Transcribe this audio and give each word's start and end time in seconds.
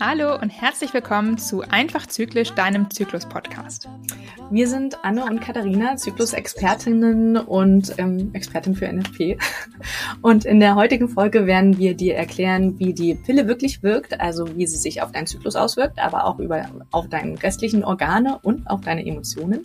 Hallo 0.00 0.34
und 0.34 0.50
herzlich 0.50 0.92
willkommen 0.92 1.38
zu 1.38 1.62
Einfach 1.62 2.06
Zyklisch, 2.08 2.50
deinem 2.50 2.90
Zyklus-Podcast. 2.90 3.88
Wir 4.52 4.66
sind 4.66 5.04
Anne 5.04 5.24
und 5.24 5.40
Katharina, 5.40 5.94
Zyklus-Expertinnen 5.94 7.36
und 7.36 7.94
ähm, 7.98 8.30
Expertin 8.32 8.74
für 8.74 8.92
NFP. 8.92 9.38
Und 10.22 10.44
in 10.44 10.58
der 10.58 10.74
heutigen 10.74 11.08
Folge 11.08 11.46
werden 11.46 11.78
wir 11.78 11.94
dir 11.94 12.16
erklären, 12.16 12.78
wie 12.78 12.92
die 12.92 13.14
Pille 13.14 13.46
wirklich 13.46 13.82
wirkt, 13.82 14.20
also 14.20 14.56
wie 14.56 14.66
sie 14.66 14.76
sich 14.76 15.02
auf 15.02 15.12
deinen 15.12 15.26
Zyklus 15.26 15.54
auswirkt, 15.54 16.00
aber 16.00 16.24
auch 16.24 16.40
über, 16.40 16.68
auf 16.90 17.08
deine 17.08 17.40
restlichen 17.40 17.84
Organe 17.84 18.38
und 18.42 18.68
auf 18.68 18.80
deine 18.80 19.06
Emotionen. 19.06 19.60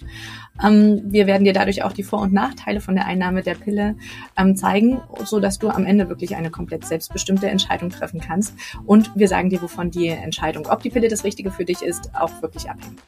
Ähm, 0.64 1.02
wir 1.06 1.26
werden 1.26 1.46
dir 1.46 1.54
dadurch 1.54 1.84
auch 1.84 1.92
die 1.92 2.04
Vor- 2.04 2.22
und 2.22 2.32
Nachteile 2.32 2.80
von 2.80 2.96
der 2.96 3.08
Einnahme 3.08 3.42
der 3.42 3.56
Pille 3.56 3.96
ähm, 4.38 4.56
zeigen, 4.56 5.02
so 5.24 5.40
dass 5.40 5.58
du 5.58 5.70
am 5.70 5.86
Ende 5.86 6.10
wirklich 6.10 6.36
eine 6.36 6.52
komplett 6.52 6.86
selbstbestimmte 6.86 7.50
Entscheidung 7.50 7.90
treffen 7.90 8.22
kannst. 8.22 8.54
Und 8.86 9.12
wir 9.16 9.28
sagen 9.28 9.50
dir, 9.50 9.62
wovon 9.64 9.90
die 9.90 10.10
Entscheidung, 10.10 10.68
ob 10.68 10.84
die 10.84 10.92
Pille 10.92 11.08
das 11.08 11.24
Richtige 11.24 11.50
für 11.50 11.66
dich 11.66 11.82
ist, 11.82 12.12
auch 12.16 12.42
wirklich 12.44 12.70
abhängt. 12.70 13.02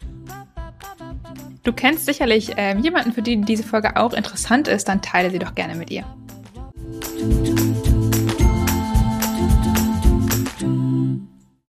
Du 1.67 1.73
kennst 1.73 2.05
sicherlich 2.05 2.57
äh, 2.57 2.77
jemanden, 2.77 3.12
für 3.12 3.21
den 3.21 3.44
diese 3.44 3.63
Folge 3.63 3.98
auch 3.98 4.13
interessant 4.13 4.70
ist, 4.70 4.88
dann 4.88 5.02
teile 5.02 5.31
sie 5.31 5.38
doch 5.38 5.53
gerne 5.53 5.76
mit 5.76 5.91
ihr. 5.91 6.05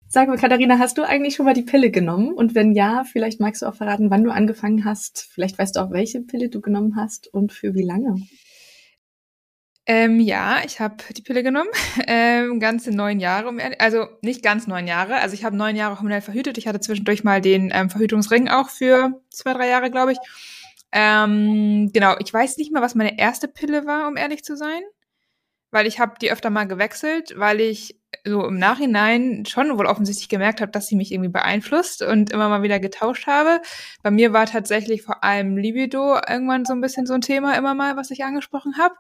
Sag 0.07 0.27
mal, 0.27 0.37
Katharina, 0.37 0.77
hast 0.77 0.99
du 0.99 1.01
eigentlich 1.01 1.33
schon 1.33 1.47
mal 1.47 1.55
die 1.55 1.63
Pille 1.63 1.89
genommen? 1.89 2.31
Und 2.31 2.53
wenn 2.53 2.73
ja, 2.73 3.05
vielleicht 3.11 3.39
magst 3.39 3.63
du 3.63 3.65
auch 3.65 3.73
verraten, 3.73 4.11
wann 4.11 4.23
du 4.23 4.29
angefangen 4.29 4.85
hast. 4.85 5.29
Vielleicht 5.31 5.57
weißt 5.57 5.75
du 5.75 5.79
auch, 5.79 5.89
welche 5.89 6.21
Pille 6.21 6.49
du 6.49 6.61
genommen 6.61 6.95
hast 6.95 7.33
und 7.33 7.51
für 7.51 7.73
wie 7.73 7.83
lange. 7.83 8.17
Ähm, 9.89 10.19
ja, 10.19 10.59
ich 10.65 10.81
habe 10.81 10.97
die 11.15 11.21
Pille 11.21 11.43
genommen, 11.43 11.69
ähm, 12.07 12.59
ganze 12.59 12.91
neun 12.91 13.21
Jahre, 13.21 13.53
also 13.79 14.07
nicht 14.21 14.43
ganz 14.43 14.67
neun 14.67 14.85
Jahre. 14.85 15.15
Also 15.15 15.33
ich 15.33 15.45
habe 15.45 15.55
neun 15.55 15.77
Jahre 15.77 15.95
hormonell 15.95 16.19
verhütet. 16.19 16.57
Ich 16.57 16.67
hatte 16.67 16.81
zwischendurch 16.81 17.23
mal 17.23 17.39
den 17.39 17.71
ähm, 17.73 17.89
Verhütungsring 17.89 18.49
auch 18.49 18.69
für 18.69 19.11
zwei, 19.29 19.53
drei 19.53 19.69
Jahre, 19.69 19.89
glaube 19.89 20.11
ich. 20.11 20.17
Ähm, 20.91 21.89
genau, 21.93 22.15
ich 22.19 22.33
weiß 22.33 22.57
nicht 22.57 22.73
mehr, 22.73 22.81
was 22.81 22.95
meine 22.95 23.17
erste 23.17 23.47
Pille 23.47 23.85
war, 23.85 24.09
um 24.09 24.17
ehrlich 24.17 24.43
zu 24.43 24.57
sein, 24.57 24.81
weil 25.71 25.87
ich 25.87 25.99
habe 25.99 26.13
die 26.21 26.31
öfter 26.31 26.49
mal 26.49 26.65
gewechselt, 26.65 27.33
weil 27.37 27.59
ich 27.61 27.97
so 28.25 28.45
im 28.45 28.57
Nachhinein 28.57 29.45
schon 29.45 29.77
wohl 29.77 29.85
offensichtlich 29.85 30.29
gemerkt 30.29 30.61
habe, 30.61 30.71
dass 30.71 30.87
sie 30.87 30.95
mich 30.95 31.11
irgendwie 31.11 31.29
beeinflusst 31.29 32.01
und 32.01 32.31
immer 32.31 32.49
mal 32.49 32.63
wieder 32.63 32.79
getauscht 32.79 33.27
habe. 33.27 33.61
Bei 34.01 34.11
mir 34.11 34.33
war 34.33 34.45
tatsächlich 34.45 35.01
vor 35.01 35.23
allem 35.23 35.57
Libido 35.57 36.15
irgendwann 36.27 36.65
so 36.65 36.73
ein 36.73 36.81
bisschen 36.81 37.05
so 37.05 37.13
ein 37.13 37.21
Thema 37.21 37.57
immer 37.57 37.73
mal, 37.73 37.97
was 37.97 38.11
ich 38.11 38.23
angesprochen 38.23 38.77
habe. 38.77 38.95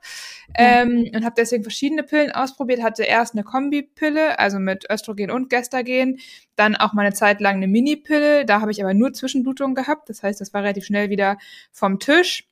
Ja. 0.57 0.81
Ähm, 0.81 1.09
und 1.13 1.23
habe 1.23 1.35
deswegen 1.37 1.63
verschiedene 1.63 2.03
Pillen 2.03 2.31
ausprobiert. 2.31 2.83
Hatte 2.83 3.03
erst 3.03 3.33
eine 3.33 3.43
Kombipille, 3.43 4.39
also 4.39 4.59
mit 4.59 4.85
Östrogen 4.89 5.31
und 5.31 5.49
Gestagen. 5.49 6.19
Dann 6.55 6.75
auch 6.75 6.93
mal 6.93 7.05
eine 7.05 7.13
Zeit 7.13 7.39
lang 7.39 7.55
eine 7.57 7.67
Minipille. 7.67 8.45
Da 8.45 8.61
habe 8.61 8.71
ich 8.71 8.81
aber 8.83 8.93
nur 8.93 9.13
Zwischenblutungen 9.13 9.75
gehabt. 9.75 10.09
Das 10.09 10.23
heißt, 10.23 10.41
das 10.41 10.53
war 10.53 10.63
relativ 10.63 10.85
schnell 10.85 11.09
wieder 11.09 11.37
vom 11.71 11.99
Tisch. 11.99 12.47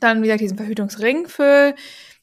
Dann 0.00 0.22
wieder 0.22 0.36
diesen 0.36 0.56
Verhütungsring 0.56 1.26
für 1.28 1.74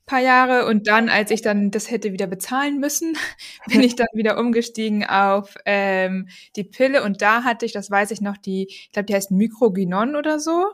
paar 0.09 0.19
Jahre 0.19 0.65
und 0.65 0.87
dann, 0.87 1.07
als 1.07 1.29
ich 1.29 1.41
dann 1.41 1.69
das 1.69 1.91
hätte 1.91 2.11
wieder 2.11 2.25
bezahlen 2.25 2.79
müssen, 2.79 3.15
bin 3.67 3.81
ich 3.81 3.95
dann 3.95 4.07
wieder 4.13 4.39
umgestiegen 4.39 5.05
auf 5.05 5.55
ähm, 5.65 6.27
die 6.55 6.63
Pille 6.63 7.03
und 7.03 7.21
da 7.21 7.43
hatte 7.43 7.65
ich, 7.65 7.73
das 7.73 7.91
weiß 7.91 8.11
ich 8.11 8.19
noch, 8.19 8.37
die, 8.37 8.67
ich 8.67 8.91
glaube, 8.91 9.05
die 9.05 9.15
heißt 9.15 9.31
Microginon 9.31 10.15
oder 10.15 10.39
so. 10.39 10.65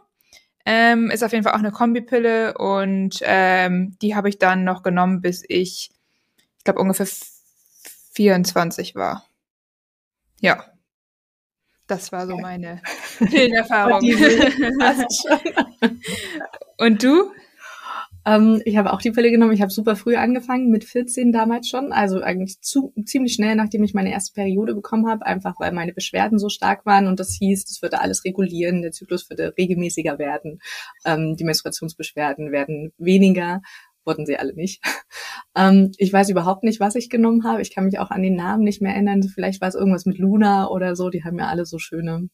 Ähm, 0.65 1.11
ist 1.11 1.23
auf 1.23 1.31
jeden 1.31 1.43
Fall 1.43 1.53
auch 1.53 1.59
eine 1.59 1.71
Kombipille 1.71 2.57
und 2.57 3.19
ähm, 3.21 3.95
die 4.01 4.15
habe 4.15 4.29
ich 4.29 4.39
dann 4.39 4.63
noch 4.63 4.81
genommen, 4.81 5.21
bis 5.21 5.43
ich, 5.47 5.91
ich 6.57 6.63
glaube, 6.63 6.79
ungefähr 6.79 7.07
24 8.13 8.95
war. 8.95 9.27
Ja. 10.39 10.65
Das 11.87 12.11
war 12.11 12.25
so 12.25 12.37
meine 12.37 12.81
Pillenerfahrung. 13.19 14.01
und 16.77 17.03
du? 17.03 17.31
Ähm, 18.25 18.61
ich 18.65 18.77
habe 18.77 18.91
auch 18.91 19.01
die 19.01 19.11
Pille 19.11 19.31
genommen. 19.31 19.53
Ich 19.53 19.61
habe 19.61 19.71
super 19.71 19.95
früh 19.95 20.15
angefangen, 20.15 20.69
mit 20.69 20.83
14 20.83 21.31
damals 21.31 21.69
schon. 21.69 21.91
Also 21.91 22.21
eigentlich 22.21 22.61
zu, 22.61 22.93
ziemlich 23.05 23.33
schnell, 23.33 23.55
nachdem 23.55 23.83
ich 23.83 23.93
meine 23.93 24.11
erste 24.11 24.33
Periode 24.33 24.73
bekommen 24.73 25.07
habe, 25.07 25.25
einfach 25.25 25.59
weil 25.59 25.71
meine 25.71 25.93
Beschwerden 25.93 26.39
so 26.39 26.49
stark 26.49 26.85
waren 26.85 27.07
und 27.07 27.19
das 27.19 27.33
hieß, 27.33 27.65
das 27.65 27.81
würde 27.81 28.01
alles 28.01 28.25
regulieren, 28.25 28.81
der 28.81 28.91
Zyklus 28.91 29.29
würde 29.29 29.53
regelmäßiger 29.57 30.17
werden, 30.17 30.59
ähm, 31.05 31.35
die 31.35 31.43
Menstruationsbeschwerden 31.43 32.51
werden 32.51 32.91
weniger 32.97 33.61
wurden 34.05 34.25
sie 34.25 34.37
alle 34.37 34.53
nicht. 34.53 34.83
ähm, 35.55 35.91
ich 35.97 36.13
weiß 36.13 36.29
überhaupt 36.29 36.63
nicht, 36.63 36.79
was 36.79 36.95
ich 36.95 37.09
genommen 37.09 37.43
habe. 37.43 37.61
Ich 37.61 37.73
kann 37.73 37.85
mich 37.85 37.99
auch 37.99 38.11
an 38.11 38.21
den 38.21 38.35
Namen 38.35 38.63
nicht 38.63 38.81
mehr 38.81 38.93
erinnern. 38.93 39.23
Vielleicht 39.23 39.61
war 39.61 39.67
es 39.67 39.75
irgendwas 39.75 40.05
mit 40.05 40.19
Luna 40.19 40.67
oder 40.69 40.95
so. 40.95 41.09
Die 41.09 41.23
haben 41.23 41.39
ja 41.39 41.47
alle 41.47 41.65
so 41.65 41.79
schöne, 41.79 42.29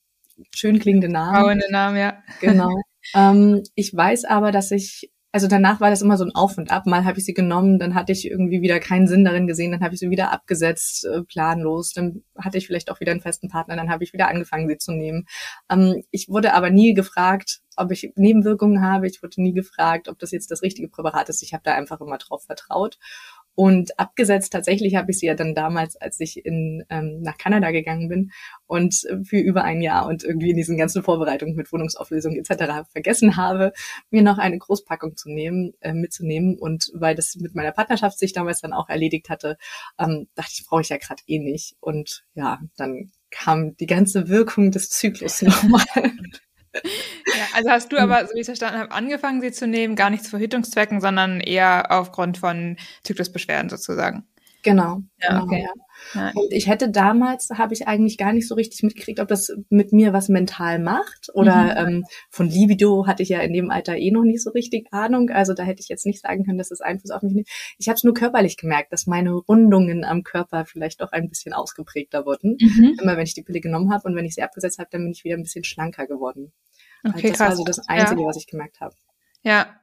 schön 0.53 0.79
klingende 0.79 1.09
Namen. 1.09 1.35
Trauernde 1.35 1.71
Namen, 1.71 1.97
ja. 1.97 2.17
Genau. 2.41 2.75
ähm, 3.15 3.63
ich 3.75 3.95
weiß 3.95 4.25
aber, 4.25 4.51
dass 4.51 4.71
ich 4.71 5.09
also 5.33 5.47
danach 5.47 5.79
war 5.79 5.89
das 5.89 6.01
immer 6.01 6.17
so 6.17 6.25
ein 6.25 6.35
Auf 6.35 6.57
und 6.57 6.71
Ab. 6.71 6.85
Mal 6.85 7.05
habe 7.05 7.19
ich 7.19 7.25
sie 7.25 7.33
genommen, 7.33 7.79
dann 7.79 7.95
hatte 7.95 8.11
ich 8.11 8.29
irgendwie 8.29 8.61
wieder 8.61 8.79
keinen 8.79 9.07
Sinn 9.07 9.23
darin 9.23 9.47
gesehen, 9.47 9.71
dann 9.71 9.81
habe 9.81 9.93
ich 9.93 9.99
sie 9.99 10.09
wieder 10.09 10.31
abgesetzt, 10.31 11.05
äh, 11.05 11.23
planlos. 11.23 11.93
Dann 11.93 12.23
hatte 12.37 12.57
ich 12.57 12.67
vielleicht 12.67 12.91
auch 12.91 12.99
wieder 12.99 13.11
einen 13.11 13.21
festen 13.21 13.47
Partner, 13.47 13.77
dann 13.77 13.89
habe 13.89 14.03
ich 14.03 14.11
wieder 14.11 14.27
angefangen, 14.27 14.67
sie 14.67 14.77
zu 14.77 14.91
nehmen. 14.91 15.25
Ähm, 15.69 16.03
ich 16.11 16.27
wurde 16.27 16.53
aber 16.53 16.69
nie 16.69 16.93
gefragt, 16.93 17.61
ob 17.77 17.91
ich 17.91 18.11
Nebenwirkungen 18.15 18.81
habe. 18.81 19.07
Ich 19.07 19.23
wurde 19.23 19.41
nie 19.41 19.53
gefragt, 19.53 20.09
ob 20.09 20.19
das 20.19 20.31
jetzt 20.31 20.51
das 20.51 20.61
richtige 20.61 20.89
Präparat 20.89 21.29
ist. 21.29 21.41
Ich 21.43 21.53
habe 21.53 21.63
da 21.63 21.75
einfach 21.75 22.01
immer 22.01 22.17
drauf 22.17 22.43
vertraut. 22.43 22.97
Und 23.55 23.99
abgesetzt 23.99 24.53
tatsächlich 24.53 24.95
habe 24.95 25.11
ich 25.11 25.19
sie 25.19 25.25
ja 25.25 25.35
dann 25.35 25.53
damals, 25.55 25.95
als 25.95 26.19
ich 26.19 26.45
in, 26.45 26.83
ähm, 26.89 27.21
nach 27.21 27.37
Kanada 27.37 27.71
gegangen 27.71 28.07
bin 28.07 28.31
und 28.65 29.05
für 29.23 29.39
über 29.39 29.63
ein 29.63 29.81
Jahr 29.81 30.07
und 30.07 30.23
irgendwie 30.23 30.51
in 30.51 30.57
diesen 30.57 30.77
ganzen 30.77 31.03
Vorbereitungen 31.03 31.55
mit 31.55 31.71
Wohnungsauflösung 31.71 32.35
etc. 32.37 32.89
vergessen 32.91 33.35
habe, 33.35 33.73
mir 34.09 34.21
noch 34.21 34.37
eine 34.37 34.57
Großpackung 34.57 35.17
zu 35.17 35.29
nehmen, 35.29 35.73
äh, 35.81 35.93
mitzunehmen. 35.93 36.57
Und 36.57 36.91
weil 36.93 37.15
das 37.15 37.35
mit 37.35 37.55
meiner 37.55 37.71
Partnerschaft 37.71 38.17
sich 38.19 38.33
damals 38.33 38.61
dann 38.61 38.73
auch 38.73 38.89
erledigt 38.89 39.29
hatte, 39.29 39.57
ähm, 39.99 40.27
dachte 40.35 40.51
ich, 40.53 40.65
brauche 40.65 40.81
ich 40.81 40.89
ja 40.89 40.97
gerade 40.97 41.21
eh 41.27 41.39
nicht. 41.39 41.75
Und 41.79 42.23
ja, 42.33 42.59
dann 42.77 43.11
kam 43.31 43.75
die 43.77 43.87
ganze 43.87 44.27
Wirkung 44.29 44.71
des 44.71 44.89
Zyklus 44.89 45.41
nochmal. 45.41 45.85
Also 47.53 47.69
hast 47.69 47.91
du 47.91 47.97
hm. 47.97 48.03
aber, 48.03 48.27
so 48.27 48.33
wie 48.33 48.39
ich 48.39 48.41
es 48.41 48.47
verstanden 48.47 48.79
habe, 48.79 48.91
angefangen, 48.91 49.41
sie 49.41 49.51
zu 49.51 49.67
nehmen, 49.67 49.95
gar 49.95 50.09
nicht 50.09 50.23
zu 50.23 50.29
Verhütungszwecken, 50.29 51.01
sondern 51.01 51.39
eher 51.39 51.87
aufgrund 51.89 52.37
von 52.37 52.77
Zyklusbeschwerden 53.03 53.69
sozusagen. 53.69 54.25
Genau. 54.63 55.01
Ja, 55.21 55.29
genau, 55.29 55.43
okay. 55.43 55.67
Ja. 56.13 56.31
Und 56.33 56.51
ich 56.51 56.67
hätte 56.67 56.89
damals, 56.89 57.49
habe 57.51 57.73
ich 57.73 57.87
eigentlich 57.87 58.17
gar 58.17 58.33
nicht 58.33 58.47
so 58.47 58.55
richtig 58.55 58.83
mitgekriegt, 58.83 59.19
ob 59.19 59.27
das 59.27 59.51
mit 59.69 59.91
mir 59.91 60.13
was 60.13 60.29
mental 60.29 60.79
macht. 60.79 61.29
Oder 61.33 61.85
mhm. 61.85 61.95
ähm, 61.95 62.05
von 62.29 62.49
Libido 62.49 63.07
hatte 63.07 63.23
ich 63.23 63.29
ja 63.29 63.39
in 63.39 63.53
dem 63.53 63.71
Alter 63.71 63.97
eh 63.97 64.11
noch 64.11 64.23
nicht 64.23 64.41
so 64.41 64.51
richtig 64.51 64.87
Ahnung. 64.91 65.29
Also 65.29 65.53
da 65.53 65.63
hätte 65.63 65.81
ich 65.81 65.89
jetzt 65.89 66.05
nicht 66.05 66.21
sagen 66.21 66.45
können, 66.45 66.57
dass 66.57 66.69
das 66.69 66.81
Einfluss 66.81 67.11
auf 67.11 67.21
mich 67.21 67.33
nimmt. 67.33 67.49
Ich 67.77 67.87
habe 67.87 67.95
es 67.95 68.03
nur 68.03 68.13
körperlich 68.13 68.57
gemerkt, 68.57 68.91
dass 68.91 69.07
meine 69.07 69.31
Rundungen 69.31 70.03
am 70.03 70.23
Körper 70.23 70.65
vielleicht 70.65 71.01
doch 71.01 71.11
ein 71.11 71.29
bisschen 71.29 71.53
ausgeprägter 71.53 72.25
wurden. 72.25 72.57
Mhm. 72.59 72.97
Immer 73.01 73.17
wenn 73.17 73.25
ich 73.25 73.33
die 73.33 73.43
Pille 73.43 73.61
genommen 73.61 73.93
habe 73.93 74.07
und 74.07 74.15
wenn 74.15 74.25
ich 74.25 74.35
sie 74.35 74.43
abgesetzt 74.43 74.79
habe, 74.79 74.89
dann 74.91 75.03
bin 75.03 75.11
ich 75.11 75.23
wieder 75.23 75.37
ein 75.37 75.43
bisschen 75.43 75.63
schlanker 75.63 76.07
geworden. 76.07 76.51
Okay, 77.03 77.13
also 77.13 77.21
das 77.29 77.37
krass. 77.37 77.49
war 77.49 77.55
so 77.55 77.63
das 77.63 77.87
Einzige, 77.87 78.21
ja. 78.21 78.27
was 78.27 78.37
ich 78.37 78.47
gemerkt 78.47 78.79
habe. 78.81 78.95
Ja, 79.43 79.81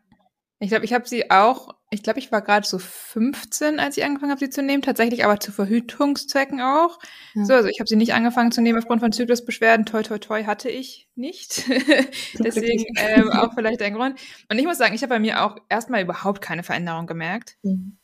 ich 0.61 0.71
glaube, 0.71 0.84
ich 0.84 0.93
habe 0.93 1.09
sie 1.09 1.31
auch, 1.31 1.77
ich 1.91 2.03
glaube, 2.03 2.19
ich 2.19 2.33
war 2.33 2.43
gerade 2.43 2.67
so 2.67 2.81
15, 2.81 3.79
als 3.79 3.97
ich 3.97 4.05
angefangen 4.05 4.33
habe, 4.33 4.41
sie 4.41 4.51
zu 4.51 4.61
nehmen, 4.61 4.83
tatsächlich 4.83 5.25
aber 5.25 5.39
zu 5.39 5.53
Verhütungszwecken 5.53 6.61
auch. 6.61 6.99
Ja. 7.34 7.45
So, 7.45 7.55
also 7.55 7.69
ich 7.69 7.78
habe 7.78 7.89
sie 7.89 7.95
nicht 7.95 8.12
angefangen 8.12 8.51
zu 8.51 8.61
nehmen 8.61 8.78
aufgrund 8.78 9.01
von 9.01 9.12
Zyklusbeschwerden. 9.12 9.87
Toi, 9.87 10.03
toi, 10.03 10.19
toi 10.19 10.45
hatte 10.45 10.69
ich 10.69 11.09
nicht. 11.15 11.62
Deswegen 12.39 12.87
ähm, 12.97 13.31
auch 13.33 13.55
vielleicht 13.55 13.83
ein 13.83 13.95
Grund. 13.95 14.19
Und 14.51 14.59
ich 14.59 14.65
muss 14.65 14.78
sagen, 14.78 14.95
ich 14.95 15.03
habe 15.03 15.15
bei 15.15 15.21
mir 15.21 15.45
auch 15.45 15.57
erstmal 15.69 16.03
überhaupt 16.03 16.41
keine 16.41 16.65
Veränderung 16.65 17.07
gemerkt. 17.07 17.57
Mhm. 17.62 17.99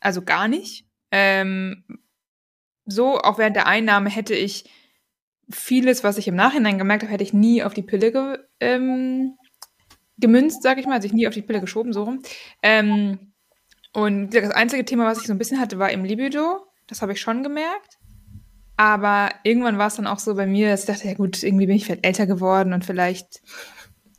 Also 0.00 0.22
gar 0.22 0.48
nicht. 0.48 0.88
Ähm, 1.12 1.84
so, 2.86 3.18
auch 3.18 3.38
während 3.38 3.54
der 3.54 3.66
Einnahme 3.66 4.10
hätte 4.10 4.34
ich 4.34 4.68
vieles, 5.50 6.04
was 6.04 6.18
ich 6.18 6.28
im 6.28 6.36
Nachhinein 6.36 6.78
gemerkt 6.78 7.02
habe, 7.02 7.12
hätte 7.12 7.24
ich 7.24 7.32
nie 7.32 7.62
auf 7.62 7.74
die 7.74 7.82
Pille 7.82 8.12
ge 8.12 8.38
ähm, 8.60 9.36
gemünzt, 10.18 10.62
sage 10.62 10.80
ich 10.80 10.86
mal, 10.86 10.94
also 10.94 11.06
ich 11.06 11.12
nie 11.12 11.26
auf 11.26 11.34
die 11.34 11.42
Pille 11.42 11.60
geschoben, 11.60 11.92
so 11.92 12.04
rum. 12.04 12.22
Ähm, 12.62 13.32
und 13.92 14.30
das 14.34 14.50
einzige 14.50 14.84
Thema, 14.84 15.06
was 15.06 15.20
ich 15.20 15.26
so 15.26 15.32
ein 15.32 15.38
bisschen 15.38 15.60
hatte, 15.60 15.78
war 15.78 15.90
im 15.90 16.04
Libido. 16.04 16.66
Das 16.86 17.02
habe 17.02 17.12
ich 17.12 17.20
schon 17.20 17.42
gemerkt. 17.42 17.98
Aber 18.76 19.30
irgendwann 19.44 19.78
war 19.78 19.86
es 19.86 19.96
dann 19.96 20.06
auch 20.06 20.18
so 20.18 20.34
bei 20.34 20.46
mir, 20.46 20.70
dass 20.70 20.80
ich 20.80 20.86
dachte, 20.86 21.06
ja 21.06 21.14
gut, 21.14 21.42
irgendwie 21.42 21.66
bin 21.66 21.76
ich 21.76 21.84
vielleicht 21.84 22.04
älter 22.04 22.26
geworden 22.26 22.72
und 22.72 22.84
vielleicht, 22.84 23.40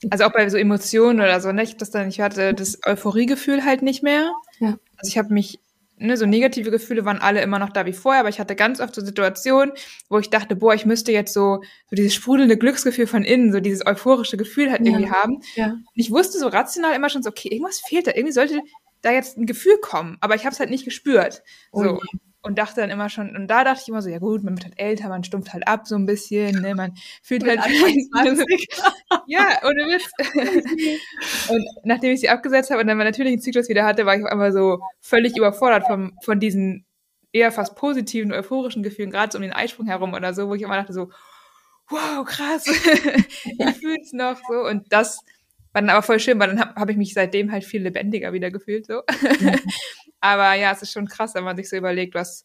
also 0.09 0.23
auch 0.23 0.31
bei 0.31 0.47
so 0.49 0.57
Emotionen 0.57 1.19
oder 1.19 1.41
so, 1.41 1.51
ne, 1.51 1.63
ich 1.63 1.75
das 1.75 1.91
dann, 1.91 2.07
ich 2.07 2.21
hatte 2.21 2.53
das 2.53 2.79
Euphoriegefühl 2.85 3.65
halt 3.65 3.81
nicht 3.81 4.01
mehr. 4.01 4.31
Ja. 4.59 4.77
Also 4.97 5.09
ich 5.09 5.17
habe 5.17 5.33
mich 5.33 5.59
ne, 5.97 6.17
so 6.17 6.25
negative 6.25 6.71
Gefühle 6.71 7.05
waren 7.05 7.19
alle 7.19 7.41
immer 7.41 7.59
noch 7.59 7.69
da 7.69 7.85
wie 7.85 7.93
vorher, 7.93 8.21
aber 8.21 8.29
ich 8.29 8.39
hatte 8.39 8.55
ganz 8.55 8.79
oft 8.79 8.95
so 8.95 9.03
Situationen, 9.03 9.73
wo 10.09 10.19
ich 10.19 10.29
dachte, 10.29 10.55
boah, 10.55 10.73
ich 10.73 10.85
müsste 10.85 11.11
jetzt 11.11 11.33
so, 11.33 11.61
so 11.89 11.95
dieses 11.95 12.13
sprudelnde 12.13 12.57
Glücksgefühl 12.57 13.07
von 13.07 13.23
innen, 13.23 13.51
so 13.51 13.59
dieses 13.59 13.85
euphorische 13.85 14.37
Gefühl 14.37 14.71
halt 14.71 14.81
irgendwie 14.81 15.05
ja. 15.05 15.11
haben. 15.11 15.41
Ja. 15.55 15.67
Und 15.67 15.85
ich 15.95 16.11
wusste 16.11 16.37
so 16.39 16.47
rational 16.47 16.95
immer 16.95 17.09
schon 17.09 17.23
so, 17.23 17.29
okay, 17.29 17.49
irgendwas 17.49 17.79
fehlt 17.79 18.07
da, 18.07 18.11
irgendwie 18.11 18.33
sollte 18.33 18.61
da 19.01 19.11
jetzt 19.11 19.37
ein 19.37 19.45
Gefühl 19.45 19.77
kommen, 19.81 20.17
aber 20.21 20.35
ich 20.35 20.45
habe 20.45 20.53
es 20.53 20.59
halt 20.59 20.69
nicht 20.69 20.85
gespürt. 20.85 21.43
So. 21.71 21.99
Oh 21.99 22.17
und 22.45 22.59
dachte 22.59 22.81
dann 22.81 22.91
immer 22.91 23.09
schon, 23.09 23.35
und 23.35 23.47
da 23.47 23.63
dachte 23.63 23.81
ich 23.81 23.87
immer 23.89 24.03
so, 24.03 24.09
ja 24.09 24.19
gut, 24.19 24.43
man 24.43 24.55
wird 24.55 24.65
halt 24.65 24.79
älter, 24.79 25.09
man 25.09 25.23
stumpft 25.23 25.51
halt 25.51 25.67
ab 25.67 25.87
so 25.87 25.95
ein 25.95 26.05
bisschen, 26.05 26.61
ne, 26.61 26.75
man 26.75 26.93
fühlt 27.23 27.43
halt. 27.43 27.59
ja, 29.27 29.59
ohne 29.63 29.87
Witz. 29.87 30.09
und 31.49 31.65
nachdem 31.83 32.13
ich 32.13 32.21
sie 32.21 32.29
abgesetzt 32.29 32.69
habe 32.69 32.81
und 32.81 32.87
dann 32.87 32.97
meinen 32.97 33.07
natürlichen 33.07 33.41
Zyklus 33.41 33.67
wieder 33.67 33.83
hatte, 33.83 34.05
war 34.05 34.15
ich 34.15 34.23
auf 34.23 34.31
einmal 34.31 34.51
so 34.51 34.79
völlig 35.01 35.35
überfordert 35.35 35.87
von, 35.87 36.13
von 36.23 36.39
diesen 36.39 36.85
eher 37.33 37.51
fast 37.51 37.75
positiven, 37.75 38.31
euphorischen 38.31 38.83
Gefühlen, 38.83 39.09
gerade 39.09 39.31
so 39.31 39.39
um 39.39 39.41
den 39.41 39.51
Eisprung 39.51 39.87
herum 39.87 40.13
oder 40.13 40.33
so, 40.33 40.47
wo 40.47 40.53
ich 40.53 40.61
immer 40.61 40.75
dachte 40.75 40.93
so, 40.93 41.09
wow, 41.89 42.23
krass, 42.25 42.65
ich 43.43 43.75
fühle 43.77 44.01
es 44.01 44.13
noch 44.13 44.39
so. 44.47 44.67
Und 44.67 44.85
das 44.91 45.19
war 45.73 45.81
dann 45.81 45.89
aber 45.89 46.03
voll 46.03 46.19
schön, 46.19 46.39
weil 46.39 46.49
dann 46.49 46.59
habe 46.59 46.79
hab 46.79 46.89
ich 46.89 46.97
mich 46.97 47.13
seitdem 47.13 47.51
halt 47.51 47.65
viel 47.65 47.81
lebendiger 47.81 48.33
wieder 48.33 48.51
gefühlt. 48.51 48.85
So. 48.85 49.01
Aber 50.25 50.55
ja, 50.55 50.71
es 50.71 50.81
ist 50.81 50.91
schon 50.91 51.07
krass, 51.07 51.35
wenn 51.35 51.43
man 51.43 51.55
sich 51.55 51.69
so 51.69 51.75
überlegt, 51.75 52.15
was, 52.15 52.43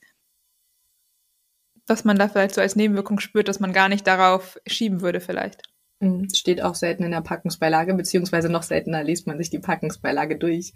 was 1.86 2.04
man 2.04 2.18
da 2.18 2.28
vielleicht 2.28 2.54
so 2.54 2.60
als 2.60 2.76
Nebenwirkung 2.76 3.20
spürt, 3.20 3.48
dass 3.48 3.58
man 3.58 3.72
gar 3.72 3.88
nicht 3.88 4.06
darauf 4.06 4.58
schieben 4.66 5.00
würde 5.00 5.20
vielleicht. 5.20 5.62
Mhm. 6.02 6.28
Steht 6.34 6.62
auch 6.62 6.74
selten 6.74 7.04
in 7.04 7.10
der 7.10 7.20
Packungsbeilage, 7.20 7.92
beziehungsweise 7.92 8.48
noch 8.48 8.62
seltener 8.62 9.04
liest 9.04 9.26
man 9.26 9.36
sich 9.36 9.50
die 9.50 9.58
Packungsbeilage 9.58 10.38
durch. 10.38 10.72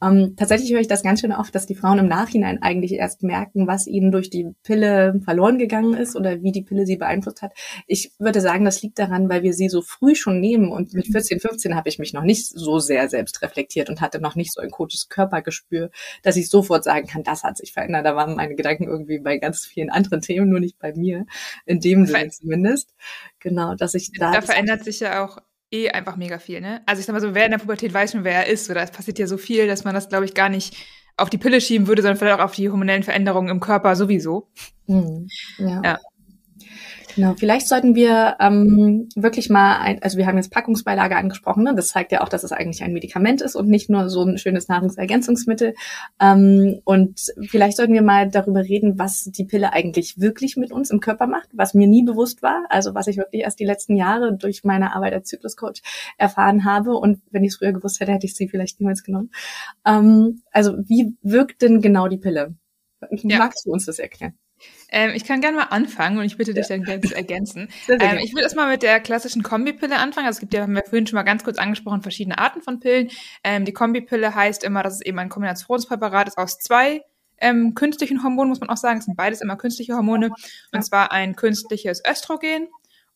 Ähm, 0.00 0.34
tatsächlich 0.36 0.72
höre 0.72 0.80
ich 0.80 0.86
das 0.86 1.02
ganz 1.02 1.20
schön 1.20 1.32
oft, 1.32 1.52
dass 1.52 1.66
die 1.66 1.74
Frauen 1.74 1.98
im 1.98 2.06
Nachhinein 2.06 2.62
eigentlich 2.62 2.92
erst 2.92 3.24
merken, 3.24 3.66
was 3.66 3.88
ihnen 3.88 4.12
durch 4.12 4.30
die 4.30 4.46
Pille 4.62 5.20
verloren 5.24 5.58
gegangen 5.58 5.94
ist 5.94 6.14
oder 6.14 6.40
wie 6.42 6.52
die 6.52 6.62
Pille 6.62 6.86
sie 6.86 6.96
beeinflusst 6.96 7.42
hat. 7.42 7.52
Ich 7.88 8.12
würde 8.20 8.40
sagen, 8.40 8.64
das 8.64 8.80
liegt 8.80 9.00
daran, 9.00 9.28
weil 9.28 9.42
wir 9.42 9.54
sie 9.54 9.68
so 9.68 9.82
früh 9.82 10.14
schon 10.14 10.38
nehmen 10.38 10.70
und 10.70 10.94
mit 10.94 11.08
14, 11.08 11.38
mhm. 11.38 11.40
15 11.40 11.74
habe 11.74 11.88
ich 11.88 11.98
mich 11.98 12.12
noch 12.12 12.22
nicht 12.22 12.46
so 12.46 12.78
sehr 12.78 13.08
selbst 13.08 13.42
reflektiert 13.42 13.90
und 13.90 14.00
hatte 14.00 14.20
noch 14.20 14.36
nicht 14.36 14.52
so 14.52 14.60
ein 14.60 14.70
gutes 14.70 15.08
Körpergespür, 15.08 15.90
dass 16.22 16.36
ich 16.36 16.48
sofort 16.48 16.84
sagen 16.84 17.08
kann, 17.08 17.24
das 17.24 17.42
hat 17.42 17.56
sich 17.56 17.72
verändert. 17.72 18.06
Da 18.06 18.14
waren 18.14 18.36
meine 18.36 18.54
Gedanken 18.54 18.84
irgendwie 18.84 19.18
bei 19.18 19.38
ganz 19.38 19.66
vielen 19.66 19.90
anderen 19.90 20.20
Themen, 20.20 20.48
nur 20.48 20.60
nicht 20.60 20.78
bei 20.78 20.94
mir, 20.94 21.26
in 21.66 21.80
dem 21.80 22.06
Sinne 22.06 22.30
zumindest. 22.30 22.94
Genau, 23.40 23.74
dass 23.74 23.94
ich 23.94 24.12
da. 24.12 24.32
Da 24.32 24.42
verändert 24.42 24.84
sich 24.84 25.00
ja 25.00 25.24
auch 25.24 25.38
eh 25.72 25.90
einfach 25.90 26.16
mega 26.16 26.38
viel, 26.38 26.60
ne? 26.60 26.82
Also 26.86 27.00
ich 27.00 27.06
sag 27.06 27.12
mal 27.12 27.20
so, 27.20 27.34
wer 27.34 27.46
in 27.46 27.52
der 27.52 27.58
Pubertät 27.58 27.92
weiß 27.92 28.12
schon, 28.12 28.24
wer 28.24 28.34
er 28.34 28.46
ist, 28.46 28.70
oder 28.70 28.82
es 28.82 28.90
passiert 28.90 29.18
ja 29.18 29.26
so 29.26 29.36
viel, 29.36 29.66
dass 29.66 29.84
man 29.84 29.94
das, 29.94 30.08
glaube 30.08 30.24
ich, 30.24 30.34
gar 30.34 30.48
nicht 30.48 30.76
auf 31.16 31.30
die 31.30 31.38
Pille 31.38 31.60
schieben 31.60 31.86
würde, 31.86 32.02
sondern 32.02 32.18
vielleicht 32.18 32.38
auch 32.38 32.44
auf 32.44 32.54
die 32.54 32.68
hormonellen 32.70 33.02
Veränderungen 33.02 33.48
im 33.48 33.60
Körper 33.60 33.94
sowieso. 33.96 34.48
Mhm. 34.86 35.28
Ja. 35.58 35.82
ja. 35.84 35.98
Genau, 37.14 37.34
vielleicht 37.34 37.68
sollten 37.68 37.94
wir 37.94 38.36
ähm, 38.40 39.08
wirklich 39.16 39.50
mal, 39.50 39.78
ein, 39.80 40.02
also 40.02 40.18
wir 40.18 40.26
haben 40.26 40.36
jetzt 40.36 40.50
Packungsbeilage 40.50 41.16
angesprochen, 41.16 41.64
ne? 41.64 41.74
das 41.74 41.88
zeigt 41.88 42.12
ja 42.12 42.20
auch, 42.22 42.28
dass 42.28 42.44
es 42.44 42.52
eigentlich 42.52 42.82
ein 42.82 42.92
Medikament 42.92 43.40
ist 43.40 43.56
und 43.56 43.68
nicht 43.68 43.90
nur 43.90 44.08
so 44.08 44.22
ein 44.22 44.38
schönes 44.38 44.68
Nahrungsergänzungsmittel. 44.68 45.74
Ähm, 46.20 46.80
und 46.84 47.20
vielleicht 47.48 47.76
sollten 47.76 47.94
wir 47.94 48.02
mal 48.02 48.28
darüber 48.28 48.62
reden, 48.62 48.98
was 48.98 49.24
die 49.24 49.44
Pille 49.44 49.72
eigentlich 49.72 50.20
wirklich 50.20 50.56
mit 50.56 50.72
uns 50.72 50.90
im 50.90 51.00
Körper 51.00 51.26
macht, 51.26 51.48
was 51.52 51.74
mir 51.74 51.86
nie 51.86 52.04
bewusst 52.04 52.42
war, 52.42 52.64
also 52.68 52.94
was 52.94 53.06
ich 53.06 53.16
wirklich 53.16 53.42
erst 53.42 53.60
die 53.60 53.66
letzten 53.66 53.96
Jahre 53.96 54.36
durch 54.36 54.64
meine 54.64 54.94
Arbeit 54.94 55.12
als 55.12 55.28
Zykluscoach 55.28 55.82
erfahren 56.18 56.64
habe. 56.64 56.92
Und 56.92 57.20
wenn 57.30 57.44
ich 57.44 57.52
es 57.52 57.56
früher 57.56 57.72
gewusst 57.72 58.00
hätte, 58.00 58.12
hätte 58.12 58.26
ich 58.26 58.34
sie 58.34 58.48
vielleicht 58.48 58.80
niemals 58.80 59.02
genommen. 59.02 59.30
Ähm, 59.86 60.42
also 60.50 60.76
wie 60.78 61.16
wirkt 61.22 61.62
denn 61.62 61.80
genau 61.80 62.08
die 62.08 62.18
Pille? 62.18 62.54
Ja. 63.10 63.38
Magst 63.38 63.64
du 63.64 63.72
uns 63.72 63.86
das 63.86 63.98
erklären? 63.98 64.34
Ähm, 64.92 65.12
ich 65.14 65.24
kann 65.24 65.40
gerne 65.40 65.56
mal 65.56 65.64
anfangen 65.64 66.18
und 66.18 66.24
ich 66.24 66.36
bitte 66.36 66.54
dich 66.54 66.68
ja. 66.68 66.76
dann 66.76 66.84
gerne 66.84 67.00
zu 67.02 67.14
ergänzen. 67.14 67.68
Ähm, 68.00 68.18
ich 68.18 68.32
würde 68.32 68.42
erstmal 68.42 68.70
mit 68.70 68.82
der 68.82 69.00
klassischen 69.00 69.42
Kombipille 69.42 69.98
anfangen. 69.98 70.26
Also 70.26 70.36
es 70.36 70.40
gibt 70.40 70.54
ja, 70.54 70.62
haben 70.62 70.74
wir 70.74 70.82
vorhin 70.84 71.06
schon 71.06 71.16
mal 71.16 71.22
ganz 71.22 71.44
kurz 71.44 71.58
angesprochen, 71.58 72.02
verschiedene 72.02 72.38
Arten 72.38 72.62
von 72.62 72.80
Pillen. 72.80 73.10
Ähm, 73.44 73.64
die 73.64 73.72
Kombipille 73.72 74.34
heißt 74.34 74.64
immer, 74.64 74.82
dass 74.82 74.94
es 74.94 75.00
eben 75.02 75.18
ein 75.18 75.28
Kombinationspräparat 75.28 76.28
ist 76.28 76.38
aus 76.38 76.58
zwei 76.58 77.02
ähm, 77.40 77.74
künstlichen 77.74 78.22
Hormonen, 78.22 78.50
muss 78.50 78.60
man 78.60 78.70
auch 78.70 78.76
sagen. 78.76 78.98
Es 78.98 79.06
sind 79.06 79.16
beides 79.16 79.40
immer 79.40 79.56
künstliche 79.56 79.94
Hormone. 79.94 80.30
Und 80.72 80.82
zwar 80.84 81.10
ein 81.12 81.36
künstliches 81.36 82.02
Östrogen 82.08 82.68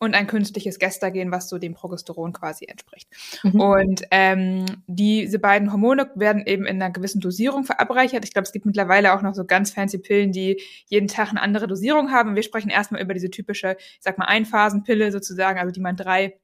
und 0.04 0.14
ein 0.14 0.26
künstliches 0.26 0.78
Gestagen, 0.78 1.30
was 1.30 1.48
so 1.48 1.58
dem 1.58 1.74
Progesteron 1.74 2.32
quasi 2.32 2.66
entspricht. 2.66 3.08
Mhm. 3.42 3.60
Und 3.60 4.02
ähm, 4.10 4.66
diese 4.86 5.38
beiden 5.38 5.72
Hormone 5.72 6.10
werden 6.14 6.46
eben 6.46 6.66
in 6.66 6.80
einer 6.80 6.92
gewissen 6.92 7.20
Dosierung 7.20 7.64
verabreichert. 7.64 8.24
Ich 8.24 8.32
glaube, 8.32 8.46
es 8.46 8.52
gibt 8.52 8.66
mittlerweile 8.66 9.14
auch 9.14 9.22
noch 9.22 9.34
so 9.34 9.44
ganz 9.44 9.70
fancy 9.70 9.98
Pillen, 9.98 10.32
die 10.32 10.60
jeden 10.86 11.08
Tag 11.08 11.30
eine 11.30 11.42
andere 11.42 11.66
Dosierung 11.66 12.10
haben. 12.10 12.36
Wir 12.36 12.42
sprechen 12.42 12.70
erstmal 12.70 13.02
über 13.02 13.14
diese 13.14 13.30
typische, 13.30 13.76
ich 13.78 13.98
sag 14.00 14.18
mal, 14.18 14.26
Einphasenpille 14.26 15.10
sozusagen, 15.12 15.58
also 15.58 15.72
die 15.72 15.80
man 15.80 15.96
drei 15.96 16.38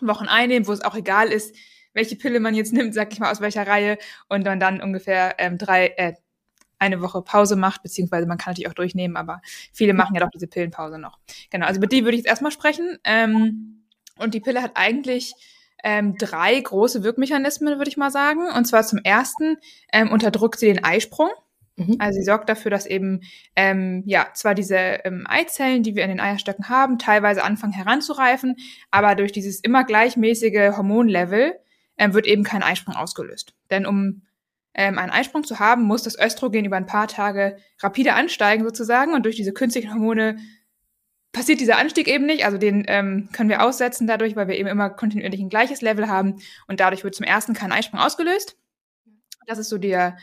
Wochen 0.00 0.26
einnimmt, 0.26 0.68
wo 0.68 0.72
es 0.72 0.84
auch 0.84 0.94
egal 0.94 1.28
ist, 1.28 1.54
welche 1.94 2.16
Pille 2.16 2.40
man 2.40 2.54
jetzt 2.54 2.72
nimmt, 2.72 2.94
sag 2.94 3.12
ich 3.12 3.18
mal, 3.18 3.30
aus 3.30 3.40
welcher 3.40 3.66
Reihe, 3.66 3.98
und 4.28 4.44
dann 4.46 4.60
dann 4.60 4.80
ungefähr 4.80 5.34
ähm, 5.38 5.58
drei, 5.58 5.88
äh, 5.96 6.14
eine 6.78 7.00
Woche 7.00 7.22
Pause 7.22 7.56
macht, 7.56 7.82
beziehungsweise 7.82 8.26
man 8.26 8.38
kann 8.38 8.52
natürlich 8.52 8.68
auch 8.68 8.74
durchnehmen, 8.74 9.16
aber 9.16 9.40
viele 9.72 9.94
machen 9.94 10.14
ja 10.14 10.20
doch 10.20 10.30
diese 10.30 10.46
Pillenpause 10.46 10.98
noch. 10.98 11.18
Genau, 11.50 11.66
also 11.66 11.78
über 11.78 11.86
die 11.86 12.04
würde 12.04 12.12
ich 12.12 12.18
jetzt 12.18 12.28
erstmal 12.28 12.52
sprechen. 12.52 12.98
Ähm, 13.04 13.84
und 14.18 14.34
die 14.34 14.40
Pille 14.40 14.62
hat 14.62 14.72
eigentlich 14.74 15.34
ähm, 15.84 16.16
drei 16.18 16.58
große 16.60 17.02
Wirkmechanismen, 17.04 17.78
würde 17.78 17.90
ich 17.90 17.96
mal 17.96 18.10
sagen. 18.10 18.50
Und 18.56 18.66
zwar 18.66 18.82
zum 18.82 18.98
ersten 19.02 19.56
ähm, 19.92 20.10
unterdrückt 20.10 20.58
sie 20.58 20.66
den 20.66 20.84
Eisprung. 20.84 21.30
Mhm. 21.76 21.96
Also 21.98 22.18
sie 22.18 22.24
sorgt 22.24 22.48
dafür, 22.48 22.70
dass 22.70 22.86
eben 22.86 23.20
ähm, 23.54 24.02
ja 24.06 24.28
zwar 24.34 24.54
diese 24.54 24.76
ähm, 24.76 25.24
Eizellen, 25.28 25.82
die 25.82 25.94
wir 25.94 26.02
in 26.02 26.10
den 26.10 26.20
Eierstöcken 26.20 26.68
haben, 26.68 26.98
teilweise 26.98 27.44
anfangen 27.44 27.72
heranzureifen, 27.72 28.56
aber 28.90 29.14
durch 29.14 29.30
dieses 29.32 29.60
immer 29.60 29.84
gleichmäßige 29.84 30.76
Hormonlevel 30.76 31.54
ähm, 31.96 32.14
wird 32.14 32.26
eben 32.26 32.42
kein 32.42 32.62
Eisprung 32.62 32.96
ausgelöst. 32.96 33.54
Denn 33.70 33.86
um 33.86 34.22
ähm, 34.78 34.96
einen 34.96 35.10
Eisprung 35.10 35.42
zu 35.42 35.58
haben, 35.58 35.82
muss 35.82 36.04
das 36.04 36.16
Östrogen 36.16 36.64
über 36.64 36.76
ein 36.76 36.86
paar 36.86 37.08
Tage 37.08 37.58
rapide 37.80 38.14
ansteigen 38.14 38.62
sozusagen 38.62 39.12
und 39.12 39.24
durch 39.24 39.34
diese 39.34 39.52
künstlichen 39.52 39.92
Hormone 39.92 40.38
passiert 41.32 41.58
dieser 41.58 41.78
Anstieg 41.78 42.06
eben 42.06 42.26
nicht. 42.26 42.44
Also 42.44 42.58
den 42.58 42.84
ähm, 42.86 43.28
können 43.32 43.50
wir 43.50 43.64
aussetzen 43.64 44.06
dadurch, 44.06 44.36
weil 44.36 44.46
wir 44.46 44.56
eben 44.56 44.68
immer 44.68 44.88
kontinuierlich 44.88 45.40
ein 45.40 45.48
gleiches 45.48 45.82
Level 45.82 46.06
haben 46.06 46.36
und 46.68 46.78
dadurch 46.78 47.02
wird 47.02 47.16
zum 47.16 47.26
ersten 47.26 47.54
kein 47.54 47.72
Eisprung 47.72 47.98
ausgelöst. 47.98 48.56
Das 49.48 49.58
ist 49.58 49.68
so 49.68 49.78
der 49.78 50.16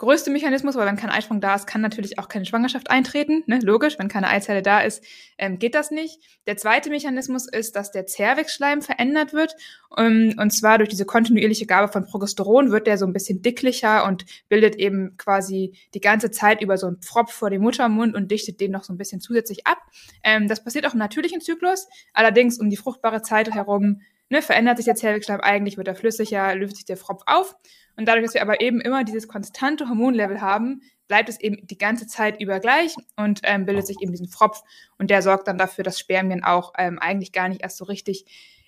größte 0.00 0.30
Mechanismus, 0.30 0.74
weil 0.74 0.86
wenn 0.86 0.96
kein 0.96 1.10
Eisprung 1.10 1.40
da 1.40 1.54
ist, 1.54 1.66
kann 1.66 1.80
natürlich 1.80 2.18
auch 2.18 2.26
keine 2.26 2.46
Schwangerschaft 2.46 2.90
eintreten. 2.90 3.44
Ne? 3.46 3.60
Logisch, 3.62 3.98
wenn 3.98 4.08
keine 4.08 4.28
Eizelle 4.28 4.62
da 4.62 4.80
ist, 4.80 5.04
ähm, 5.38 5.58
geht 5.58 5.74
das 5.74 5.90
nicht. 5.90 6.20
Der 6.46 6.56
zweite 6.56 6.90
Mechanismus 6.90 7.46
ist, 7.46 7.76
dass 7.76 7.92
der 7.92 8.06
Zervixschleim 8.06 8.82
verändert 8.82 9.32
wird. 9.32 9.54
Um, 9.90 10.06
ähm, 10.06 10.34
und 10.38 10.50
zwar 10.50 10.78
durch 10.78 10.88
diese 10.88 11.04
kontinuierliche 11.04 11.66
Gabe 11.66 11.92
von 11.92 12.04
Progesteron 12.04 12.70
wird 12.70 12.86
der 12.86 12.96
so 12.96 13.06
ein 13.06 13.12
bisschen 13.12 13.42
dicklicher 13.42 14.06
und 14.06 14.24
bildet 14.48 14.76
eben 14.76 15.16
quasi 15.18 15.76
die 15.94 16.00
ganze 16.00 16.30
Zeit 16.30 16.62
über 16.62 16.78
so 16.78 16.86
einen 16.86 17.02
Pfropf 17.02 17.32
vor 17.32 17.50
dem 17.50 17.62
Muttermund 17.62 18.14
und 18.14 18.30
dichtet 18.30 18.60
den 18.60 18.72
noch 18.72 18.84
so 18.84 18.92
ein 18.92 18.98
bisschen 18.98 19.20
zusätzlich 19.20 19.66
ab. 19.66 19.78
Ähm, 20.24 20.48
das 20.48 20.64
passiert 20.64 20.86
auch 20.86 20.94
im 20.94 20.98
natürlichen 20.98 21.40
Zyklus. 21.40 21.88
Allerdings 22.14 22.58
um 22.58 22.70
die 22.70 22.76
fruchtbare 22.76 23.22
Zeit 23.22 23.52
herum 23.52 24.00
ne, 24.30 24.40
verändert 24.40 24.78
sich 24.78 24.86
der 24.86 24.94
Zervixschleim 24.94 25.40
eigentlich, 25.40 25.76
wird 25.76 25.88
er 25.88 25.94
flüssiger, 25.94 26.54
löst 26.54 26.76
sich 26.76 26.86
der 26.86 26.96
Pfropf 26.96 27.22
auf. 27.26 27.56
Und 27.96 28.06
dadurch, 28.06 28.24
dass 28.24 28.34
wir 28.34 28.42
aber 28.42 28.60
eben 28.60 28.80
immer 28.80 29.04
dieses 29.04 29.28
konstante 29.28 29.88
Hormonlevel 29.88 30.40
haben, 30.40 30.82
bleibt 31.08 31.28
es 31.28 31.40
eben 31.40 31.66
die 31.66 31.78
ganze 31.78 32.06
Zeit 32.06 32.40
über 32.40 32.60
gleich 32.60 32.94
und 33.16 33.40
ähm, 33.42 33.66
bildet 33.66 33.86
sich 33.86 34.00
eben 34.00 34.12
diesen 34.12 34.28
Pfropf. 34.28 34.62
Und 34.96 35.10
der 35.10 35.22
sorgt 35.22 35.48
dann 35.48 35.58
dafür, 35.58 35.82
dass 35.84 35.98
Spermien 35.98 36.44
auch 36.44 36.72
ähm, 36.78 36.98
eigentlich 36.98 37.32
gar 37.32 37.48
nicht 37.48 37.62
erst 37.62 37.78
so 37.78 37.84
richtig 37.84 38.24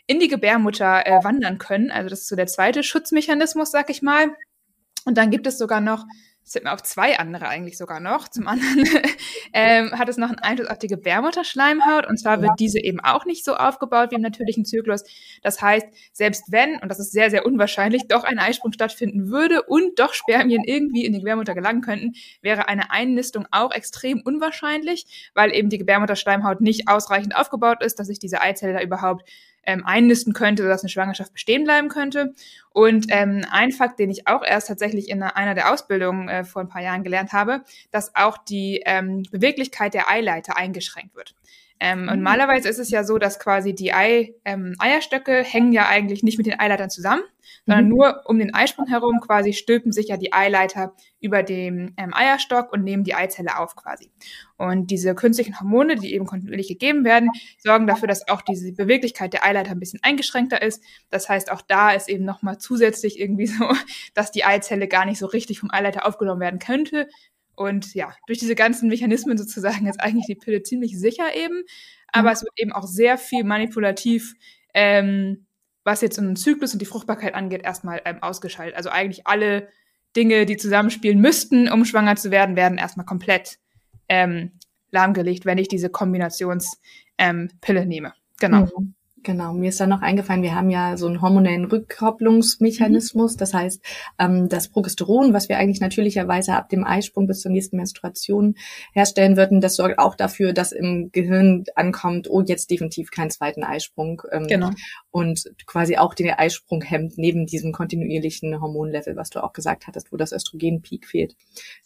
in 0.07 0.19
die 0.19 0.29
Gebärmutter 0.29 1.07
äh, 1.07 1.23
wandern 1.25 1.59
können. 1.59 1.91
Also 1.91 2.09
das 2.09 2.23
ist 2.23 2.29
so 2.29 2.37
der 2.37 2.49
zweite 2.49 2.83
Schutzmechanismus, 2.83 3.71
sag 3.71 3.91
ich 3.91 4.03
mal. 4.03 4.35
Und 5.05 5.17
dann 5.19 5.31
gibt 5.31 5.47
es 5.47 5.59
sogar 5.59 5.81
noch 5.81 6.05
es 6.45 6.53
sind 6.53 6.65
mir 6.65 6.73
auf 6.73 6.83
zwei 6.83 7.19
andere 7.19 7.49
eigentlich 7.49 7.79
sogar 7.79 8.01
noch. 8.01 8.29
Zum 8.29 8.49
anderen 8.49 8.85
ähm, 9.53 9.93
hat 9.99 10.09
es 10.09 10.17
noch 10.17 10.29
einen 10.29 10.41
Einfluss 10.41 10.69
auf 10.69 10.79
die 10.79 10.89
Gebärmutterschleimhaut 10.89 12.07
und 12.07 12.19
zwar 12.19 12.43
wird 12.43 12.53
diese 12.59 12.81
eben 12.81 13.01
auch 13.01 13.25
nicht 13.25 13.45
so 13.45 13.55
aufgebaut 13.55 14.11
wie 14.11 14.17
im 14.17 14.23
natürlichen 14.23 14.65
Zyklus. 14.65 15.05
Das 15.43 15.63
heißt, 15.63 15.87
selbst 16.13 16.51
wenn, 16.51 16.79
und 16.81 16.89
das 16.89 16.99
ist 16.99 17.13
sehr, 17.13 17.31
sehr 17.31 17.47
unwahrscheinlich, 17.47 18.09
doch 18.09 18.25
ein 18.25 18.39
Eisprung 18.39 18.73
stattfinden 18.73 19.31
würde 19.31 19.63
und 19.63 19.99
doch 19.99 20.15
Spermien 20.15 20.65
irgendwie 20.65 21.05
in 21.05 21.13
die 21.13 21.21
Gebärmutter 21.21 21.55
gelangen 21.55 21.81
könnten, 21.81 22.13
wäre 22.41 22.69
eine 22.69 22.91
Einnistung 22.91 23.47
auch 23.51 23.73
extrem 23.73 24.21
unwahrscheinlich, 24.21 25.31
weil 25.35 25.55
eben 25.55 25.69
die 25.69 25.79
Gebärmutterschleimhaut 25.79 26.61
nicht 26.61 26.89
ausreichend 26.89 27.37
aufgebaut 27.37 27.83
ist, 27.83 27.99
dass 27.99 28.09
sich 28.09 28.19
diese 28.19 28.41
Eizelle 28.41 28.73
da 28.73 28.81
überhaupt 28.81 29.29
ähm, 29.65 29.85
einnisten 29.87 30.33
könnte, 30.33 30.63
sodass 30.63 30.83
eine 30.83 30.91
Schwangerschaft 30.91 31.33
bestehen 31.33 31.65
bleiben 31.65 31.89
könnte. 31.89 32.35
Und 32.71 33.07
ähm, 33.09 33.45
ein 33.51 33.73
Fakt, 33.73 33.99
den 33.99 34.11
ich 34.11 34.27
auch 34.27 34.43
erst 34.45 34.69
tatsächlich 34.69 35.09
in 35.09 35.23
einer 35.23 35.55
der 35.55 35.73
Ausbildungen 35.73 36.29
äh, 36.29 36.45
vor 36.45 36.63
ein 36.63 36.69
paar 36.69 36.83
Jahren 36.83 37.05
gelernt 37.05 37.33
habe, 37.33 37.63
dass 37.91 38.15
auch 38.15 38.39
die 38.39 38.83
ähm, 38.87 39.25
Beweglichkeit 39.31 39.95
der 39.95 40.11
Eileiter 40.11 40.57
eingeschränkt 40.57 41.15
wird. 41.15 41.35
Ähm, 41.81 42.03
und 42.03 42.19
mhm. 42.19 42.23
normalerweise 42.23 42.69
ist 42.69 42.79
es 42.79 42.91
ja 42.91 43.03
so, 43.03 43.19
dass 43.19 43.41
quasi 43.41 43.75
die 43.75 43.93
Ei, 43.93 44.35
ähm, 44.45 44.77
Eierstöcke 44.79 45.43
hängen 45.43 45.73
ja 45.73 45.89
eigentlich 45.89 46.23
nicht 46.23 46.39
mit 46.39 46.47
den 46.47 46.61
Eileitern 46.61 46.91
zusammen, 46.91 47.23
sondern 47.67 47.85
mhm. 47.85 47.91
nur 47.91 48.23
um 48.27 48.39
den 48.39 48.55
Eisprung 48.55 48.87
herum 48.87 49.21
quasi 49.21 49.53
stülpen 49.53 49.93
sich 49.93 50.09
ja 50.09 50.17
die 50.17 50.33
Eileiter 50.33 50.95
über 51.21 51.43
dem 51.43 51.95
ähm, 51.97 52.13
Eierstock 52.13 52.73
und 52.73 52.83
nehmen 52.83 53.05
die 53.05 53.15
Eizelle 53.15 53.59
auf 53.59 53.77
quasi. 53.77 54.11
Und 54.57 54.91
diese 54.91 55.15
künstlichen 55.15 55.59
Hormone, 55.59 55.97
die 55.97 56.15
eben 56.15 56.27
kontinuierlich 56.27 56.69
gegeben 56.69 57.05
werden, 57.05 57.31
sorgen 57.59 57.87
dafür, 57.87 58.09
dass 58.09 58.29
auch 58.29 58.43
diese 58.43 58.73
Beweglichkeit 58.73 59.33
der 59.33 59.45
Eileiter 59.45 59.73
ein 59.73 59.81
bisschen 59.81 60.01
eingeschränkter 60.03 60.61
ist. 60.61 60.83
Das 61.11 61.29
heißt, 61.29 61.51
auch 61.53 61.63
da 61.63 61.93
ist 61.93 62.09
eben 62.09 62.25
nochmal 62.25 62.59
zusätzlich 62.59 63.21
irgendwie 63.21 63.47
so, 63.47 63.65
dass 64.15 64.33
die 64.33 64.45
Eizelle 64.45 64.89
gar 64.89 65.05
nicht 65.05 65.19
so 65.19 65.27
richtig 65.27 65.61
vom 65.61 65.71
Eileiter 65.71 66.07
aufgenommen 66.07 66.41
werden 66.41 66.59
könnte. 66.59 67.09
Und 67.55 67.95
ja, 67.95 68.15
durch 68.27 68.39
diese 68.39 68.55
ganzen 68.55 68.89
Mechanismen 68.89 69.39
sozusagen 69.39 69.87
ist 69.87 70.01
eigentlich 70.01 70.27
die 70.27 70.35
Pille 70.35 70.63
ziemlich 70.63 70.99
sicher 70.99 71.37
eben. 71.37 71.63
Aber 72.09 72.29
mhm. 72.31 72.35
es 72.35 72.43
wird 72.43 72.53
eben 72.57 72.73
auch 72.73 72.87
sehr 72.87 73.19
viel 73.19 73.45
manipulativ 73.45 74.35
ähm, 74.75 75.47
was 75.85 76.01
jetzt 76.01 76.19
einen 76.19 76.37
Zyklus 76.37 76.73
und 76.73 76.81
die 76.81 76.87
Fruchtbarkeit 76.87 77.35
angeht, 77.35 77.63
erstmal 77.65 78.01
ähm, 78.05 78.23
ausgeschaltet. 78.23 78.77
Also 78.77 78.91
eigentlich 78.91 79.27
alle 79.27 79.69
Dinge, 80.17 80.47
die 80.47 80.57
zusammenspielen 80.57 81.21
müssten, 81.21 81.69
um 81.71 81.85
schwanger 81.85 82.17
zu 82.17 82.31
werden, 82.31 82.57
werden 82.57 82.79
erstmal 82.79 83.07
komplett 83.07 83.59
ähm, 84.09 84.53
lahmgelegt, 84.91 85.47
wenn 85.47 85.59
ich 85.59 85.69
diese 85.69 85.89
Kombinationspille 85.89 86.71
ähm, 87.19 87.49
nehme. 87.89 88.13
Genau. 88.39 88.67
Mhm. 88.77 88.95
Genau, 89.25 89.53
mir 89.53 89.69
ist 89.69 89.81
da 89.81 89.87
noch 89.87 90.03
eingefallen, 90.03 90.43
wir 90.43 90.55
haben 90.55 90.71
ja 90.71 90.97
so 90.97 91.07
einen 91.07 91.23
hormonellen 91.23 91.67
Rückkopplungsmechanismus. 91.67 93.35
Mhm. 93.35 93.39
Das 93.39 93.55
heißt, 93.55 93.83
ähm, 94.19 94.49
das 94.49 94.69
Progesteron, 94.69 95.33
was 95.33 95.49
wir 95.49 95.59
eigentlich 95.59 95.81
natürlicherweise 95.81 96.55
ab 96.55 96.69
dem 96.69 96.85
Eisprung 96.85 97.27
bis 97.27 97.41
zur 97.41 97.53
nächsten 97.53 97.77
Menstruation 97.77 98.57
herstellen 98.93 99.37
würden, 99.37 99.61
das 99.61 99.77
sorgt 99.77 99.99
auch 99.99 100.17
dafür, 100.17 100.53
dass 100.53 100.73
im 100.73 101.11
Gehirn 101.13 101.65
ankommt, 101.77 102.29
oh, 102.29 102.43
jetzt 102.43 102.71
definitiv 102.71 103.11
keinen 103.11 103.31
zweiten 103.31 103.63
Eisprung. 103.63 104.23
Ähm, 104.33 104.47
genau. 104.49 104.71
Und 105.11 105.53
quasi 105.67 105.99
auch 105.99 106.15
den 106.15 106.31
Eisprung 106.31 106.83
hemmt, 106.83 107.17
neben 107.17 107.47
diesem 107.47 107.73
kontinuierlichen 107.73 108.61
Hormonlevel, 108.61 109.15
was 109.15 109.31
du 109.31 109.43
auch 109.43 109.53
gesagt 109.53 109.87
hattest, 109.87 110.11
wo 110.11 110.17
das 110.17 110.33
Östrogenpeak 110.33 111.07
fehlt. 111.07 111.37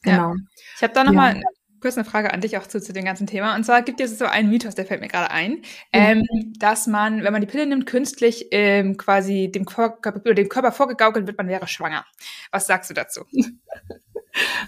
Genau. 0.02 0.30
Ja. 0.30 0.34
Ich 0.76 0.82
habe 0.82 0.94
da 0.94 1.04
nochmal 1.04 1.36
ja 1.36 1.42
kurz 1.86 1.96
eine 1.96 2.04
Frage 2.04 2.34
an 2.34 2.40
dich 2.40 2.58
auch 2.58 2.66
zu, 2.66 2.80
zu 2.80 2.92
dem 2.92 3.04
ganzen 3.04 3.28
Thema. 3.28 3.54
Und 3.54 3.62
zwar 3.62 3.82
gibt 3.82 4.00
es 4.00 4.18
so 4.18 4.24
einen 4.24 4.50
Mythos, 4.50 4.74
der 4.74 4.86
fällt 4.86 5.00
mir 5.00 5.06
gerade 5.06 5.30
ein, 5.30 5.52
mhm. 5.52 5.62
ähm, 5.92 6.24
dass 6.58 6.88
man, 6.88 7.22
wenn 7.22 7.32
man 7.32 7.40
die 7.40 7.46
Pille 7.46 7.64
nimmt, 7.64 7.86
künstlich 7.86 8.48
ähm, 8.50 8.96
quasi 8.96 9.52
dem 9.54 9.64
Körper, 9.66 10.10
dem 10.10 10.48
Körper 10.48 10.72
vorgegaukelt 10.72 11.28
wird, 11.28 11.38
man 11.38 11.46
wäre 11.46 11.68
schwanger. 11.68 12.04
Was 12.50 12.66
sagst 12.66 12.90
du 12.90 12.94
dazu? 12.94 13.20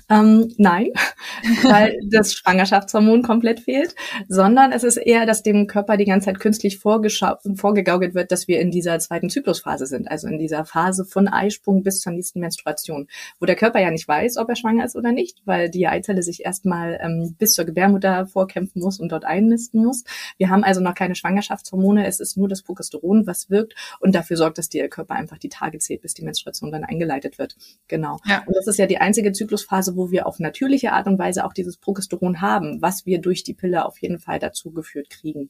Ähm, 0.09 0.53
nein, 0.57 0.93
weil 1.63 1.99
das 2.11 2.35
Schwangerschaftshormon 2.35 3.23
komplett 3.23 3.61
fehlt, 3.61 3.95
sondern 4.29 4.73
es 4.73 4.85
ist 4.85 4.97
eher, 4.97 5.27
dass 5.27 5.43
dem 5.43 5.67
Körper 5.67 5.97
die 5.97 6.05
ganze 6.05 6.27
Zeit 6.27 6.41
künstlich 6.41 6.79
vorgegaukelt 6.79 8.15
wird, 8.15 8.33
dass 8.33 8.49
wir 8.49 8.61
in 8.61 8.71
dieser 8.71 8.99
zweiten 8.99 9.31
Zyklusphase 9.31 9.87
sind, 9.87 10.11
also 10.11 10.29
in 10.29 10.39
dieser 10.39 10.65
Phase 10.65 11.05
von 11.05 11.29
Eisprung 11.29 11.83
bis 11.83 12.01
zur 12.01 12.13
nächsten 12.13 12.41
Menstruation, 12.41 13.09
wo 13.41 13.47
der 13.47 13.57
Körper 13.57 13.81
ja 13.81 13.91
nicht 13.91 14.09
weiß, 14.09 14.37
ob 14.39 14.49
er 14.49 14.57
schwanger 14.57 14.85
ist 14.85 14.97
oder 14.97 15.13
nicht, 15.13 15.43
weil 15.45 15.71
die 15.71 15.87
Eizelle 15.87 16.23
sich 16.23 16.45
erstmal 16.45 16.99
ähm, 17.03 17.35
bis 17.39 17.53
zur 17.53 17.65
Gebärmutter 17.65 18.27
vorkämpfen 18.27 18.83
muss 18.83 18.99
und 18.99 19.13
dort 19.13 19.25
einnisten 19.25 19.85
muss. 19.85 20.05
Wir 20.37 20.51
haben 20.51 20.65
also 20.65 20.81
noch 20.81 20.95
keine 20.95 21.15
Schwangerschaftshormone, 21.15 22.07
es 22.07 22.21
ist 22.21 22.37
nur 22.37 22.49
das 22.49 22.63
Progesteron, 22.63 23.27
was 23.27 23.51
wirkt 23.51 23.75
und 24.01 24.15
dafür 24.15 24.37
sorgt, 24.37 24.59
dass 24.59 24.69
der 24.69 24.89
Körper 24.89 25.15
einfach 25.15 25.39
die 25.39 25.49
Tage 25.49 25.79
zählt, 25.79 26.03
bis 26.03 26.15
die 26.15 26.23
Menstruation 26.23 26.73
dann 26.73 26.85
eingeleitet 26.85 27.39
wird. 27.39 27.57
Genau. 27.89 28.19
Ja. 28.25 28.43
Und 28.47 28.57
das 28.57 28.67
ist 28.67 28.79
ja 28.79 28.87
die 28.87 28.99
einzige 28.99 29.33
Zyklus 29.33 29.58
Zyklusphase, 29.59 29.97
wo 29.97 30.11
wir 30.11 30.27
auf 30.27 30.38
natürliche 30.38 30.93
Art 30.93 31.07
und 31.07 31.19
Weise 31.19 31.45
auch 31.45 31.53
dieses 31.53 31.77
Progesteron 31.77 32.41
haben, 32.41 32.81
was 32.81 33.07
wir 33.07 33.21
durch 33.21 33.45
die 33.45 33.55
Pille 33.55 33.85
auf 33.85 33.99
jeden 33.99 34.19
Fall 34.19 34.38
dazu 34.38 34.71
geführt 34.71 35.11
kriegen. 35.11 35.49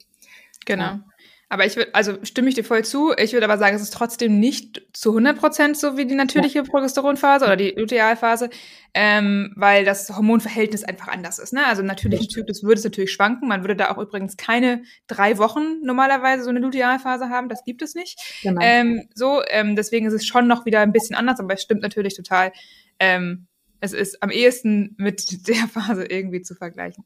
Genau. 0.65 0.85
Ja. 0.85 1.05
Aber 1.51 1.65
ich 1.65 1.77
würde, 1.77 1.95
also 1.95 2.19
stimme 2.25 2.51
ich 2.51 2.57
dir 2.57 2.65
voll 2.65 2.85
zu. 2.85 3.15
Ich 3.17 3.33
würde 3.33 3.47
aber 3.47 3.57
sagen, 3.57 3.75
es 3.75 3.81
ist 3.81 3.95
trotzdem 3.95 4.39
nicht 4.39 4.83
zu 4.93 5.11
100 5.13 5.39
Prozent 5.39 5.79
so 5.79 5.97
wie 5.97 6.05
die 6.05 6.15
natürliche 6.15 6.59
ja. 6.59 6.63
Progesteronphase 6.63 7.47
oder 7.47 7.57
die 7.57 7.71
Lutealphase, 7.71 8.51
ähm, 8.93 9.55
weil 9.57 9.87
das 9.87 10.11
Hormonverhältnis 10.15 10.85
einfach 10.85 11.09
anders 11.09 11.39
ist. 11.39 11.55
Ne? 11.55 11.65
Also 11.65 11.81
im 11.81 11.89
natürlichen 11.89 12.29
Zyklus 12.29 12.63
würde 12.63 12.75
es 12.75 12.85
natürlich 12.85 13.13
schwanken. 13.13 13.49
Man 13.49 13.63
würde 13.63 13.77
da 13.77 13.91
auch 13.91 13.97
übrigens 13.97 14.37
keine 14.37 14.83
drei 15.07 15.39
Wochen 15.39 15.81
normalerweise 15.83 16.45
so 16.45 16.51
eine 16.51 16.59
Lutealphase 16.59 17.31
haben. 17.31 17.49
Das 17.49 17.65
gibt 17.65 17.81
es 17.81 17.95
nicht. 17.95 18.21
Genau. 18.43 18.61
Ähm, 18.63 19.09
so, 19.15 19.41
ähm, 19.49 19.75
deswegen 19.75 20.05
ist 20.05 20.13
es 20.13 20.27
schon 20.27 20.49
noch 20.49 20.67
wieder 20.67 20.81
ein 20.81 20.93
bisschen 20.93 21.17
anders, 21.17 21.41
aber 21.41 21.55
es 21.55 21.63
stimmt 21.63 21.81
natürlich 21.81 22.15
total. 22.15 22.53
Ähm, 22.99 23.47
es 23.81 23.93
ist 23.93 24.23
am 24.23 24.31
ehesten 24.31 24.95
mit 24.99 25.47
der 25.49 25.69
Phase 25.69 26.05
irgendwie 26.05 26.43
zu 26.43 26.55
vergleichen. 26.55 27.05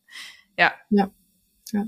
Ja. 0.59 0.73
Ja. 0.91 1.11
ja. 1.73 1.85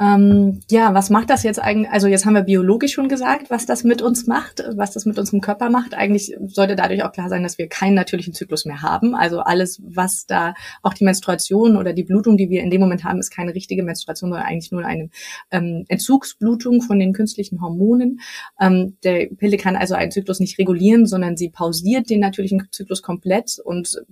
Ähm, 0.00 0.60
ja, 0.70 0.94
was 0.94 1.10
macht 1.10 1.28
das 1.28 1.42
jetzt 1.42 1.60
eigentlich? 1.60 1.90
Also 1.90 2.06
jetzt 2.06 2.24
haben 2.24 2.32
wir 2.32 2.42
biologisch 2.42 2.94
schon 2.94 3.10
gesagt, 3.10 3.50
was 3.50 3.66
das 3.66 3.84
mit 3.84 4.00
uns 4.00 4.26
macht, 4.26 4.64
was 4.74 4.92
das 4.92 5.04
mit 5.04 5.18
unserem 5.18 5.42
Körper 5.42 5.68
macht. 5.68 5.92
Eigentlich 5.92 6.34
sollte 6.46 6.74
dadurch 6.74 7.04
auch 7.04 7.12
klar 7.12 7.28
sein, 7.28 7.42
dass 7.42 7.58
wir 7.58 7.68
keinen 7.68 7.94
natürlichen 7.94 8.32
Zyklus 8.32 8.64
mehr 8.64 8.80
haben. 8.80 9.14
Also 9.14 9.40
alles, 9.40 9.82
was 9.84 10.24
da, 10.24 10.54
auch 10.82 10.94
die 10.94 11.04
Menstruation 11.04 11.76
oder 11.76 11.92
die 11.92 12.04
Blutung, 12.04 12.38
die 12.38 12.48
wir 12.48 12.62
in 12.62 12.70
dem 12.70 12.80
Moment 12.80 13.04
haben, 13.04 13.20
ist 13.20 13.30
keine 13.30 13.54
richtige 13.54 13.82
Menstruation, 13.82 14.30
sondern 14.30 14.48
eigentlich 14.48 14.72
nur 14.72 14.86
eine 14.86 15.10
ähm, 15.50 15.84
Entzugsblutung 15.88 16.80
von 16.80 16.98
den 16.98 17.12
künstlichen 17.12 17.60
Hormonen. 17.60 18.20
Ähm, 18.58 18.96
der 19.04 19.26
Pille 19.26 19.58
kann 19.58 19.76
also 19.76 19.94
einen 19.94 20.12
Zyklus 20.12 20.40
nicht 20.40 20.58
regulieren, 20.58 21.04
sondern 21.04 21.36
sie 21.36 21.50
pausiert 21.50 22.08
den 22.08 22.20
natürlichen 22.20 22.66
Zyklus 22.72 23.02
komplett 23.02 23.58
und 23.62 24.02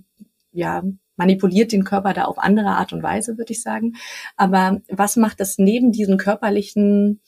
ja, 0.51 0.83
manipuliert 1.19 1.71
den 1.71 1.83
Körper 1.83 2.13
da 2.13 2.23
auf 2.23 2.39
andere 2.39 2.69
Art 2.69 2.93
und 2.93 3.03
Weise, 3.03 3.37
würde 3.37 3.51
ich 3.51 3.61
sagen. 3.61 3.93
Aber 4.37 4.81
was 4.87 5.17
macht 5.17 5.39
das 5.39 5.57
neben 5.57 5.91
diesen 5.91 6.17
körperlichen, 6.17 7.21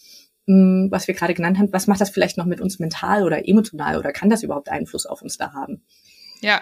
hm, 0.48 0.88
was 0.90 1.08
wir 1.08 1.14
gerade 1.14 1.34
genannt 1.34 1.60
haben, 1.60 1.72
was 1.74 1.88
macht 1.88 2.02
das 2.02 2.10
vielleicht 2.10 2.38
noch 2.38 2.46
mit 2.46 2.62
uns 2.62 2.80
mental 2.80 3.24
oder 3.24 3.48
emotional 3.48 3.98
oder 3.98 4.14
kann 4.14 4.30
das 4.30 4.44
überhaupt 4.44 4.70
Einfluss 4.70 5.06
auf 5.06 5.22
uns 5.22 5.38
da 5.38 5.54
haben? 5.54 5.84
Ja, 6.42 6.62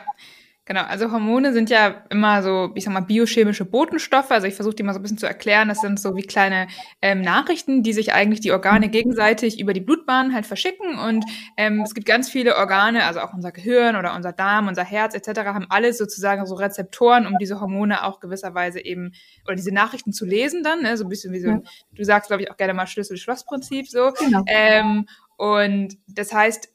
Genau, 0.69 0.83
also 0.83 1.11
Hormone 1.11 1.51
sind 1.51 1.71
ja 1.71 2.03
immer 2.11 2.43
so, 2.43 2.69
ich 2.75 2.83
sag 2.83 2.93
mal, 2.93 2.99
biochemische 2.99 3.65
Botenstoffe. 3.65 4.29
Also 4.29 4.45
ich 4.45 4.53
versuche 4.53 4.75
die 4.75 4.83
mal 4.83 4.93
so 4.93 4.99
ein 4.99 5.01
bisschen 5.01 5.17
zu 5.17 5.25
erklären. 5.25 5.67
Das 5.67 5.81
sind 5.81 5.99
so 5.99 6.15
wie 6.15 6.21
kleine 6.21 6.67
ähm, 7.01 7.21
Nachrichten, 7.21 7.81
die 7.81 7.91
sich 7.91 8.13
eigentlich 8.13 8.39
die 8.39 8.51
Organe 8.51 8.89
gegenseitig 8.89 9.59
über 9.59 9.73
die 9.73 9.79
Blutbahn 9.79 10.31
halt 10.31 10.45
verschicken. 10.45 10.99
Und 10.99 11.25
ähm, 11.57 11.81
es 11.81 11.95
gibt 11.95 12.05
ganz 12.05 12.29
viele 12.29 12.55
Organe, 12.55 13.05
also 13.05 13.19
auch 13.21 13.33
unser 13.33 13.51
Gehirn 13.51 13.95
oder 13.95 14.13
unser 14.13 14.31
Darm, 14.31 14.67
unser 14.67 14.83
Herz 14.83 15.15
etc. 15.15 15.39
haben 15.45 15.65
alles 15.69 15.97
sozusagen 15.97 16.45
so 16.45 16.53
Rezeptoren, 16.53 17.25
um 17.25 17.39
diese 17.41 17.59
Hormone 17.59 18.03
auch 18.03 18.19
gewisserweise 18.19 18.79
eben 18.79 19.13
oder 19.47 19.55
diese 19.55 19.73
Nachrichten 19.73 20.13
zu 20.13 20.23
lesen 20.23 20.61
dann. 20.61 20.83
Ne? 20.83 20.97
So 20.97 21.05
ein 21.05 21.09
bisschen 21.09 21.33
wie 21.33 21.39
so, 21.39 21.49
ja. 21.49 21.61
du 21.95 22.03
sagst, 22.03 22.27
glaube 22.27 22.43
ich, 22.43 22.51
auch 22.51 22.57
gerne 22.57 22.75
mal 22.75 22.85
Schlüssel-Schloss-Prinzip 22.85 23.88
so. 23.88 24.11
Genau. 24.19 24.43
Ähm, 24.45 25.07
und 25.35 25.97
das 26.07 26.31
heißt, 26.31 26.69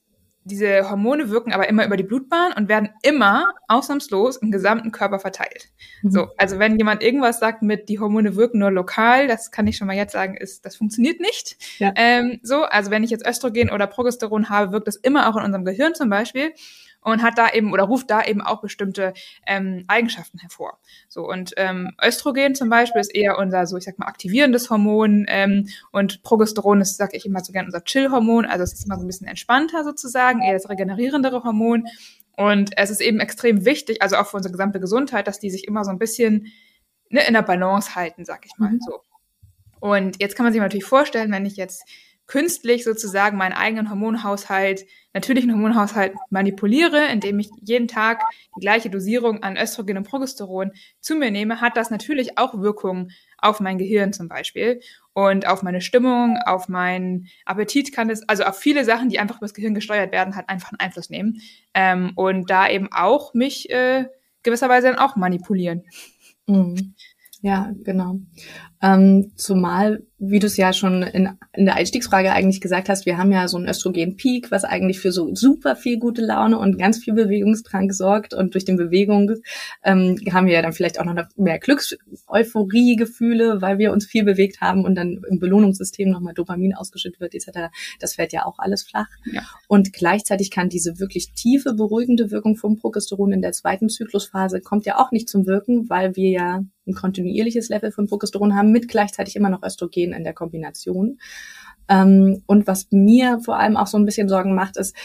diese 0.45 0.91
Hormone 0.91 1.31
wirken 1.31 1.53
aber 1.53 1.69
immer 1.69 1.85
über 1.87 1.97
die 1.97 2.03
Blutbahn 2.03 2.53
und 2.53 2.69
werden 2.69 2.91
immer 3.03 3.55
ausnahmslos 3.69 4.37
im 4.37 4.51
gesamten 4.51 4.93
Körper 4.93 5.19
verteilt. 5.19 5.69
Mhm. 6.03 6.11
So, 6.11 6.29
also 6.37 6.59
wenn 6.59 6.77
jemand 6.77 7.03
irgendwas 7.03 7.41
sagt 7.41 7.63
mit, 7.63 7.89
die 7.89 7.99
Hormone 7.99 8.37
wirken 8.37 8.59
nur 8.59 8.71
lokal, 8.71 9.27
das 9.27 9.51
kann 9.51 9.67
ich 9.67 9.77
schon 9.77 9.87
mal 9.87 9.97
jetzt 9.97 10.13
sagen, 10.13 10.37
ist, 10.37 10.67
das 10.67 10.77
funktioniert 10.77 11.21
nicht. 11.21 11.57
Ja. 11.79 11.93
Ähm, 11.97 12.41
so, 12.43 12.65
also 12.65 12.91
wenn 12.91 13.05
ich 13.05 13.11
jetzt 13.11 13.27
Östrogen 13.27 13.71
oder 13.71 13.87
Progesteron 13.87 14.51
habe, 14.51 14.73
wirkt 14.73 14.87
das 14.87 14.97
immer 14.97 15.29
auch 15.29 15.37
in 15.37 15.45
unserem 15.45 15.65
Gehirn 15.65 15.95
zum 15.95 16.11
Beispiel 16.11 16.53
und 17.05 17.23
hat 17.23 17.39
da 17.39 17.51
eben 17.51 17.73
oder 17.73 17.85
ruft 17.85 18.11
da 18.11 18.23
eben 18.23 18.41
auch 18.41 18.61
bestimmte 18.61 19.15
ähm, 19.47 19.85
Eigenschaften 19.87 20.39
hervor. 20.39 20.79
So 21.09 21.29
und 21.29 21.53
ähm, 21.57 21.93
Östrogen 22.05 22.55
zum 22.55 22.69
Beispiel 22.69 23.01
ist 23.01 23.15
eher 23.15 23.39
unser 23.39 23.67
so 23.67 23.77
ich 23.77 23.85
sag 23.85 23.99
mal 23.99 24.07
aktivierendes 24.07 24.71
Hormon 24.71 25.27
ähm, 25.29 25.69
und 25.93 26.23
Progesteron 26.23 26.81
ist 26.81 26.97
sag 26.97 27.15
ich 27.15 27.27
immer 27.27 27.41
so 27.41 27.53
gern 27.53 27.67
unser 27.67 27.85
Chill-Hormon, 27.85 28.47
also 28.47 28.65
es 28.65 28.73
ist 28.73 28.87
immer 28.87 28.97
so 28.97 29.05
ein 29.05 29.07
bisschen 29.07 29.29
entspannter 29.29 29.85
sozusagen, 29.85 30.43
eher 30.43 30.55
das 30.55 30.69
regenerierendere 30.69 31.45
Hormon 31.45 31.87
und 32.37 32.77
es 32.77 32.91
ist 32.91 33.01
eben 33.01 33.21
extrem 33.21 33.65
wichtig, 33.65 34.03
also 34.03 34.17
auch 34.17 34.27
für 34.27 34.39
unsere 34.39 34.53
gesamte 34.53 34.81
Gesundheit, 34.81 35.29
dass 35.29 35.39
die 35.39 35.51
sich 35.51 35.69
immer 35.69 35.85
so 35.85 35.91
ein 35.91 35.99
bisschen 35.99 36.53
ne, 37.11 37.27
in 37.27 37.35
der 37.35 37.43
Balance 37.43 37.95
halten, 37.95 38.25
sag 38.25 38.45
ich 38.45 38.59
mal 38.59 38.73
mhm. 38.73 38.81
so. 38.81 39.01
Und 39.79 40.21
jetzt 40.21 40.35
kann 40.35 40.45
man 40.45 40.53
sich 40.53 40.63
natürlich 40.63 40.85
vorstellen, 40.85 41.31
wenn 41.31 41.47
ich 41.47 41.57
jetzt 41.57 41.85
künstlich 42.27 42.85
sozusagen 42.85 43.37
meinen 43.37 43.53
eigenen 43.53 43.91
Hormonhaushalt, 43.91 44.87
natürlichen 45.13 45.53
Hormonhaushalt 45.53 46.15
manipuliere, 46.31 47.07
indem 47.09 47.39
ich 47.39 47.51
jeden 47.61 47.87
Tag 47.89 48.23
die 48.57 48.61
gleiche 48.61 48.91
Dosierung 48.91 49.43
an 49.43 49.57
Östrogen 49.57 49.99
und 49.99 50.09
Progesteron 50.09 50.73
zu 51.01 51.17
mir 51.17 51.31
nehme, 51.31 51.61
hat 51.61 51.77
das 51.77 51.91
natürlich 51.91 52.39
auch 52.39 52.61
Wirkungen 52.61 53.13
auf 53.39 53.61
mein 53.61 53.77
Gehirn 53.77 54.13
zum 54.13 54.29
Beispiel 54.29 54.81
und 55.13 55.47
auf 55.47 55.63
meine 55.63 55.83
Stimmung, 55.83 56.39
auf 56.47 56.69
meinen 56.69 57.29
Appetit 57.45 57.93
kann 57.93 58.09
es, 58.09 58.27
also 58.29 58.45
auf 58.45 58.59
viele 58.59 58.85
Sachen, 58.85 59.11
die 59.11 59.19
einfach 59.19 59.37
über 59.37 59.47
das 59.47 59.55
Gehirn 59.55 59.75
gesteuert 59.75 60.13
werden, 60.13 60.35
halt 60.35 60.49
einfach 60.49 60.73
einen 60.73 60.81
Einfluss 60.81 61.11
nehmen 61.11 61.41
ähm, 61.75 62.13
und 62.17 62.49
da 62.51 62.69
eben 62.69 62.89
auch 62.91 63.35
mich 63.35 63.71
äh, 63.71 64.07
gewisserweise 64.43 64.89
dann 64.89 64.99
auch 64.99 65.17
manipulieren. 65.17 65.85
Mhm. 66.47 66.95
Ja, 67.45 67.75
genau. 67.85 68.21
Ähm, 68.81 69.33
zumal, 69.37 70.03
wie 70.19 70.39
du 70.39 70.47
es 70.47 70.57
ja 70.57 70.73
schon 70.73 71.03
in, 71.03 71.29
in 71.53 71.67
der 71.67 71.75
Einstiegsfrage 71.75 72.33
eigentlich 72.33 72.63
gesagt 72.63 72.89
hast, 72.89 73.05
wir 73.05 73.19
haben 73.19 73.31
ja 73.33 73.49
so 73.49 73.59
einen 73.59 73.69
Östrogen-Peak, 73.69 74.51
was 74.51 74.65
eigentlich 74.65 74.99
für 74.99 75.13
so 75.13 75.35
super 75.35 75.77
viel 75.77 75.99
gute 75.99 76.23
Laune 76.23 76.59
und 76.59 76.79
ganz 76.79 77.05
viel 77.05 77.13
Bewegungsdrang 77.13 77.93
sorgt. 77.93 78.33
Und 78.33 78.55
durch 78.55 78.65
den 78.65 78.79
Bewegung 78.79 79.31
ähm, 79.83 80.19
haben 80.33 80.47
wir 80.47 80.55
ja 80.55 80.63
dann 80.63 80.73
vielleicht 80.73 80.99
auch 80.99 81.05
noch 81.05 81.23
mehr 81.37 81.59
Glücks-, 81.59 81.99
Euphorie-Gefühle, 82.29 83.61
weil 83.61 83.77
wir 83.77 83.93
uns 83.93 84.07
viel 84.07 84.25
bewegt 84.25 84.63
haben 84.63 84.87
und 84.87 84.95
dann 84.95 85.21
im 85.29 85.39
Belohnungssystem 85.39 86.09
nochmal 86.09 86.33
Dopamin 86.33 86.75
ausgeschüttet 86.75 87.21
wird 87.21 87.35
etc. 87.35 87.69
Das 88.01 88.15
fällt 88.15 88.33
ja 88.33 88.47
auch 88.47 88.59
alles 88.59 88.85
flach. 88.85 89.09
Ja. 89.31 89.43
Und 89.69 89.93
gleichzeitig 89.93 90.51
kann 90.51 90.71
diese 90.71 90.99
wirklich 90.99 91.35
tiefe, 91.35 91.75
beruhigende 91.75 92.31
Wirkung 92.31 92.57
vom 92.57 92.79
Progesteron 92.79 93.33
in 93.33 93.43
der 93.43 93.53
zweiten 93.53 93.91
Zyklusphase 93.91 94.63
kommt 94.63 94.87
ja 94.87 94.99
auch 94.99 95.13
nicht 95.13 95.29
zum 95.29 95.47
Wirken, 95.47 95.91
weil 95.91 96.17
wir 96.17 96.31
ja 96.31 96.65
ein 96.87 96.95
kontinuierliches 96.95 97.69
Level 97.69 97.93
von 97.93 98.07
Progesteron 98.07 98.55
haben 98.55 98.73
mit 98.73 98.89
gleichzeitig 98.89 99.37
immer 99.37 99.51
noch 99.51 99.63
Östrogen 99.63 100.13
in 100.13 100.25
der 100.25 100.35
Kombination. 100.35 101.19
Ähm, 101.89 102.43
und 102.47 102.67
was 102.67 102.89
mir 102.91 103.41
vor 103.41 103.59
allem 103.59 103.77
auch 103.77 103.87
so 103.87 103.99
ein 103.99 104.07
bisschen 104.07 104.29
Sorgen 104.29 104.55
macht, 104.55 104.77
ist, 104.77 104.97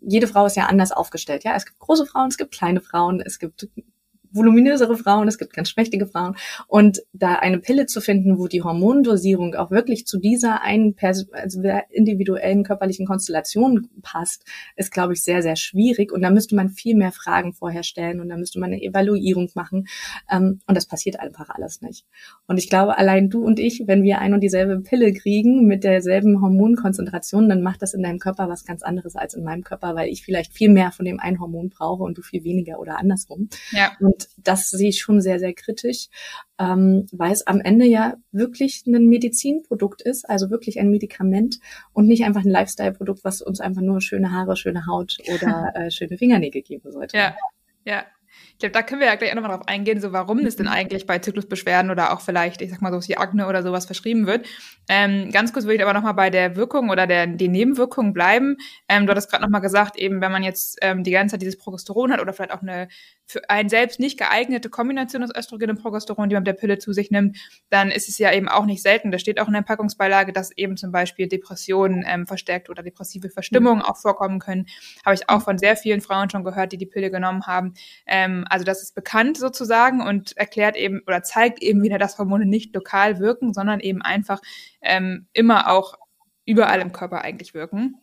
jede 0.00 0.26
Frau 0.26 0.46
ist 0.46 0.56
ja 0.56 0.66
anders 0.66 0.92
aufgestellt. 0.92 1.44
Ja, 1.44 1.54
es 1.56 1.66
gibt 1.66 1.78
große 1.78 2.06
Frauen, 2.06 2.28
es 2.28 2.36
gibt 2.36 2.52
kleine 2.52 2.80
Frauen, 2.80 3.20
es 3.20 3.38
gibt 3.38 3.68
voluminösere 4.36 4.96
Frauen, 4.96 5.28
es 5.28 5.38
gibt 5.38 5.52
ganz 5.52 5.70
schmächtige 5.70 6.06
Frauen. 6.06 6.36
Und 6.68 7.02
da 7.12 7.34
eine 7.34 7.58
Pille 7.58 7.86
zu 7.86 8.00
finden, 8.00 8.38
wo 8.38 8.46
die 8.46 8.62
Hormondosierung 8.62 9.54
auch 9.54 9.70
wirklich 9.70 10.06
zu 10.06 10.18
dieser 10.18 10.62
einen 10.62 10.94
Pers 10.94 11.26
also 11.32 11.62
individuellen 11.90 12.64
körperlichen 12.64 13.06
Konstellation 13.06 13.88
passt, 14.02 14.44
ist, 14.76 14.92
glaube 14.92 15.14
ich, 15.14 15.22
sehr, 15.22 15.42
sehr 15.42 15.56
schwierig. 15.56 16.12
Und 16.12 16.22
da 16.22 16.30
müsste 16.30 16.54
man 16.54 16.68
viel 16.68 16.96
mehr 16.96 17.12
Fragen 17.12 17.52
vorher 17.52 17.82
stellen 17.82 18.20
und 18.20 18.28
da 18.28 18.36
müsste 18.36 18.60
man 18.60 18.72
eine 18.72 18.82
Evaluierung 18.82 19.50
machen. 19.54 19.88
Ähm, 20.30 20.60
und 20.66 20.76
das 20.76 20.86
passiert 20.86 21.20
einfach 21.20 21.48
alles 21.50 21.80
nicht. 21.80 22.04
Und 22.46 22.58
ich 22.58 22.68
glaube, 22.68 22.98
allein 22.98 23.30
du 23.30 23.44
und 23.44 23.58
ich, 23.58 23.84
wenn 23.86 24.02
wir 24.02 24.18
ein 24.18 24.34
und 24.34 24.40
dieselbe 24.40 24.80
Pille 24.80 25.12
kriegen 25.12 25.66
mit 25.66 25.84
derselben 25.84 26.40
Hormonkonzentration, 26.40 27.48
dann 27.48 27.62
macht 27.62 27.82
das 27.82 27.94
in 27.94 28.02
deinem 28.02 28.18
Körper 28.18 28.48
was 28.48 28.64
ganz 28.64 28.82
anderes 28.82 29.16
als 29.16 29.34
in 29.34 29.44
meinem 29.44 29.64
Körper, 29.64 29.94
weil 29.94 30.08
ich 30.08 30.24
vielleicht 30.24 30.52
viel 30.52 30.70
mehr 30.70 30.92
von 30.92 31.04
dem 31.04 31.20
einen 31.20 31.40
Hormon 31.40 31.70
brauche 31.70 32.02
und 32.02 32.18
du 32.18 32.22
viel 32.22 32.44
weniger 32.44 32.78
oder 32.78 32.98
andersrum. 32.98 33.48
Ja. 33.70 33.92
Und 34.00 34.25
das 34.36 34.70
sehe 34.70 34.88
ich 34.90 35.00
schon 35.00 35.20
sehr, 35.20 35.38
sehr 35.38 35.54
kritisch, 35.54 36.08
ähm, 36.58 37.06
weil 37.12 37.32
es 37.32 37.46
am 37.46 37.60
Ende 37.60 37.86
ja 37.86 38.14
wirklich 38.32 38.84
ein 38.86 39.06
Medizinprodukt 39.06 40.02
ist, 40.02 40.28
also 40.28 40.50
wirklich 40.50 40.78
ein 40.80 40.90
Medikament 40.90 41.58
und 41.92 42.06
nicht 42.06 42.24
einfach 42.24 42.44
ein 42.44 42.50
Lifestyle-Produkt, 42.50 43.24
was 43.24 43.42
uns 43.42 43.60
einfach 43.60 43.82
nur 43.82 44.00
schöne 44.00 44.32
Haare, 44.32 44.56
schöne 44.56 44.86
Haut 44.86 45.18
oder 45.34 45.72
äh, 45.74 45.90
schöne 45.90 46.18
Fingernägel 46.18 46.62
geben 46.62 46.90
sollte. 46.90 47.16
Ja, 47.16 47.36
ja. 47.84 48.04
Ich 48.56 48.60
glaube, 48.60 48.72
da 48.72 48.82
können 48.82 49.02
wir 49.02 49.08
ja 49.08 49.16
gleich 49.16 49.30
auch 49.32 49.34
nochmal 49.34 49.54
drauf 49.54 49.68
eingehen, 49.68 50.00
so 50.00 50.12
warum 50.12 50.42
das 50.42 50.56
denn 50.56 50.64
mhm. 50.64 50.72
eigentlich 50.72 51.06
bei 51.06 51.18
Zyklusbeschwerden 51.18 51.90
oder 51.90 52.14
auch 52.14 52.22
vielleicht, 52.22 52.62
ich 52.62 52.70
sag 52.70 52.80
mal 52.80 52.90
so 52.90 53.06
wie 53.06 53.18
Akne 53.18 53.48
oder 53.48 53.62
sowas 53.62 53.84
verschrieben 53.84 54.26
wird. 54.26 54.46
Ähm, 54.88 55.30
ganz 55.30 55.52
kurz 55.52 55.66
würde 55.66 55.74
ich 55.74 55.82
aber 55.82 55.92
nochmal 55.92 56.14
bei 56.14 56.30
der 56.30 56.56
Wirkung 56.56 56.88
oder 56.88 57.06
der, 57.06 57.26
den 57.26 57.52
Nebenwirkungen 57.52 58.14
bleiben. 58.14 58.56
Ähm, 58.88 59.04
du 59.04 59.10
hattest 59.10 59.30
gerade 59.30 59.42
nochmal 59.42 59.60
gesagt, 59.60 59.96
eben 59.98 60.22
wenn 60.22 60.32
man 60.32 60.42
jetzt 60.42 60.78
ähm, 60.80 61.04
die 61.04 61.10
ganze 61.10 61.34
Zeit 61.34 61.42
dieses 61.42 61.58
Progesteron 61.58 62.12
hat 62.12 62.20
oder 62.20 62.32
vielleicht 62.32 62.52
auch 62.52 62.62
eine 62.62 62.88
für 63.26 63.50
einen 63.50 63.68
selbst 63.68 63.98
nicht 63.98 64.18
geeignete 64.18 64.70
Kombination 64.70 65.22
aus 65.22 65.30
Östrogen 65.36 65.70
und 65.70 65.82
Progesteron, 65.82 66.28
die 66.28 66.36
man 66.36 66.42
mit 66.42 66.46
der 66.46 66.52
Pille 66.54 66.78
zu 66.78 66.92
sich 66.92 67.10
nimmt, 67.10 67.36
dann 67.70 67.90
ist 67.90 68.08
es 68.08 68.18
ja 68.18 68.32
eben 68.32 68.48
auch 68.48 68.64
nicht 68.66 68.82
selten. 68.82 69.10
Da 69.10 69.18
steht 69.18 69.40
auch 69.40 69.48
in 69.48 69.54
der 69.54 69.62
Packungsbeilage, 69.62 70.32
dass 70.32 70.56
eben 70.56 70.76
zum 70.76 70.92
Beispiel 70.92 71.26
Depressionen 71.26 72.04
ähm, 72.06 72.26
verstärkt 72.26 72.70
oder 72.70 72.82
depressive 72.84 73.28
Verstimmungen 73.28 73.78
mhm. 73.78 73.84
auch 73.84 73.96
vorkommen 73.96 74.38
können. 74.38 74.66
Habe 75.04 75.16
ich 75.16 75.28
auch 75.28 75.42
von 75.42 75.58
sehr 75.58 75.76
vielen 75.76 76.00
Frauen 76.00 76.30
schon 76.30 76.44
gehört, 76.44 76.72
die 76.72 76.78
die 76.78 76.86
Pille 76.86 77.10
genommen 77.10 77.46
haben. 77.46 77.74
Ähm, 78.06 78.45
also 78.50 78.64
das 78.64 78.82
ist 78.82 78.94
bekannt 78.94 79.36
sozusagen 79.36 80.00
und 80.00 80.36
erklärt 80.36 80.76
eben 80.76 81.02
oder 81.06 81.22
zeigt 81.22 81.62
eben 81.62 81.82
wieder, 81.82 81.98
dass 81.98 82.18
Hormone 82.18 82.46
nicht 82.46 82.74
lokal 82.74 83.18
wirken, 83.18 83.52
sondern 83.54 83.80
eben 83.80 84.02
einfach 84.02 84.40
ähm, 84.82 85.26
immer 85.32 85.70
auch 85.70 85.94
überall 86.44 86.80
im 86.80 86.92
Körper 86.92 87.22
eigentlich 87.22 87.54
wirken. 87.54 87.96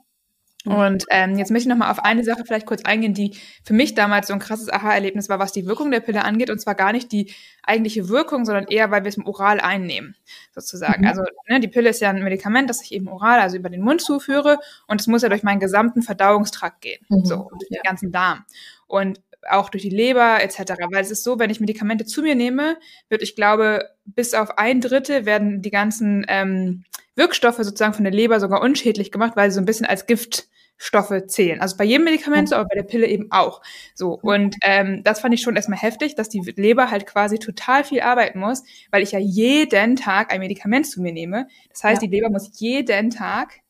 Mhm. 0.66 0.74
Und 0.74 1.06
ähm, 1.10 1.38
jetzt 1.38 1.52
möchte 1.52 1.68
ich 1.68 1.70
nochmal 1.70 1.92
auf 1.92 2.04
eine 2.04 2.24
Sache 2.24 2.44
vielleicht 2.46 2.66
kurz 2.66 2.84
eingehen, 2.84 3.14
die 3.14 3.36
für 3.64 3.74
mich 3.74 3.96
damals 3.96 4.28
so 4.28 4.34
ein 4.34 4.40
krasses 4.40 4.72
Aha-Erlebnis 4.72 5.30
war, 5.30 5.40
was 5.40 5.52
die 5.52 5.66
Wirkung 5.66 5.92
der 5.92 6.00
Pille 6.00 6.24
angeht. 6.24 6.50
Und 6.50 6.60
zwar 6.60 6.76
gar 6.76 6.92
nicht 6.92 7.12
die 7.12 7.34
eigentliche 7.64 8.10
Wirkung, 8.10 8.46
sondern 8.46 8.66
eher, 8.68 8.92
weil 8.92 9.04
wir 9.04 9.10
es 9.10 9.18
im 9.18 9.26
Oral 9.26 9.60
einnehmen, 9.60 10.16
sozusagen. 10.54 11.02
Mhm. 11.02 11.08
Also 11.08 11.24
ne, 11.50 11.60
die 11.60 11.68
Pille 11.68 11.90
ist 11.90 12.02
ja 12.02 12.10
ein 12.10 12.24
Medikament, 12.24 12.70
das 12.70 12.82
ich 12.82 12.94
eben 12.94 13.08
oral, 13.08 13.40
also 13.40 13.58
über 13.58 13.70
den 13.70 13.82
Mund 13.82 14.02
zuführe. 14.02 14.60
Und 14.88 15.02
es 15.02 15.08
muss 15.08 15.22
ja 15.22 15.30
durch 15.30 15.44
meinen 15.44 15.60
gesamten 15.60 16.02
Verdauungstrakt 16.02 16.82
gehen, 16.82 17.06
mhm. 17.10 17.26
so, 17.26 17.50
durch 17.52 17.70
den 17.70 17.84
ganzen 17.84 18.12
Darm. 18.12 18.46
Und 18.88 19.22
auch 19.50 19.70
durch 19.70 19.84
die 19.84 19.90
Leber 19.90 20.42
etc. 20.42 20.74
Weil 20.92 21.02
es 21.02 21.12
ist 21.12 21.24
so, 21.24 21.40
wenn 21.40 21.50
ich 21.50 21.60
Medikamente 21.60 22.06
zu 22.06 22.22
mir 22.22 22.36
nehme, 22.36 22.78
wird, 23.10 23.22
ich 23.22 23.36
glaube, 23.36 23.90
bis 24.06 24.34
auf 24.34 24.58
ein 24.58 24.82
Drittel 24.82 25.26
werden 25.26 25.62
die 25.62 25.72
ganzen 25.72 26.26
ähm, 26.28 26.84
Wirkstoffe 27.16 27.58
sozusagen 27.58 27.94
von 27.94 28.04
der 28.04 28.14
Leber 28.14 28.40
sogar 28.40 28.62
unschädlich 28.62 29.12
gemacht, 29.12 29.34
weil 29.36 29.50
sie 29.52 29.56
so 29.56 29.62
ein 29.62 29.66
bisschen 29.66 29.86
als 29.86 30.06
Gift 30.06 30.48
Stoffe 30.78 31.28
zählen. 31.28 31.62
Also 31.62 31.78
bei 31.78 31.86
jedem 31.86 32.04
Medikament 32.04 32.50
so, 32.50 32.56
aber 32.56 32.68
bei 32.68 32.76
der 32.76 32.84
Pille 32.84 33.08
eben 33.08 33.32
auch. 33.32 33.62
So 33.94 34.20
und 34.22 34.58
ähm, 34.64 35.02
das 35.04 35.22
fand 35.22 35.34
ich 35.34 35.42
schon 35.42 35.56
erstmal 35.56 35.80
heftig, 35.80 36.16
dass 36.16 36.30
die 36.30 36.42
Leber 36.58 36.92
halt 36.92 37.06
quasi 37.06 37.40
total 37.40 37.84
viel 37.84 38.02
arbeiten 38.02 38.40
muss, 38.40 38.64
weil 38.92 39.04
ich 39.04 39.12
ja 39.12 39.20
jeden 39.20 39.96
Tag 39.96 40.34
ein 40.34 40.42
Medikament 40.42 40.88
zu 40.88 41.02
mir 41.02 41.14
nehme. 41.14 41.48
Das 41.70 41.84
heißt, 41.84 42.02
ja. 42.02 42.08
die 42.08 42.16
Leber 42.16 42.30
muss 42.30 42.52
jeden 42.60 43.12
Tag 43.12 43.62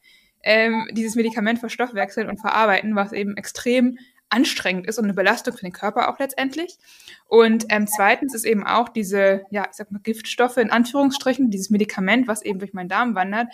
ähm, 0.43 0.87
dieses 0.91 1.15
Medikament 1.15 1.59
verstoffwechseln 1.59 2.29
und 2.29 2.39
verarbeiten, 2.39 2.95
was 2.95 3.13
eben 3.13 3.37
extrem 3.37 3.97
anstrengend 4.33 4.87
ist 4.87 4.97
und 4.97 5.05
eine 5.05 5.13
Belastung 5.13 5.55
für 5.55 5.65
den 5.65 5.71
Körper 5.71 6.09
auch 6.09 6.19
letztendlich. 6.19 6.77
Und 7.27 7.65
ähm, 7.69 7.87
zweitens 7.87 8.33
ist 8.33 8.45
eben 8.45 8.65
auch 8.65 8.89
diese, 8.89 9.43
ja, 9.51 9.65
ich 9.69 9.75
sag 9.75 9.91
mal, 9.91 10.01
Giftstoffe 10.01 10.57
in 10.57 10.71
Anführungsstrichen, 10.71 11.49
dieses 11.51 11.69
Medikament, 11.69 12.27
was 12.27 12.41
eben 12.41 12.59
durch 12.59 12.73
meinen 12.73 12.89
Darm 12.89 13.15
wandert, 13.15 13.47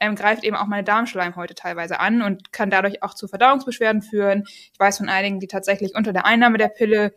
ähm, 0.00 0.16
greift 0.16 0.44
eben 0.44 0.56
auch 0.56 0.66
meine 0.66 0.84
Darmschleimhäute 0.84 1.54
teilweise 1.54 2.00
an 2.00 2.22
und 2.22 2.52
kann 2.52 2.68
dadurch 2.68 3.02
auch 3.02 3.14
zu 3.14 3.28
Verdauungsbeschwerden 3.28 4.02
führen. 4.02 4.44
Ich 4.46 4.78
weiß 4.78 4.98
von 4.98 5.08
einigen, 5.08 5.40
die 5.40 5.46
tatsächlich 5.46 5.94
unter 5.94 6.12
der 6.12 6.26
Einnahme 6.26 6.58
der 6.58 6.68
Pille 6.68 7.14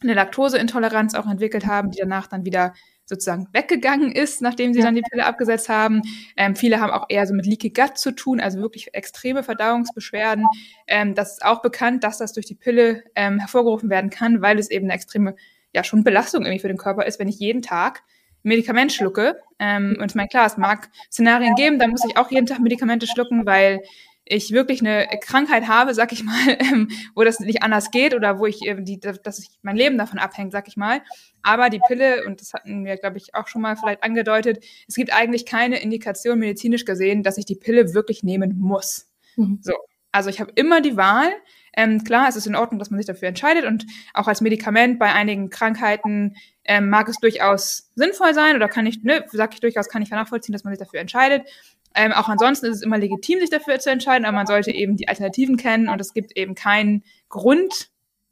eine 0.00 0.14
Laktoseintoleranz 0.14 1.14
auch 1.14 1.26
entwickelt 1.26 1.66
haben, 1.66 1.90
die 1.90 1.98
danach 1.98 2.26
dann 2.26 2.44
wieder 2.44 2.72
sozusagen 3.08 3.48
weggegangen 3.52 4.12
ist, 4.12 4.42
nachdem 4.42 4.74
sie 4.74 4.82
dann 4.82 4.94
die 4.94 5.02
Pille 5.02 5.24
abgesetzt 5.24 5.70
haben. 5.70 6.02
Ähm, 6.36 6.54
viele 6.54 6.78
haben 6.78 6.90
auch 6.90 7.06
eher 7.08 7.26
so 7.26 7.32
mit 7.32 7.46
Leaky 7.46 7.70
Gut 7.70 7.96
zu 7.96 8.12
tun, 8.12 8.38
also 8.38 8.60
wirklich 8.60 8.94
extreme 8.94 9.42
Verdauungsbeschwerden. 9.42 10.44
Ähm, 10.86 11.14
das 11.14 11.32
ist 11.32 11.44
auch 11.44 11.62
bekannt, 11.62 12.04
dass 12.04 12.18
das 12.18 12.34
durch 12.34 12.46
die 12.46 12.54
Pille 12.54 13.02
ähm, 13.14 13.38
hervorgerufen 13.38 13.88
werden 13.88 14.10
kann, 14.10 14.42
weil 14.42 14.58
es 14.58 14.70
eben 14.70 14.86
eine 14.86 14.94
extreme, 14.94 15.36
ja 15.74 15.84
schon 15.84 16.04
Belastung 16.04 16.44
irgendwie 16.44 16.60
für 16.60 16.68
den 16.68 16.76
Körper 16.76 17.06
ist, 17.06 17.18
wenn 17.18 17.28
ich 17.28 17.38
jeden 17.38 17.62
Tag 17.62 18.02
Medikament 18.42 18.92
schlucke. 18.92 19.40
Ähm, 19.58 19.96
und 19.98 20.10
ich 20.10 20.14
meine, 20.14 20.28
klar, 20.28 20.46
es 20.46 20.58
mag 20.58 20.90
Szenarien 21.10 21.54
geben, 21.54 21.78
da 21.78 21.88
muss 21.88 22.04
ich 22.04 22.16
auch 22.16 22.30
jeden 22.30 22.46
Tag 22.46 22.60
Medikamente 22.60 23.06
schlucken, 23.06 23.46
weil 23.46 23.80
ich 24.28 24.52
wirklich 24.52 24.80
eine 24.80 25.08
Krankheit 25.20 25.68
habe, 25.68 25.94
sag 25.94 26.12
ich 26.12 26.22
mal, 26.22 26.34
ähm, 26.60 26.88
wo 27.14 27.24
das 27.24 27.40
nicht 27.40 27.62
anders 27.62 27.90
geht 27.90 28.14
oder 28.14 28.38
wo 28.38 28.46
ich 28.46 28.64
ähm, 28.66 28.84
die, 28.84 29.00
dass 29.00 29.38
ich 29.38 29.50
mein 29.62 29.76
Leben 29.76 29.98
davon 29.98 30.18
abhängt, 30.18 30.52
sag 30.52 30.68
ich 30.68 30.76
mal. 30.76 31.00
Aber 31.42 31.70
die 31.70 31.80
Pille, 31.86 32.24
und 32.26 32.40
das 32.40 32.52
hatten 32.52 32.84
wir, 32.84 32.96
glaube 32.96 33.16
ich, 33.16 33.34
auch 33.34 33.48
schon 33.48 33.62
mal 33.62 33.76
vielleicht 33.76 34.02
angedeutet, 34.02 34.64
es 34.86 34.94
gibt 34.94 35.12
eigentlich 35.12 35.46
keine 35.46 35.80
Indikation 35.80 36.38
medizinisch 36.38 36.84
gesehen, 36.84 37.22
dass 37.22 37.38
ich 37.38 37.46
die 37.46 37.56
Pille 37.56 37.94
wirklich 37.94 38.22
nehmen 38.22 38.58
muss. 38.58 39.10
Mhm. 39.36 39.58
So. 39.62 39.74
Also 40.12 40.30
ich 40.30 40.40
habe 40.40 40.52
immer 40.54 40.80
die 40.80 40.96
Wahl. 40.96 41.30
Ähm, 41.76 42.02
klar, 42.02 42.28
es 42.28 42.36
ist 42.36 42.46
in 42.46 42.56
Ordnung, 42.56 42.78
dass 42.78 42.90
man 42.90 42.98
sich 42.98 43.06
dafür 43.06 43.28
entscheidet 43.28 43.64
und 43.64 43.86
auch 44.14 44.26
als 44.26 44.40
Medikament 44.40 44.98
bei 44.98 45.12
einigen 45.12 45.48
Krankheiten 45.48 46.34
ähm, 46.64 46.88
mag 46.88 47.08
es 47.08 47.18
durchaus 47.18 47.90
sinnvoll 47.94 48.34
sein 48.34 48.56
oder 48.56 48.68
kann 48.68 48.86
ich, 48.86 49.02
ne, 49.04 49.24
sag 49.30 49.54
ich 49.54 49.60
durchaus, 49.60 49.88
kann 49.88 50.02
ich 50.02 50.10
nachvollziehen, 50.10 50.52
dass 50.52 50.64
man 50.64 50.72
sich 50.72 50.80
dafür 50.80 51.00
entscheidet. 51.00 51.46
Ähm, 51.94 52.12
auch 52.12 52.28
ansonsten 52.28 52.66
ist 52.66 52.76
es 52.76 52.82
immer 52.82 52.98
legitim, 52.98 53.40
sich 53.40 53.50
dafür 53.50 53.78
zu 53.78 53.90
entscheiden, 53.90 54.24
aber 54.24 54.36
man 54.36 54.46
sollte 54.46 54.70
eben 54.70 54.96
die 54.96 55.08
Alternativen 55.08 55.56
kennen 55.56 55.88
und 55.88 56.00
es 56.00 56.12
gibt 56.12 56.36
eben 56.36 56.54
keinen 56.54 57.02
Grund, 57.28 57.90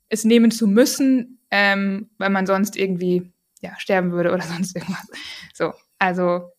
es 0.09 0.25
nehmen 0.25 0.51
zu 0.51 0.66
müssen, 0.66 1.40
ähm, 1.51 2.11
weil 2.19 2.31
man 2.31 2.47
sonst 2.47 2.77
irgendwie 2.77 3.33
ja, 3.61 3.79
sterben 3.79 4.12
würde 4.12 4.33
oder 4.33 4.42
sonst 4.55 4.77
irgendwas. 4.77 5.07
So, 5.55 5.73
also 5.99 6.51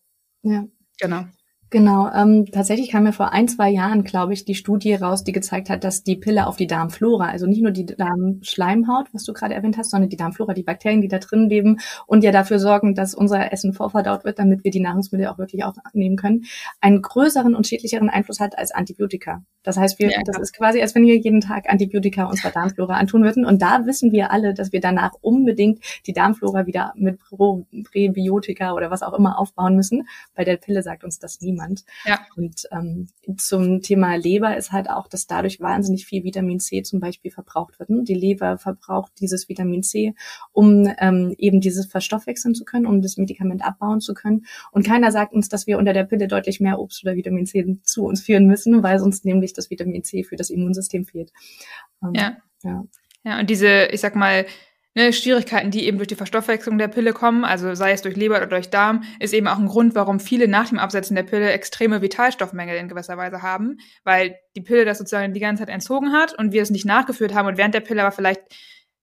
ja. 0.42 0.64
genau. 0.98 1.24
Genau, 1.70 2.10
ähm, 2.14 2.46
tatsächlich 2.50 2.90
kam 2.90 3.04
ja 3.04 3.12
vor 3.12 3.34
ein, 3.34 3.46
zwei 3.46 3.68
Jahren, 3.68 4.02
glaube 4.02 4.32
ich, 4.32 4.46
die 4.46 4.54
Studie 4.54 4.94
raus, 4.94 5.22
die 5.22 5.32
gezeigt 5.32 5.68
hat, 5.68 5.84
dass 5.84 6.02
die 6.02 6.16
Pille 6.16 6.46
auf 6.46 6.56
die 6.56 6.66
Darmflora, 6.66 7.26
also 7.26 7.46
nicht 7.46 7.60
nur 7.60 7.72
die 7.72 7.84
Darmschleimhaut, 7.84 9.08
was 9.12 9.24
du 9.24 9.34
gerade 9.34 9.52
erwähnt 9.52 9.76
hast, 9.76 9.90
sondern 9.90 10.08
die 10.08 10.16
Darmflora, 10.16 10.54
die 10.54 10.62
Bakterien, 10.62 11.02
die 11.02 11.08
da 11.08 11.18
drin 11.18 11.50
leben 11.50 11.78
und 12.06 12.24
ja 12.24 12.32
dafür 12.32 12.58
sorgen, 12.58 12.94
dass 12.94 13.14
unser 13.14 13.52
Essen 13.52 13.74
vorverdaut 13.74 14.24
wird, 14.24 14.38
damit 14.38 14.64
wir 14.64 14.70
die 14.70 14.80
Nahrungsmittel 14.80 15.26
auch 15.26 15.36
wirklich 15.36 15.62
aufnehmen 15.62 16.16
können, 16.16 16.44
einen 16.80 17.02
größeren 17.02 17.54
und 17.54 17.66
schädlicheren 17.66 18.08
Einfluss 18.08 18.40
hat 18.40 18.56
als 18.56 18.70
Antibiotika. 18.70 19.42
Das 19.62 19.76
heißt, 19.76 19.98
wir, 19.98 20.10
ja, 20.10 20.20
das 20.24 20.38
ist 20.38 20.56
quasi, 20.56 20.80
als 20.80 20.94
wenn 20.94 21.04
wir 21.04 21.18
jeden 21.18 21.42
Tag 21.42 21.68
Antibiotika 21.68 22.24
unserer 22.24 22.50
Darmflora 22.50 22.94
antun 22.94 23.22
würden. 23.24 23.44
Und 23.44 23.60
da 23.60 23.84
wissen 23.84 24.10
wir 24.10 24.30
alle, 24.30 24.54
dass 24.54 24.72
wir 24.72 24.80
danach 24.80 25.12
unbedingt 25.20 25.80
die 26.06 26.14
Darmflora 26.14 26.64
wieder 26.64 26.94
mit 26.96 27.18
Präbiotika 27.20 28.72
oder 28.72 28.90
was 28.90 29.02
auch 29.02 29.12
immer 29.12 29.38
aufbauen 29.38 29.76
müssen. 29.76 30.08
Bei 30.34 30.44
der 30.44 30.56
Pille 30.56 30.82
sagt 30.82 31.04
uns 31.04 31.18
das 31.18 31.42
niemand 31.42 31.57
niemand. 31.58 31.84
Ja. 32.04 32.20
Und 32.36 32.68
ähm, 32.70 33.08
zum 33.36 33.82
Thema 33.82 34.14
Leber 34.16 34.56
ist 34.56 34.72
halt 34.72 34.88
auch, 34.88 35.08
dass 35.08 35.26
dadurch 35.26 35.60
wahnsinnig 35.60 36.06
viel 36.06 36.24
Vitamin 36.24 36.60
C 36.60 36.82
zum 36.82 37.00
Beispiel 37.00 37.30
verbraucht 37.30 37.78
wird. 37.78 37.90
Ne? 37.90 38.04
Die 38.04 38.14
Leber 38.14 38.58
verbraucht 38.58 39.12
dieses 39.20 39.48
Vitamin 39.48 39.82
C, 39.82 40.14
um 40.52 40.88
ähm, 40.98 41.34
eben 41.38 41.60
dieses 41.60 41.86
verstoffwechseln 41.86 42.54
zu 42.54 42.64
können, 42.64 42.86
um 42.86 43.02
das 43.02 43.16
Medikament 43.16 43.64
abbauen 43.64 44.00
zu 44.00 44.14
können. 44.14 44.46
Und 44.72 44.86
keiner 44.86 45.12
sagt 45.12 45.32
uns, 45.32 45.48
dass 45.48 45.66
wir 45.66 45.78
unter 45.78 45.92
der 45.92 46.04
Pille 46.04 46.28
deutlich 46.28 46.60
mehr 46.60 46.78
Obst 46.78 47.04
oder 47.04 47.16
Vitamin 47.16 47.46
C 47.46 47.78
zu 47.82 48.04
uns 48.04 48.22
führen 48.22 48.46
müssen, 48.46 48.82
weil 48.82 48.98
sonst 48.98 49.24
nämlich 49.24 49.52
das 49.52 49.70
Vitamin 49.70 50.04
C 50.04 50.22
für 50.24 50.36
das 50.36 50.50
Immunsystem 50.50 51.04
fehlt. 51.04 51.32
Ähm, 52.02 52.12
ja. 52.14 52.36
ja. 52.62 52.84
Ja, 53.24 53.40
und 53.40 53.50
diese, 53.50 53.86
ich 53.86 54.00
sag 54.00 54.14
mal, 54.14 54.46
ne, 54.94 55.12
Schwierigkeiten, 55.12 55.70
die 55.70 55.86
eben 55.86 55.98
durch 55.98 56.08
die 56.08 56.14
Verstoffwechslung 56.14 56.78
der 56.78 56.88
Pille 56.88 57.12
kommen, 57.12 57.44
also 57.44 57.74
sei 57.74 57.92
es 57.92 58.02
durch 58.02 58.16
Leber 58.16 58.36
oder 58.36 58.46
durch 58.46 58.70
Darm, 58.70 59.04
ist 59.20 59.34
eben 59.34 59.48
auch 59.48 59.58
ein 59.58 59.68
Grund, 59.68 59.94
warum 59.94 60.20
viele 60.20 60.48
nach 60.48 60.68
dem 60.68 60.78
Absetzen 60.78 61.16
der 61.16 61.22
Pille 61.22 61.50
extreme 61.52 62.02
Vitalstoffmängel 62.02 62.76
in 62.76 62.88
gewisser 62.88 63.16
Weise 63.16 63.42
haben, 63.42 63.78
weil 64.04 64.36
die 64.56 64.62
Pille 64.62 64.84
das 64.84 64.98
sozusagen 64.98 65.34
die 65.34 65.40
ganze 65.40 65.62
Zeit 65.62 65.72
entzogen 65.72 66.12
hat 66.12 66.38
und 66.38 66.52
wir 66.52 66.62
es 66.62 66.70
nicht 66.70 66.86
nachgeführt 66.86 67.34
haben 67.34 67.46
und 67.46 67.56
während 67.56 67.74
der 67.74 67.80
Pille 67.80 68.02
aber 68.02 68.12
vielleicht 68.12 68.42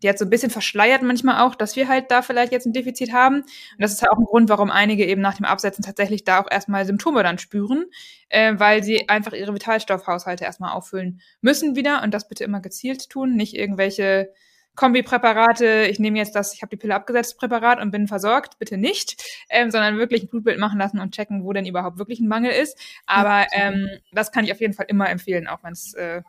die 0.04 0.10
hat 0.10 0.20
so 0.20 0.26
ein 0.26 0.30
bisschen 0.30 0.52
verschleiert 0.52 1.02
manchmal 1.02 1.42
auch, 1.42 1.56
dass 1.56 1.76
wir 1.76 1.88
halt 1.88 2.12
da 2.12 2.22
vielleicht 2.22 2.52
jetzt 2.52 2.66
ein 2.66 2.74
Defizit 2.74 3.14
haben. 3.14 3.38
Und 3.42 3.80
das 3.80 3.94
ist 3.94 4.02
halt 4.02 4.12
auch 4.12 4.18
ein 4.18 4.26
Grund, 4.26 4.50
warum 4.50 4.70
einige 4.70 5.06
eben 5.06 5.22
nach 5.22 5.36
dem 5.36 5.46
Absetzen 5.46 5.84
tatsächlich 5.84 6.24
da 6.24 6.42
auch 6.42 6.52
erstmal 6.52 6.86
Symptome 6.86 7.24
dann 7.24 7.40
spüren, 7.40 7.86
äh, 8.30 8.54
weil 8.58 8.84
sie 8.84 9.08
einfach 9.10 9.34
ihre 9.34 9.54
Vitalstoffhaushalte 9.54 10.44
erstmal 10.44 10.74
auffüllen 10.74 11.22
müssen 11.42 11.76
wieder 11.76 12.04
und 12.04 12.14
das 12.14 12.28
bitte 12.28 12.44
immer 12.44 12.62
gezielt 12.62 13.10
tun, 13.10 13.36
nicht 13.36 13.56
irgendwelche 13.56 14.32
Kombipräparate, 14.76 15.88
ich 15.90 16.00
nehme 16.00 16.18
jetzt 16.18 16.36
das, 16.36 16.54
ich 16.54 16.62
habe 16.62 16.70
die 16.70 16.78
Pille 16.78 16.96
abgesetzt, 16.96 17.38
Präparat 17.38 17.82
und 17.82 17.92
bin 17.92 18.08
versorgt, 18.08 18.60
bitte 18.60 18.78
nicht, 18.78 19.24
ähm, 19.50 19.72
sondern 19.72 19.98
wirklich 19.98 20.24
ein 20.24 20.28
Blutbild 20.28 20.60
machen 20.60 20.80
lassen 20.80 21.00
und 21.00 21.14
checken, 21.16 21.44
wo 21.44 21.54
denn 21.54 21.66
überhaupt 21.66 21.98
wirklich 21.98 22.20
ein 22.20 22.28
Mangel 22.28 22.52
ist. 22.52 22.78
Aber 23.06 23.48
ähm, 23.54 23.90
das 24.12 24.32
kann 24.32 24.46
ich 24.46 24.52
auf 24.52 24.62
jeden 24.62 24.74
Fall 24.74 24.86
immer 24.90 25.10
empfehlen, 25.10 25.48
auch 25.48 25.64
wenn 25.64 25.74
es 25.74 25.94
äh, 25.94 26.22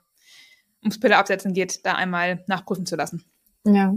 ums 0.83 1.01
Pille 1.01 1.17
absetzen 1.17 1.53
geht, 1.55 1.85
da 1.85 1.95
einmal 1.95 2.45
nachprüfen 2.47 2.87
zu 2.87 2.97
lassen. 2.97 3.25
Ja, 3.67 3.95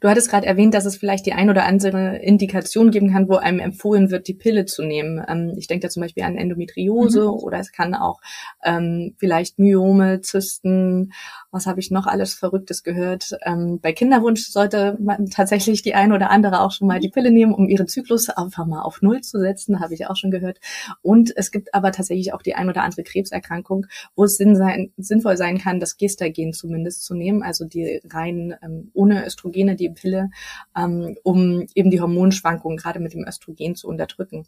du 0.00 0.08
hattest 0.08 0.28
gerade 0.30 0.46
erwähnt, 0.46 0.74
dass 0.74 0.84
es 0.84 0.96
vielleicht 0.96 1.26
die 1.26 1.32
ein 1.32 1.48
oder 1.48 1.64
andere 1.64 2.16
Indikation 2.18 2.90
geben 2.90 3.12
kann, 3.12 3.28
wo 3.28 3.36
einem 3.36 3.60
empfohlen 3.60 4.10
wird, 4.10 4.26
die 4.26 4.34
Pille 4.34 4.64
zu 4.64 4.82
nehmen. 4.82 5.24
Ähm, 5.28 5.54
ich 5.56 5.68
denke 5.68 5.86
da 5.86 5.90
zum 5.90 6.02
Beispiel 6.02 6.24
an 6.24 6.36
Endometriose 6.36 7.22
mhm. 7.22 7.28
oder 7.28 7.60
es 7.60 7.70
kann 7.70 7.94
auch 7.94 8.20
ähm, 8.64 9.14
vielleicht 9.18 9.60
Myome, 9.60 10.20
Zysten, 10.22 11.12
was 11.52 11.66
habe 11.66 11.78
ich 11.78 11.90
noch 11.92 12.06
alles 12.06 12.34
Verrücktes 12.34 12.82
gehört. 12.82 13.30
Ähm, 13.44 13.78
bei 13.80 13.92
Kinderwunsch 13.92 14.48
sollte 14.48 14.98
man 15.00 15.26
tatsächlich 15.30 15.82
die 15.82 15.94
ein 15.94 16.12
oder 16.12 16.30
andere 16.30 16.60
auch 16.60 16.72
schon 16.72 16.88
mal 16.88 16.98
die 16.98 17.10
Pille 17.10 17.30
nehmen, 17.30 17.54
um 17.54 17.68
ihren 17.68 17.86
Zyklus 17.86 18.28
einfach 18.28 18.66
mal 18.66 18.82
auf 18.82 19.02
Null 19.02 19.20
zu 19.20 19.38
setzen, 19.38 19.78
habe 19.80 19.94
ich 19.94 20.08
auch 20.08 20.16
schon 20.16 20.32
gehört. 20.32 20.58
Und 21.02 21.32
es 21.36 21.52
gibt 21.52 21.74
aber 21.74 21.92
tatsächlich 21.92 22.32
auch 22.32 22.42
die 22.42 22.54
ein 22.54 22.68
oder 22.68 22.82
andere 22.82 23.04
Krebserkrankung, 23.04 23.86
wo 24.16 24.24
es 24.24 24.36
Sinn 24.36 24.56
sein, 24.56 24.92
sinnvoll 24.96 25.36
sein 25.36 25.58
kann, 25.58 25.78
das 25.78 25.96
Gestagen 25.96 26.52
zumindest 26.52 27.04
zu 27.04 27.14
nehmen, 27.14 27.42
also 27.42 27.64
die 27.64 28.00
rein 28.10 28.56
ähm, 28.62 28.90
ohne 28.94 29.11
ohne 29.12 29.26
Östrogene 29.26 29.76
die 29.76 29.90
Pille, 29.90 30.30
ähm, 30.76 31.16
um 31.22 31.66
eben 31.74 31.90
die 31.90 32.00
Hormonschwankungen 32.00 32.76
gerade 32.76 33.00
mit 33.00 33.14
dem 33.14 33.26
Östrogen 33.26 33.74
zu 33.74 33.88
unterdrücken. 33.88 34.46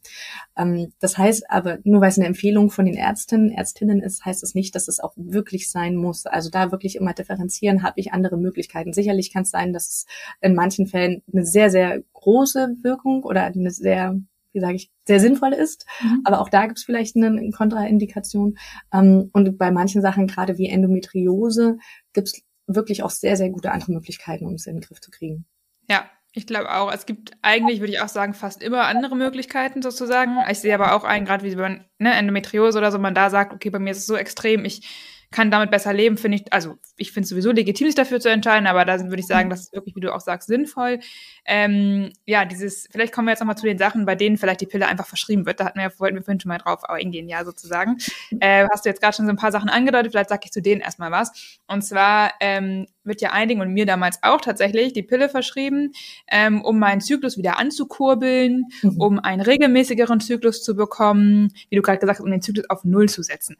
Ähm, 0.56 0.92
das 1.00 1.18
heißt 1.18 1.50
aber, 1.50 1.78
nur 1.84 2.00
weil 2.00 2.08
es 2.08 2.18
eine 2.18 2.26
Empfehlung 2.26 2.70
von 2.70 2.86
den 2.86 2.96
Ärztinnen, 2.96 3.50
Ärztinnen 3.50 4.02
ist, 4.02 4.24
heißt 4.24 4.42
es 4.42 4.54
nicht, 4.54 4.74
dass 4.74 4.88
es 4.88 5.00
auch 5.00 5.12
wirklich 5.16 5.70
sein 5.70 5.96
muss. 5.96 6.26
Also 6.26 6.50
da 6.50 6.72
wirklich 6.72 6.96
immer 6.96 7.12
differenzieren, 7.12 7.82
habe 7.82 8.00
ich 8.00 8.12
andere 8.12 8.36
Möglichkeiten. 8.36 8.92
Sicherlich 8.92 9.32
kann 9.32 9.42
es 9.42 9.50
sein, 9.50 9.72
dass 9.72 9.88
es 9.88 10.06
in 10.40 10.54
manchen 10.54 10.86
Fällen 10.86 11.22
eine 11.32 11.44
sehr, 11.44 11.70
sehr 11.70 12.02
große 12.12 12.76
Wirkung 12.82 13.22
oder 13.22 13.44
eine 13.44 13.70
sehr 13.70 14.18
wie 14.54 14.60
sage 14.60 14.76
ich, 14.76 14.92
sehr 15.04 15.18
sinnvoll 15.18 15.52
ist. 15.52 15.84
Mhm. 16.00 16.20
Aber 16.22 16.40
auch 16.40 16.48
da 16.48 16.66
gibt 16.66 16.78
es 16.78 16.84
vielleicht 16.84 17.16
eine 17.16 17.50
Kontraindikation. 17.50 18.56
Ähm, 18.92 19.28
und 19.32 19.58
bei 19.58 19.72
manchen 19.72 20.00
Sachen, 20.00 20.28
gerade 20.28 20.58
wie 20.58 20.68
Endometriose, 20.68 21.78
gibt 22.12 22.28
es 22.28 22.42
wirklich 22.66 23.02
auch 23.02 23.10
sehr, 23.10 23.36
sehr 23.36 23.50
gute 23.50 23.72
andere 23.72 23.92
Möglichkeiten, 23.92 24.46
um 24.46 24.54
es 24.54 24.66
in 24.66 24.76
den 24.76 24.82
Griff 24.82 25.00
zu 25.00 25.10
kriegen. 25.10 25.46
Ja, 25.88 26.08
ich 26.32 26.46
glaube 26.46 26.74
auch. 26.74 26.92
Es 26.92 27.06
gibt 27.06 27.32
eigentlich, 27.42 27.80
würde 27.80 27.92
ich 27.92 28.00
auch 28.00 28.08
sagen, 28.08 28.34
fast 28.34 28.62
immer 28.62 28.84
andere 28.84 29.16
Möglichkeiten 29.16 29.82
sozusagen. 29.82 30.36
Ich 30.50 30.58
sehe 30.58 30.74
aber 30.74 30.94
auch 30.94 31.04
ein, 31.04 31.24
gerade 31.24 31.44
wie 31.44 31.54
bei 31.54 31.84
ne, 31.98 32.14
Endometriose 32.14 32.78
oder 32.78 32.90
so, 32.90 32.98
man 32.98 33.14
da 33.14 33.30
sagt, 33.30 33.52
okay, 33.52 33.70
bei 33.70 33.78
mir 33.78 33.90
ist 33.90 33.98
es 33.98 34.06
so 34.06 34.16
extrem, 34.16 34.64
ich 34.64 34.88
kann 35.34 35.50
damit 35.50 35.72
besser 35.72 35.92
leben, 35.92 36.16
finde 36.16 36.36
ich, 36.38 36.52
also 36.52 36.76
ich 36.96 37.10
finde 37.10 37.24
es 37.24 37.30
sowieso 37.30 37.50
legitim, 37.50 37.88
sich 37.88 37.96
dafür 37.96 38.20
zu 38.20 38.30
entscheiden, 38.30 38.68
aber 38.68 38.84
da 38.84 39.00
würde 39.00 39.18
ich 39.18 39.26
sagen, 39.26 39.50
das 39.50 39.62
ist 39.62 39.72
wirklich, 39.72 39.96
wie 39.96 40.00
du 40.00 40.14
auch 40.14 40.20
sagst, 40.20 40.46
sinnvoll. 40.46 41.00
Ähm, 41.44 42.12
ja, 42.24 42.44
dieses, 42.44 42.86
vielleicht 42.92 43.12
kommen 43.12 43.26
wir 43.26 43.32
jetzt 43.32 43.40
nochmal 43.40 43.58
zu 43.58 43.66
den 43.66 43.76
Sachen, 43.76 44.06
bei 44.06 44.14
denen 44.14 44.36
vielleicht 44.36 44.60
die 44.60 44.66
Pille 44.66 44.86
einfach 44.86 45.08
verschrieben 45.08 45.44
wird. 45.44 45.58
Da 45.58 45.64
hatten 45.64 45.80
wir, 45.80 45.90
wollten 45.98 46.14
wir 46.14 46.22
vorhin 46.22 46.38
schon 46.38 46.50
mal 46.50 46.58
drauf 46.58 46.84
eingehen, 46.84 47.28
ja, 47.28 47.44
sozusagen. 47.44 47.96
Äh, 48.38 48.66
hast 48.72 48.84
du 48.84 48.88
jetzt 48.90 49.02
gerade 49.02 49.16
schon 49.16 49.26
so 49.26 49.30
ein 49.30 49.36
paar 49.36 49.50
Sachen 49.50 49.68
angedeutet, 49.68 50.12
vielleicht 50.12 50.28
sage 50.28 50.42
ich 50.44 50.52
zu 50.52 50.62
denen 50.62 50.80
erstmal 50.80 51.10
was. 51.10 51.58
Und 51.66 51.82
zwar 51.82 52.32
ähm, 52.38 52.86
wird 53.02 53.20
ja 53.20 53.32
einigen 53.32 53.60
und 53.60 53.72
mir 53.72 53.86
damals 53.86 54.18
auch 54.22 54.40
tatsächlich 54.40 54.92
die 54.92 55.02
Pille 55.02 55.28
verschrieben, 55.28 55.92
ähm, 56.28 56.62
um 56.62 56.78
meinen 56.78 57.00
Zyklus 57.00 57.36
wieder 57.36 57.58
anzukurbeln, 57.58 58.66
mhm. 58.82 59.00
um 59.00 59.18
einen 59.18 59.42
regelmäßigeren 59.42 60.20
Zyklus 60.20 60.62
zu 60.62 60.74
bekommen, 60.74 61.52
wie 61.68 61.76
du 61.76 61.82
gerade 61.82 61.98
gesagt 61.98 62.18
hast, 62.18 62.24
um 62.24 62.30
den 62.30 62.42
Zyklus 62.42 62.68
auf 62.70 62.84
Null 62.84 63.08
zu 63.08 63.22
setzen. 63.22 63.56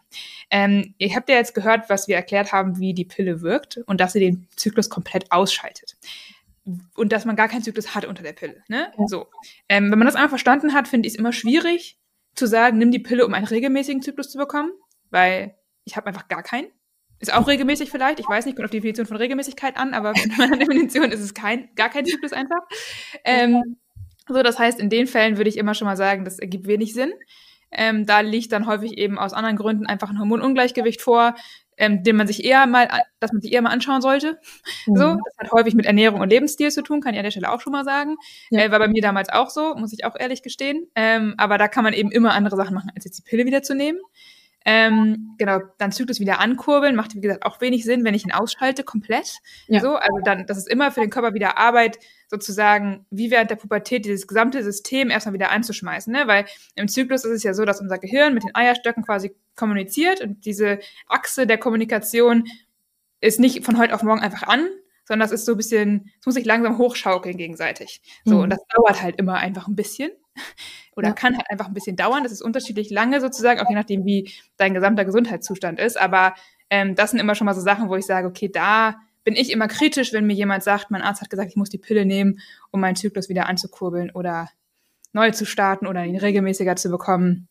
Ähm, 0.51 0.95
ihr 0.99 1.15
habt 1.15 1.29
ja 1.29 1.37
jetzt 1.37 1.55
gehört, 1.55 1.64
was 1.89 2.09
wir 2.09 2.17
erklärt 2.17 2.53
haben, 2.53 2.79
wie 2.79 2.95
die 2.95 3.05
Pille 3.05 3.43
wirkt 3.43 3.79
und 3.87 4.01
dass 4.01 4.13
sie 4.13 4.21
den 4.21 4.47
Zyklus 4.57 4.91
komplett 4.91 5.31
ausschaltet 5.33 5.97
und 6.95 7.13
dass 7.13 7.25
man 7.25 7.37
gar 7.37 7.49
keinen 7.49 7.63
Zyklus 7.63 7.95
hat 7.95 8.05
unter 8.05 8.23
der 8.23 8.33
Pille. 8.33 8.63
Ne? 8.69 8.93
Ja. 8.99 9.07
So. 9.07 9.27
Ähm, 9.69 9.91
wenn 9.91 9.99
man 9.99 10.07
das 10.07 10.15
einmal 10.15 10.31
verstanden 10.31 10.73
hat, 10.73 10.89
finde 10.89 11.07
ich 11.07 11.15
es 11.15 11.19
immer 11.19 11.33
schwierig 11.33 11.99
zu 12.35 12.47
sagen, 12.47 12.79
nimm 12.79 12.91
die 12.91 12.99
Pille, 12.99 13.27
um 13.27 13.35
einen 13.35 13.47
regelmäßigen 13.47 14.03
Zyklus 14.03 14.31
zu 14.31 14.39
bekommen, 14.39 14.73
weil 15.11 15.55
ich 15.85 15.97
habe 15.97 16.07
einfach 16.07 16.29
gar 16.29 16.43
keinen. 16.43 16.69
Ist 17.21 17.33
auch 17.33 17.47
regelmäßig 17.47 17.91
vielleicht, 17.91 18.19
ich 18.19 18.29
weiß 18.29 18.45
nicht, 18.45 18.57
kommt 18.57 18.65
auf 18.65 18.71
die 18.71 18.79
Definition 18.79 19.07
von 19.07 19.17
Regelmäßigkeit 19.17 19.77
an, 19.77 19.95
aber 19.95 20.13
in 20.17 20.33
meiner 20.37 20.57
Definition 20.59 21.13
ist 21.13 21.21
es 21.21 21.33
kein, 21.33 21.69
gar 21.75 21.91
kein 21.91 22.05
Zyklus 22.05 22.33
einfach. 22.33 22.61
Ähm, 23.25 23.77
so, 24.27 24.43
das 24.43 24.59
heißt, 24.59 24.81
in 24.81 24.91
den 24.91 25.07
Fällen 25.07 25.37
würde 25.37 25.51
ich 25.51 25.57
immer 25.57 25.75
schon 25.75 25.87
mal 25.87 25.97
sagen, 25.97 26.25
das 26.25 26.39
ergibt 26.39 26.67
wenig 26.67 26.95
Sinn. 26.95 27.13
Ähm, 27.77 28.07
da 28.07 28.21
liegt 28.21 28.53
dann 28.53 28.67
häufig 28.67 28.99
eben 28.99 29.19
aus 29.19 29.33
anderen 29.33 29.57
Gründen 29.57 29.87
einfach 29.87 30.11
ein 30.11 30.19
Hormonungleichgewicht 30.19 31.01
vor, 31.01 31.35
ähm, 31.77 32.03
den 32.03 32.17
man 32.17 32.27
sich 32.27 32.45
eher 32.45 32.67
mal, 32.67 32.89
dass 33.21 33.33
man 33.33 33.43
sich 33.43 33.53
eher 33.53 33.63
mal 33.63 33.71
anschauen 33.71 34.01
sollte. 34.01 34.39
Mhm. 34.87 34.97
So, 34.97 35.17
das 35.25 35.39
hat 35.39 35.53
häufig 35.53 35.75
mit 35.75 35.87
Ernährung 35.87 36.21
und 36.21 36.31
Lebensstil 36.31 36.71
zu 36.71 36.83
tun, 36.83 37.01
kann 37.01 37.15
ich 37.15 37.19
an 37.19 37.25
der 37.25 37.31
Stelle 37.31 37.53
auch 37.53 37.61
schon 37.61 37.73
mal 37.73 37.85
sagen. 37.85 38.17
Ja. 38.51 38.61
Äh, 38.61 38.71
war 38.71 38.79
bei 38.79 38.89
mir 38.89 39.03
damals 39.03 39.29
auch 39.29 39.51
so, 39.51 39.75
muss 39.75 39.93
ich 39.93 40.05
auch 40.05 40.17
ehrlich 40.19 40.43
gestehen. 40.43 40.87
Ähm, 40.95 41.35
aber 41.37 41.59
da 41.59 41.69
kann 41.69 41.85
man 41.85 41.93
eben 41.93 42.11
immer 42.11 42.33
andere 42.33 42.57
Sachen 42.57 42.75
machen, 42.75 42.91
als 42.95 43.05
jetzt 43.05 43.19
die 43.19 43.23
Pille 43.29 43.45
wieder 43.47 43.63
zu 43.63 43.75
nehmen. 43.75 43.99
Ähm, 44.67 45.35
genau, 45.37 45.61
dann 45.79 45.93
Zyklus 45.93 46.21
wieder 46.21 46.41
ankurbeln, 46.41 46.97
macht 46.97 47.15
wie 47.15 47.21
gesagt 47.21 47.45
auch 47.45 47.61
wenig 47.61 47.85
Sinn, 47.85 48.05
wenn 48.05 48.15
ich 48.15 48.25
ihn 48.25 48.33
ausschalte 48.33 48.83
komplett. 48.83 49.39
Ja. 49.67 49.81
So, 49.81 49.97
also 49.97 50.19
dann, 50.25 50.47
das 50.47 50.57
ist 50.57 50.69
immer 50.69 50.91
für 50.91 51.01
den 51.01 51.11
Körper 51.11 51.35
wieder 51.35 51.59
Arbeit, 51.59 51.99
sozusagen 52.29 53.05
wie 53.11 53.31
während 53.31 53.51
der 53.51 53.57
Pubertät 53.57 54.05
dieses 54.07 54.27
gesamte 54.27 54.63
System 54.63 55.11
erstmal 55.11 55.35
wieder 55.35 55.51
anzuschmeißen, 55.51 56.13
ne? 56.13 56.27
Weil 56.27 56.47
im 56.77 56.89
Zyklus 56.89 57.25
ist 57.25 57.33
es 57.33 57.43
ja 57.43 57.53
so, 57.53 57.65
dass 57.65 57.81
unser 57.81 57.99
Gehirn 57.99 58.33
mit 58.33 58.43
den 58.43 58.55
Eierstöcken 58.55 59.05
quasi 59.05 59.35
kommuniziert 59.55 60.23
und 60.23 60.47
diese 60.47 60.79
Achse 61.09 61.47
der 61.47 61.59
Kommunikation 61.59 62.45
ist 63.21 63.41
nicht 63.41 63.65
von 63.65 63.79
heute 63.79 63.95
auf 63.95 64.03
morgen 64.03 64.21
einfach 64.21 64.45
an, 64.45 64.69
sondern 65.05 65.29
das 65.29 65.33
ist 65.33 65.47
so 65.47 65.53
ein 65.53 65.57
bisschen, 65.57 66.11
es 66.21 66.27
muss 66.27 66.35
sich 66.35 66.45
langsam 66.45 66.79
hochschaukeln 66.79 67.37
gegenseitig. 67.37 68.01
So, 68.25 68.37
mhm. 68.37 68.41
und 68.43 68.51
das 68.51 68.61
dauert 68.75 69.03
halt 69.03 69.17
immer 69.17 69.35
einfach 69.35 69.69
ein 69.69 69.77
bisschen 69.77 70.11
oder 70.97 71.09
ja. 71.09 71.15
kann 71.15 71.37
halt 71.37 71.51
einfach 71.51 71.67
ein 71.67 71.75
bisschen 71.75 71.97
dauern. 71.97 72.23
Das 72.23 72.33
ist 72.33 72.43
unterschiedlich 72.43 72.91
lange 72.91 73.21
sozusagen, 73.21 73.61
auch 73.61 73.69
je 73.69 73.77
nachdem, 73.77 74.05
wie 74.05 74.31
dein 74.57 74.75
gesamter 74.75 75.05
Gesundheitszustand 75.05 75.79
ist. 75.79 76.01
Aber 76.01 76.35
ähm, 76.71 76.95
das 76.95 77.11
sind 77.11 77.21
immer 77.21 77.35
schon 77.35 77.45
mal 77.47 77.55
so 77.55 77.61
Sachen, 77.61 77.89
wo 77.89 77.97
ich 77.97 78.07
sage, 78.07 78.27
okay, 78.27 78.49
da 78.49 78.97
bin 79.25 79.37
ich 79.37 79.51
immer 79.51 79.69
kritisch, 79.69 80.13
wenn 80.13 80.27
mir 80.27 80.35
jemand 80.35 80.63
sagt, 80.63 80.91
mein 80.91 81.03
Arzt 81.03 81.23
hat 81.23 81.31
gesagt, 81.31 81.51
ich 81.51 81.57
muss 81.57 81.71
die 81.71 81.79
Pille 81.79 82.05
nehmen, 82.05 82.41
um 82.71 82.81
meinen 82.81 82.97
Zyklus 82.97 83.29
wieder 83.29 83.47
anzukurbeln 83.47 84.11
oder 84.11 84.51
neu 85.13 85.31
zu 85.31 85.47
starten 85.47 85.87
oder 85.87 86.05
ihn 86.05 86.17
regelmäßiger 86.17 86.77
zu 86.77 86.91
bekommen. 86.91 87.49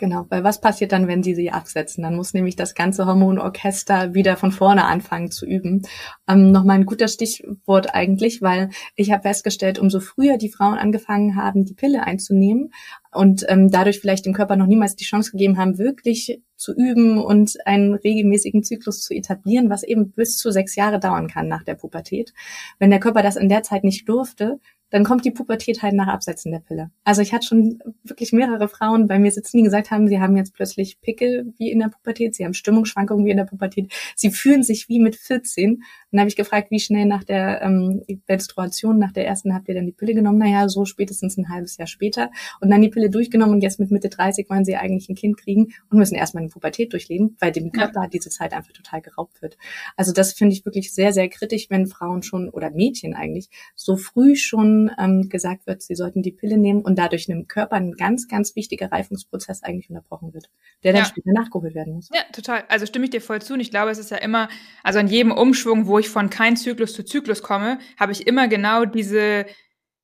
Genau, 0.00 0.24
weil 0.30 0.42
was 0.42 0.62
passiert 0.62 0.92
dann, 0.92 1.08
wenn 1.08 1.22
sie 1.22 1.34
sie 1.34 1.50
absetzen? 1.50 2.02
Dann 2.02 2.16
muss 2.16 2.32
nämlich 2.32 2.56
das 2.56 2.74
ganze 2.74 3.04
Hormonorchester 3.04 4.14
wieder 4.14 4.38
von 4.38 4.50
vorne 4.50 4.86
anfangen 4.86 5.30
zu 5.30 5.44
üben. 5.44 5.82
Ähm, 6.26 6.52
Nochmal 6.52 6.76
ein 6.76 6.86
guter 6.86 7.06
Stichwort 7.06 7.94
eigentlich, 7.94 8.40
weil 8.40 8.70
ich 8.96 9.12
habe 9.12 9.24
festgestellt, 9.24 9.78
umso 9.78 10.00
früher 10.00 10.38
die 10.38 10.48
Frauen 10.48 10.78
angefangen 10.78 11.36
haben, 11.36 11.66
die 11.66 11.74
Pille 11.74 12.02
einzunehmen 12.04 12.70
und 13.12 13.44
ähm, 13.48 13.70
dadurch 13.70 14.00
vielleicht 14.00 14.24
dem 14.24 14.32
Körper 14.32 14.56
noch 14.56 14.66
niemals 14.66 14.96
die 14.96 15.04
Chance 15.04 15.32
gegeben 15.32 15.58
haben, 15.58 15.76
wirklich 15.76 16.40
zu 16.56 16.74
üben 16.74 17.18
und 17.18 17.58
einen 17.66 17.92
regelmäßigen 17.92 18.62
Zyklus 18.62 19.02
zu 19.02 19.12
etablieren, 19.12 19.68
was 19.68 19.82
eben 19.82 20.12
bis 20.12 20.38
zu 20.38 20.50
sechs 20.50 20.76
Jahre 20.76 20.98
dauern 20.98 21.28
kann 21.28 21.46
nach 21.46 21.62
der 21.62 21.74
Pubertät. 21.74 22.32
Wenn 22.78 22.88
der 22.88 23.00
Körper 23.00 23.22
das 23.22 23.36
in 23.36 23.50
der 23.50 23.62
Zeit 23.62 23.84
nicht 23.84 24.08
durfte, 24.08 24.60
dann 24.90 25.04
kommt 25.04 25.24
die 25.24 25.30
Pubertät 25.30 25.82
halt 25.82 25.94
nach 25.94 26.08
Absetzen 26.08 26.52
der 26.52 26.58
Pille. 26.58 26.90
Also 27.04 27.22
ich 27.22 27.32
hatte 27.32 27.46
schon 27.46 27.78
wirklich 28.02 28.32
mehrere 28.32 28.68
Frauen 28.68 29.06
bei 29.06 29.18
mir 29.18 29.30
sitzen, 29.30 29.58
die 29.58 29.62
gesagt 29.62 29.90
haben, 29.90 30.08
sie 30.08 30.20
haben 30.20 30.36
jetzt 30.36 30.52
plötzlich 30.52 31.00
Pickel 31.00 31.52
wie 31.58 31.70
in 31.70 31.78
der 31.78 31.88
Pubertät, 31.88 32.34
sie 32.34 32.44
haben 32.44 32.54
Stimmungsschwankungen 32.54 33.24
wie 33.24 33.30
in 33.30 33.36
der 33.36 33.44
Pubertät, 33.44 33.92
sie 34.16 34.30
fühlen 34.30 34.62
sich 34.62 34.88
wie 34.88 34.98
mit 34.98 35.16
14. 35.16 35.74
Und 35.76 35.82
dann 36.10 36.20
habe 36.20 36.28
ich 36.28 36.36
gefragt, 36.36 36.70
wie 36.70 36.80
schnell 36.80 37.06
nach 37.06 37.24
der 37.24 37.62
ähm, 37.62 38.02
Menstruation, 38.28 38.98
nach 38.98 39.12
der 39.12 39.26
ersten 39.26 39.54
habt 39.54 39.68
ihr 39.68 39.74
dann 39.74 39.86
die 39.86 39.92
Pille 39.92 40.14
genommen? 40.14 40.38
Naja, 40.38 40.68
so 40.68 40.84
spätestens 40.84 41.36
ein 41.36 41.48
halbes 41.48 41.76
Jahr 41.76 41.86
später. 41.86 42.30
Und 42.60 42.70
dann 42.70 42.82
die 42.82 42.88
Pille 42.88 43.10
durchgenommen 43.10 43.54
und 43.54 43.60
jetzt 43.62 43.78
mit 43.78 43.90
Mitte 43.90 44.08
30 44.08 44.50
wollen 44.50 44.64
sie 44.64 44.76
eigentlich 44.76 45.08
ein 45.08 45.14
Kind 45.14 45.36
kriegen 45.36 45.72
und 45.88 45.98
müssen 45.98 46.16
erstmal 46.16 46.42
eine 46.42 46.50
Pubertät 46.50 46.92
durchleben, 46.92 47.36
weil 47.38 47.52
dem 47.52 47.70
Körper 47.70 48.02
ja. 48.02 48.08
diese 48.08 48.30
Zeit 48.30 48.52
einfach 48.52 48.72
total 48.72 49.00
geraubt 49.00 49.40
wird. 49.40 49.56
Also 49.96 50.12
das 50.12 50.32
finde 50.32 50.54
ich 50.54 50.64
wirklich 50.64 50.92
sehr, 50.92 51.12
sehr 51.12 51.28
kritisch, 51.28 51.70
wenn 51.70 51.86
Frauen 51.86 52.22
schon 52.22 52.48
oder 52.48 52.70
Mädchen 52.70 53.14
eigentlich 53.14 53.48
so 53.76 53.96
früh 53.96 54.34
schon 54.34 54.79
ähm, 54.98 55.28
gesagt 55.28 55.66
wird, 55.66 55.82
sie 55.82 55.96
sollten 55.96 56.22
die 56.22 56.30
Pille 56.30 56.56
nehmen 56.56 56.82
und 56.82 56.96
dadurch 56.96 57.28
einem 57.28 57.48
Körper 57.48 57.76
ein 57.76 57.92
ganz, 57.92 58.28
ganz 58.28 58.54
wichtiger 58.54 58.92
Reifungsprozess 58.92 59.64
eigentlich 59.64 59.90
unterbrochen 59.90 60.32
wird, 60.32 60.48
der 60.84 60.92
dann 60.92 61.02
ja. 61.02 61.08
später 61.08 61.32
nachgeholt 61.32 61.74
werden 61.74 61.94
muss. 61.94 62.08
Ja, 62.14 62.22
total. 62.32 62.64
Also 62.68 62.86
stimme 62.86 63.04
ich 63.04 63.10
dir 63.10 63.20
voll 63.20 63.42
zu. 63.42 63.54
Und 63.54 63.60
ich 63.60 63.70
glaube, 63.70 63.90
es 63.90 63.98
ist 63.98 64.10
ja 64.10 64.18
immer, 64.18 64.48
also 64.82 65.00
an 65.00 65.08
jedem 65.08 65.32
Umschwung, 65.32 65.86
wo 65.86 65.98
ich 65.98 66.08
von 66.08 66.30
kein 66.30 66.56
Zyklus 66.56 66.94
zu 66.94 67.04
Zyklus 67.04 67.42
komme, 67.42 67.78
habe 67.98 68.12
ich 68.12 68.26
immer 68.26 68.48
genau 68.48 68.84
diese 68.84 69.46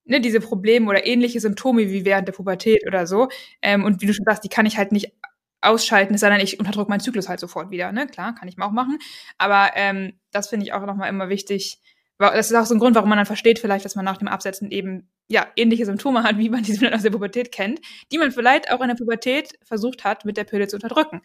ne, 0.07 0.21
diese 0.21 0.41
Probleme 0.41 0.89
oder 0.89 1.07
ähnliche 1.07 1.41
Symptome 1.41 1.91
wie 1.91 2.05
während 2.05 2.29
der 2.29 2.33
Pubertät 2.33 2.87
oder 2.87 3.07
so. 3.07 3.29
Ähm, 3.63 3.85
und 3.85 4.01
wie 4.01 4.07
du 4.07 4.15
schon 4.15 4.25
sagst, 4.25 4.45
die 4.45 4.49
kann 4.49 4.67
ich 4.67 4.79
halt 4.79 4.93
nicht 4.93 5.13
ausschalten, 5.61 6.17
denn, 6.17 6.41
ich 6.41 6.59
unterdrücke 6.61 6.91
meinen 6.91 7.01
Zyklus 7.01 7.29
halt 7.29 7.41
sofort 7.41 7.71
wieder. 7.71 7.93
Ne? 7.93 8.07
Klar, 8.07 8.35
kann 8.35 8.49
ich 8.49 8.59
auch 8.61 8.71
machen. 8.71 8.99
Aber 9.39 9.71
ähm, 9.75 10.19
das 10.31 10.49
finde 10.49 10.65
ich 10.65 10.73
auch 10.73 10.85
nochmal 10.87 11.09
immer 11.09 11.29
wichtig. 11.29 11.81
Das 12.19 12.51
ist 12.51 12.57
auch 12.57 12.65
so 12.65 12.75
ein 12.75 12.79
Grund, 12.79 12.95
warum 12.97 13.11
man 13.11 13.19
dann 13.19 13.27
versteht 13.27 13.59
vielleicht, 13.59 13.85
dass 13.85 13.95
man 13.95 14.05
nach 14.05 14.17
dem 14.17 14.29
Absetzen 14.29 14.71
eben 14.71 15.11
ja 15.29 15.47
ähnliche 15.55 15.85
Symptome 15.85 16.23
hat, 16.23 16.39
wie 16.39 16.49
man 16.49 16.63
diese 16.63 16.93
aus 16.95 17.03
der 17.03 17.11
Pubertät 17.11 17.53
kennt, 17.53 17.81
die 18.11 18.19
man 18.19 18.33
vielleicht 18.33 18.71
auch 18.71 18.81
in 18.81 18.89
der 18.89 18.95
Pubertät 18.95 19.59
versucht 19.63 20.05
hat, 20.05 20.25
mit 20.25 20.37
der 20.37 20.45
Pille 20.45 20.67
zu 20.67 20.77
unterdrücken. 20.77 21.21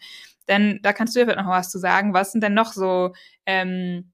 Denn 0.48 0.80
da 0.82 0.92
kannst 0.92 1.14
du 1.14 1.20
ja 1.20 1.26
vielleicht 1.26 1.40
noch 1.44 1.50
was 1.50 1.70
zu 1.70 1.78
sagen. 1.78 2.12
Was 2.12 2.32
sind 2.32 2.42
denn 2.42 2.54
noch 2.54 2.72
so 2.72 3.14
ähm, 3.46 4.12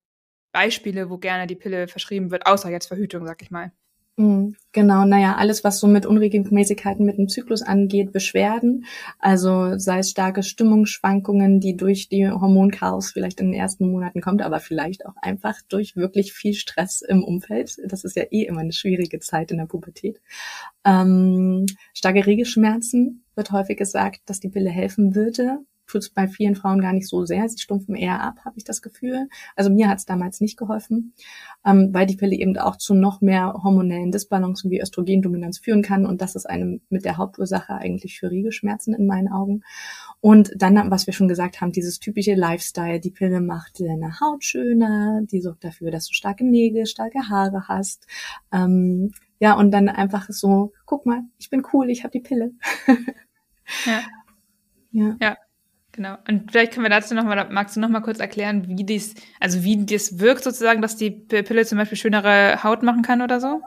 Beispiele, 0.52 1.10
wo 1.10 1.18
gerne 1.18 1.46
die 1.46 1.56
Pille 1.56 1.88
verschrieben 1.88 2.30
wird, 2.30 2.46
außer 2.46 2.70
jetzt 2.70 2.86
Verhütung, 2.86 3.26
sag 3.26 3.42
ich 3.42 3.50
mal? 3.50 3.72
Mhm, 4.18 4.56
genau, 4.72 5.04
naja, 5.04 5.36
alles, 5.36 5.62
was 5.62 5.78
so 5.78 5.86
mit 5.86 6.04
Unregelmäßigkeiten 6.04 7.06
mit 7.06 7.18
dem 7.18 7.28
Zyklus 7.28 7.62
angeht, 7.62 8.10
Beschwerden, 8.12 8.84
also 9.20 9.78
sei 9.78 10.00
es 10.00 10.10
starke 10.10 10.42
Stimmungsschwankungen, 10.42 11.60
die 11.60 11.76
durch 11.76 12.08
die 12.08 12.28
Hormonchaos 12.28 13.12
vielleicht 13.12 13.38
in 13.38 13.52
den 13.52 13.60
ersten 13.60 13.88
Monaten 13.88 14.20
kommt, 14.20 14.42
aber 14.42 14.58
vielleicht 14.58 15.06
auch 15.06 15.14
einfach 15.22 15.54
durch 15.68 15.94
wirklich 15.94 16.32
viel 16.32 16.54
Stress 16.54 17.00
im 17.00 17.22
Umfeld. 17.22 17.76
Das 17.86 18.02
ist 18.02 18.16
ja 18.16 18.24
eh 18.24 18.42
immer 18.42 18.60
eine 18.60 18.72
schwierige 18.72 19.20
Zeit 19.20 19.52
in 19.52 19.58
der 19.58 19.66
Pubertät. 19.66 20.20
Ähm, 20.84 21.66
starke 21.94 22.26
Regelschmerzen 22.26 23.22
wird 23.36 23.52
häufig 23.52 23.76
gesagt, 23.76 24.22
dass 24.26 24.40
die 24.40 24.48
Pille 24.48 24.70
helfen 24.70 25.14
würde 25.14 25.60
tut 25.88 26.02
es 26.02 26.10
bei 26.10 26.28
vielen 26.28 26.54
Frauen 26.54 26.80
gar 26.80 26.92
nicht 26.92 27.08
so 27.08 27.24
sehr. 27.24 27.48
Sie 27.48 27.58
stumpfen 27.58 27.96
eher 27.96 28.20
ab, 28.20 28.40
habe 28.44 28.56
ich 28.58 28.64
das 28.64 28.82
Gefühl. 28.82 29.28
Also 29.56 29.70
mir 29.70 29.88
hat 29.88 29.98
es 29.98 30.06
damals 30.06 30.40
nicht 30.40 30.56
geholfen, 30.56 31.14
ähm, 31.64 31.88
weil 31.92 32.06
die 32.06 32.16
Pille 32.16 32.36
eben 32.36 32.56
auch 32.58 32.76
zu 32.76 32.94
noch 32.94 33.20
mehr 33.20 33.54
hormonellen 33.64 34.12
Disbalancen 34.12 34.70
wie 34.70 34.80
Östrogendominanz 34.80 35.58
führen 35.58 35.82
kann. 35.82 36.06
Und 36.06 36.20
das 36.20 36.36
ist 36.36 36.48
eine 36.48 36.80
mit 36.90 37.04
der 37.04 37.16
Hauptursache 37.16 37.74
eigentlich 37.74 38.18
für 38.20 38.30
Regelschmerzen 38.30 38.94
in 38.94 39.06
meinen 39.06 39.28
Augen. 39.28 39.62
Und 40.20 40.52
dann, 40.56 40.90
was 40.90 41.06
wir 41.06 41.14
schon 41.14 41.28
gesagt 41.28 41.60
haben, 41.60 41.72
dieses 41.72 41.98
typische 41.98 42.34
Lifestyle. 42.34 43.00
Die 43.00 43.10
Pille 43.10 43.40
macht 43.40 43.80
deine 43.80 44.20
Haut 44.20 44.44
schöner, 44.44 45.22
die 45.22 45.40
sorgt 45.40 45.64
dafür, 45.64 45.90
dass 45.90 46.06
du 46.06 46.14
starke 46.14 46.44
Nägel, 46.44 46.86
starke 46.86 47.28
Haare 47.28 47.66
hast. 47.68 48.06
Ähm, 48.52 49.12
ja, 49.40 49.54
und 49.54 49.70
dann 49.70 49.88
einfach 49.88 50.26
so, 50.28 50.72
guck 50.84 51.06
mal, 51.06 51.22
ich 51.38 51.48
bin 51.48 51.62
cool, 51.72 51.90
ich 51.90 52.02
habe 52.02 52.12
die 52.12 52.20
Pille. 52.20 52.52
ja. 53.86 54.00
Ja. 54.90 55.16
ja. 55.20 55.36
Genau. 55.98 56.16
Und 56.28 56.52
vielleicht 56.52 56.72
können 56.74 56.84
wir 56.84 56.90
dazu 56.90 57.12
nochmal, 57.12 57.48
magst 57.50 57.74
du 57.74 57.80
nochmal 57.80 58.02
kurz 58.02 58.20
erklären, 58.20 58.68
wie 58.68 58.84
dies, 58.84 59.16
also 59.40 59.64
wie 59.64 59.84
das 59.84 60.20
wirkt 60.20 60.44
sozusagen, 60.44 60.80
dass 60.80 60.94
die 60.94 61.10
Pille 61.10 61.66
zum 61.66 61.76
Beispiel 61.76 61.98
schönere 61.98 62.62
Haut 62.62 62.84
machen 62.84 63.02
kann 63.02 63.20
oder 63.20 63.40
so? 63.40 63.62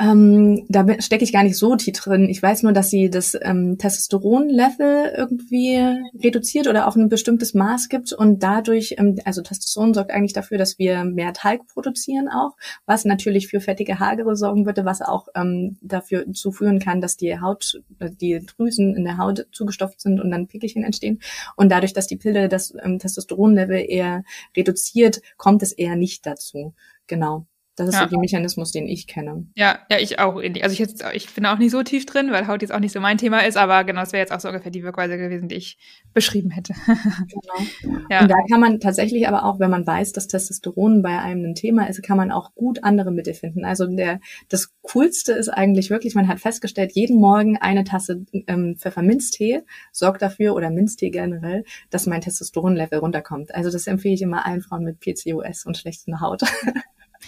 Ähm, 0.00 0.64
da 0.70 0.86
stecke 0.98 1.24
ich 1.24 1.32
gar 1.32 1.42
nicht 1.42 1.58
so 1.58 1.76
tief 1.76 2.00
drin. 2.00 2.30
Ich 2.30 2.42
weiß 2.42 2.62
nur, 2.62 2.72
dass 2.72 2.88
sie 2.88 3.10
das 3.10 3.36
ähm, 3.42 3.76
Testosteron-Level 3.76 5.12
irgendwie 5.14 5.76
reduziert 6.18 6.68
oder 6.68 6.88
auf 6.88 6.96
ein 6.96 7.10
bestimmtes 7.10 7.52
Maß 7.52 7.90
gibt 7.90 8.14
und 8.14 8.42
dadurch, 8.42 8.94
ähm, 8.96 9.18
also 9.26 9.42
Testosteron 9.42 9.92
sorgt 9.92 10.10
eigentlich 10.10 10.32
dafür, 10.32 10.56
dass 10.56 10.78
wir 10.78 11.04
mehr 11.04 11.34
Talg 11.34 11.66
produzieren 11.66 12.28
auch, 12.28 12.56
was 12.86 13.04
natürlich 13.04 13.48
für 13.48 13.60
fettige 13.60 13.98
Hagere 13.98 14.36
sorgen 14.36 14.64
würde, 14.64 14.86
was 14.86 15.02
auch 15.02 15.28
ähm, 15.34 15.76
dafür 15.82 16.32
zuführen 16.32 16.78
kann, 16.78 17.02
dass 17.02 17.18
die 17.18 17.38
Haut, 17.38 17.82
äh, 17.98 18.08
die 18.10 18.40
Drüsen 18.40 18.96
in 18.96 19.04
der 19.04 19.18
Haut 19.18 19.48
zugestopft 19.52 20.00
sind 20.00 20.18
und 20.18 20.30
dann 20.30 20.46
Pickelchen 20.46 20.82
entstehen. 20.82 21.20
Und 21.56 21.70
dadurch, 21.70 21.92
dass 21.92 22.06
die 22.06 22.16
Pille 22.16 22.48
das 22.48 22.72
ähm, 22.82 22.98
Testosteron-Level 22.98 23.84
eher 23.86 24.24
reduziert, 24.56 25.20
kommt 25.36 25.62
es 25.62 25.72
eher 25.72 25.96
nicht 25.96 26.24
dazu. 26.24 26.72
Genau. 27.06 27.44
Das 27.76 27.88
ist 27.88 27.94
ja. 27.94 28.02
so 28.02 28.08
der 28.08 28.18
Mechanismus, 28.18 28.72
den 28.72 28.86
ich 28.86 29.06
kenne. 29.06 29.46
Ja, 29.54 29.78
ja, 29.90 29.98
ich 29.98 30.18
auch. 30.18 30.36
Also 30.36 30.72
ich 30.72 30.78
jetzt, 30.78 31.04
ich 31.14 31.32
bin 31.34 31.46
auch 31.46 31.58
nicht 31.58 31.70
so 31.70 31.82
tief 31.82 32.04
drin, 32.04 32.30
weil 32.30 32.46
Haut 32.46 32.62
jetzt 32.62 32.72
auch 32.72 32.80
nicht 32.80 32.92
so 32.92 33.00
mein 33.00 33.16
Thema 33.16 33.46
ist, 33.46 33.56
aber 33.56 33.84
genau, 33.84 34.00
das 34.00 34.12
wäre 34.12 34.20
jetzt 34.20 34.32
auch 34.32 34.40
so 34.40 34.48
ungefähr 34.48 34.70
die 34.70 34.82
Wirkweise 34.82 35.16
gewesen, 35.16 35.48
die 35.48 35.54
ich 35.54 35.78
beschrieben 36.12 36.50
hätte. 36.50 36.74
genau. 36.86 38.00
Ja. 38.10 38.22
Und 38.22 38.30
da 38.30 38.36
kann 38.50 38.60
man 38.60 38.80
tatsächlich 38.80 39.28
aber 39.28 39.44
auch, 39.44 39.60
wenn 39.60 39.70
man 39.70 39.86
weiß, 39.86 40.12
dass 40.12 40.26
Testosteron 40.26 41.00
bei 41.00 41.20
einem 41.20 41.44
ein 41.44 41.54
Thema 41.54 41.88
ist, 41.88 42.02
kann 42.02 42.16
man 42.16 42.32
auch 42.32 42.54
gut 42.54 42.82
andere 42.82 43.12
Mittel 43.12 43.34
finden. 43.34 43.64
Also 43.64 43.86
der, 43.86 44.20
das 44.48 44.72
Coolste 44.82 45.32
ist 45.32 45.48
eigentlich 45.48 45.90
wirklich, 45.90 46.16
man 46.16 46.26
hat 46.26 46.40
festgestellt, 46.40 46.92
jeden 46.94 47.20
Morgen 47.20 47.56
eine 47.56 47.84
Tasse 47.84 48.24
ähm, 48.48 48.76
Pfefferminztee 48.76 49.62
sorgt 49.92 50.22
dafür, 50.22 50.54
oder 50.54 50.70
Minztee 50.70 51.10
generell, 51.10 51.64
dass 51.90 52.06
mein 52.06 52.20
Testosteronlevel 52.20 52.98
runterkommt. 52.98 53.54
Also 53.54 53.70
das 53.70 53.86
empfehle 53.86 54.14
ich 54.14 54.22
immer 54.22 54.44
allen 54.44 54.60
Frauen 54.60 54.84
mit 54.84 54.98
PCOS 55.00 55.66
und 55.66 55.76
schlechter 55.78 56.20
Haut. 56.20 56.42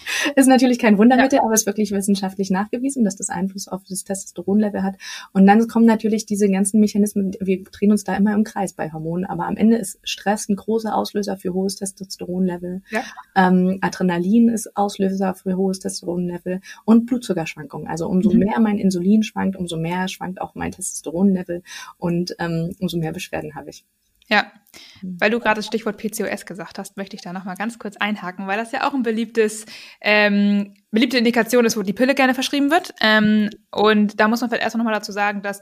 ist 0.36 0.46
natürlich 0.46 0.78
kein 0.78 0.98
Wundermittel, 0.98 1.36
ja. 1.36 1.42
aber 1.42 1.54
ist 1.54 1.66
wirklich 1.66 1.92
wissenschaftlich 1.92 2.50
nachgewiesen, 2.50 3.04
dass 3.04 3.16
das 3.16 3.28
Einfluss 3.28 3.68
auf 3.68 3.82
das 3.88 4.04
Testosteronlevel 4.04 4.82
hat. 4.82 4.96
Und 5.32 5.46
dann 5.46 5.66
kommen 5.68 5.86
natürlich 5.86 6.26
diese 6.26 6.48
ganzen 6.48 6.80
Mechanismen, 6.80 7.32
wir 7.40 7.62
drehen 7.64 7.90
uns 7.90 8.04
da 8.04 8.16
immer 8.16 8.34
im 8.34 8.44
Kreis 8.44 8.72
bei 8.72 8.92
Hormonen, 8.92 9.24
aber 9.24 9.46
am 9.46 9.56
Ende 9.56 9.76
ist 9.76 9.98
Stress 10.02 10.48
ein 10.48 10.56
großer 10.56 10.94
Auslöser 10.94 11.36
für 11.36 11.52
hohes 11.54 11.76
Testosteronlevel. 11.76 12.82
Ja. 12.90 13.02
Ähm, 13.36 13.78
Adrenalin 13.80 14.48
ist 14.48 14.76
Auslöser 14.76 15.34
für 15.34 15.56
hohes 15.56 15.80
Testosteronlevel 15.80 16.60
und 16.84 17.06
Blutzuckerschwankungen. 17.06 17.88
Also 17.88 18.06
umso 18.08 18.32
mhm. 18.32 18.40
mehr 18.40 18.60
mein 18.60 18.78
Insulin 18.78 19.22
schwankt, 19.22 19.56
umso 19.56 19.76
mehr 19.76 20.08
schwankt 20.08 20.40
auch 20.40 20.54
mein 20.54 20.72
Testosteronlevel 20.72 21.62
und 21.98 22.34
ähm, 22.38 22.74
umso 22.80 22.98
mehr 22.98 23.12
Beschwerden 23.12 23.54
habe 23.54 23.70
ich. 23.70 23.84
Ja, 24.28 24.52
mhm. 25.02 25.16
weil 25.20 25.30
du 25.30 25.40
gerade 25.40 25.58
das 25.58 25.66
Stichwort 25.66 25.98
PCOS 25.98 26.46
gesagt 26.46 26.78
hast, 26.78 26.96
möchte 26.96 27.16
ich 27.16 27.22
da 27.22 27.32
nochmal 27.32 27.56
ganz 27.56 27.78
kurz 27.78 27.96
einhaken, 27.96 28.46
weil 28.46 28.56
das 28.56 28.72
ja 28.72 28.88
auch 28.88 28.94
ein 28.94 29.02
beliebtes, 29.02 29.66
ähm, 30.00 30.74
beliebte 30.90 31.18
Indikation 31.18 31.64
ist, 31.64 31.76
wo 31.76 31.82
die 31.82 31.92
Pille 31.92 32.14
gerne 32.14 32.34
verschrieben 32.34 32.70
wird. 32.70 32.94
Ähm, 33.00 33.50
und 33.70 34.20
da 34.20 34.28
muss 34.28 34.40
man 34.40 34.50
vielleicht 34.50 34.64
erst 34.64 34.76
nochmal 34.76 34.94
dazu 34.94 35.12
sagen, 35.12 35.42
dass 35.42 35.60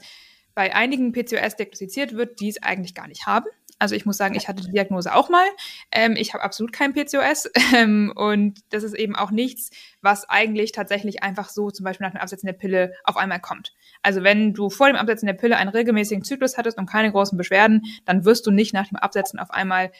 bei 0.54 0.74
einigen 0.74 1.12
PCOS 1.12 1.56
diagnostiziert 1.56 2.14
wird, 2.14 2.40
die 2.40 2.48
es 2.48 2.62
eigentlich 2.62 2.94
gar 2.94 3.08
nicht 3.08 3.26
haben. 3.26 3.46
Also 3.80 3.94
ich 3.94 4.04
muss 4.04 4.18
sagen, 4.18 4.34
ich 4.36 4.46
hatte 4.46 4.62
die 4.62 4.70
Diagnose 4.70 5.14
auch 5.14 5.30
mal. 5.30 5.46
Ähm, 5.90 6.14
ich 6.14 6.34
habe 6.34 6.44
absolut 6.44 6.72
kein 6.72 6.92
PCOS 6.92 7.50
ähm, 7.74 8.12
und 8.14 8.60
das 8.68 8.84
ist 8.84 8.94
eben 8.94 9.16
auch 9.16 9.30
nichts, 9.30 9.70
was 10.02 10.28
eigentlich 10.28 10.72
tatsächlich 10.72 11.22
einfach 11.22 11.48
so 11.48 11.70
zum 11.70 11.84
Beispiel 11.84 12.06
nach 12.06 12.12
dem 12.12 12.20
Absetzen 12.20 12.46
der 12.46 12.52
Pille 12.52 12.92
auf 13.04 13.16
einmal 13.16 13.40
kommt. 13.40 13.72
Also 14.02 14.22
wenn 14.22 14.52
du 14.52 14.68
vor 14.68 14.88
dem 14.88 14.96
Absetzen 14.96 15.26
der 15.26 15.34
Pille 15.34 15.56
einen 15.56 15.70
regelmäßigen 15.70 16.22
Zyklus 16.22 16.58
hattest 16.58 16.76
und 16.76 16.86
keine 16.86 17.10
großen 17.10 17.38
Beschwerden, 17.38 17.82
dann 18.04 18.26
wirst 18.26 18.46
du 18.46 18.50
nicht 18.50 18.74
nach 18.74 18.86
dem 18.86 18.98
Absetzen 18.98 19.40
auf 19.40 19.50
einmal 19.50 19.90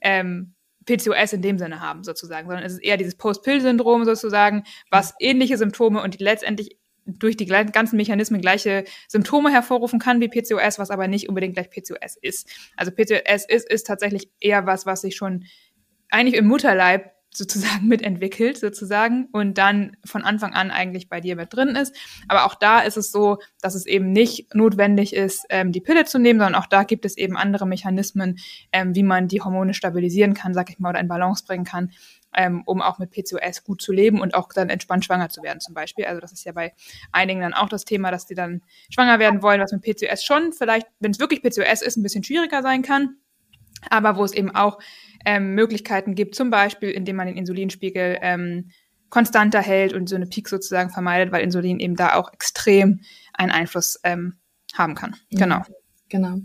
ähm, 0.00 0.54
PCOS 0.86 1.34
in 1.34 1.42
dem 1.42 1.58
Sinne 1.58 1.80
haben, 1.80 2.02
sozusagen, 2.02 2.48
sondern 2.48 2.64
es 2.64 2.72
ist 2.72 2.82
eher 2.82 2.96
dieses 2.96 3.14
Post-Pill-Syndrom 3.14 4.04
sozusagen, 4.04 4.64
was 4.90 5.14
ähnliche 5.20 5.58
Symptome 5.58 6.02
und 6.02 6.18
letztendlich 6.18 6.76
durch 7.08 7.36
die 7.36 7.46
ganzen 7.46 7.96
Mechanismen 7.96 8.40
gleiche 8.40 8.84
Symptome 9.08 9.50
hervorrufen 9.50 9.98
kann 9.98 10.20
wie 10.20 10.28
PCOS, 10.28 10.78
was 10.78 10.90
aber 10.90 11.08
nicht 11.08 11.28
unbedingt 11.28 11.54
gleich 11.54 11.70
PCOS 11.70 12.16
ist. 12.20 12.48
Also 12.76 12.92
PCOS 12.92 13.44
ist, 13.48 13.70
ist 13.70 13.86
tatsächlich 13.86 14.30
eher 14.40 14.66
was, 14.66 14.86
was 14.86 15.00
sich 15.00 15.16
schon 15.16 15.44
eigentlich 16.10 16.36
im 16.36 16.46
Mutterleib 16.46 17.12
sozusagen 17.38 17.86
mitentwickelt, 17.86 18.58
sozusagen, 18.58 19.28
und 19.32 19.58
dann 19.58 19.96
von 20.04 20.24
Anfang 20.24 20.54
an 20.54 20.70
eigentlich 20.70 21.08
bei 21.08 21.20
dir 21.20 21.36
mit 21.36 21.54
drin 21.54 21.68
ist. 21.76 21.94
Aber 22.26 22.46
auch 22.46 22.54
da 22.54 22.80
ist 22.80 22.96
es 22.96 23.12
so, 23.12 23.38
dass 23.60 23.74
es 23.74 23.86
eben 23.86 24.12
nicht 24.12 24.54
notwendig 24.54 25.14
ist, 25.14 25.44
ähm, 25.50 25.70
die 25.70 25.82
Pille 25.82 26.04
zu 26.04 26.18
nehmen, 26.18 26.40
sondern 26.40 26.60
auch 26.60 26.66
da 26.66 26.82
gibt 26.84 27.04
es 27.04 27.16
eben 27.16 27.36
andere 27.36 27.66
Mechanismen, 27.66 28.38
ähm, 28.72 28.94
wie 28.96 29.02
man 29.02 29.28
die 29.28 29.42
Hormone 29.42 29.74
stabilisieren 29.74 30.34
kann, 30.34 30.54
sag 30.54 30.70
ich 30.70 30.78
mal, 30.78 30.90
oder 30.90 31.00
in 31.00 31.06
Balance 31.06 31.44
bringen 31.46 31.64
kann, 31.64 31.90
ähm, 32.38 32.62
um 32.66 32.80
auch 32.80 33.00
mit 33.00 33.10
PCOS 33.10 33.64
gut 33.64 33.82
zu 33.82 33.92
leben 33.92 34.20
und 34.20 34.34
auch 34.34 34.48
dann 34.54 34.70
entspannt 34.70 35.04
schwanger 35.04 35.28
zu 35.28 35.42
werden 35.42 35.58
zum 35.58 35.74
Beispiel. 35.74 36.04
Also 36.04 36.20
das 36.20 36.32
ist 36.32 36.44
ja 36.44 36.52
bei 36.52 36.72
einigen 37.10 37.40
dann 37.40 37.52
auch 37.52 37.68
das 37.68 37.84
Thema, 37.84 38.12
dass 38.12 38.26
die 38.26 38.36
dann 38.36 38.62
schwanger 38.90 39.18
werden 39.18 39.42
wollen, 39.42 39.60
was 39.60 39.72
mit 39.72 39.82
PCOS 39.82 40.24
schon 40.24 40.52
vielleicht, 40.52 40.86
wenn 41.00 41.10
es 41.10 41.18
wirklich 41.18 41.42
PCOS 41.42 41.82
ist, 41.82 41.96
ein 41.96 42.04
bisschen 42.04 42.22
schwieriger 42.22 42.62
sein 42.62 42.82
kann. 42.82 43.16
Aber 43.90 44.16
wo 44.16 44.24
es 44.24 44.32
eben 44.32 44.54
auch 44.54 44.78
ähm, 45.26 45.54
Möglichkeiten 45.54 46.14
gibt, 46.14 46.36
zum 46.36 46.50
Beispiel, 46.50 46.90
indem 46.90 47.16
man 47.16 47.26
den 47.26 47.36
Insulinspiegel 47.36 48.18
ähm, 48.22 48.70
konstanter 49.10 49.60
hält 49.60 49.92
und 49.92 50.08
so 50.08 50.14
eine 50.14 50.26
Peak 50.26 50.48
sozusagen 50.48 50.90
vermeidet, 50.90 51.32
weil 51.32 51.42
Insulin 51.42 51.80
eben 51.80 51.96
da 51.96 52.14
auch 52.14 52.32
extrem 52.32 53.00
einen 53.32 53.50
Einfluss 53.50 53.98
ähm, 54.04 54.34
haben 54.74 54.94
kann. 54.94 55.16
Mhm. 55.30 55.38
Genau. 55.38 55.62
Genau. 56.10 56.36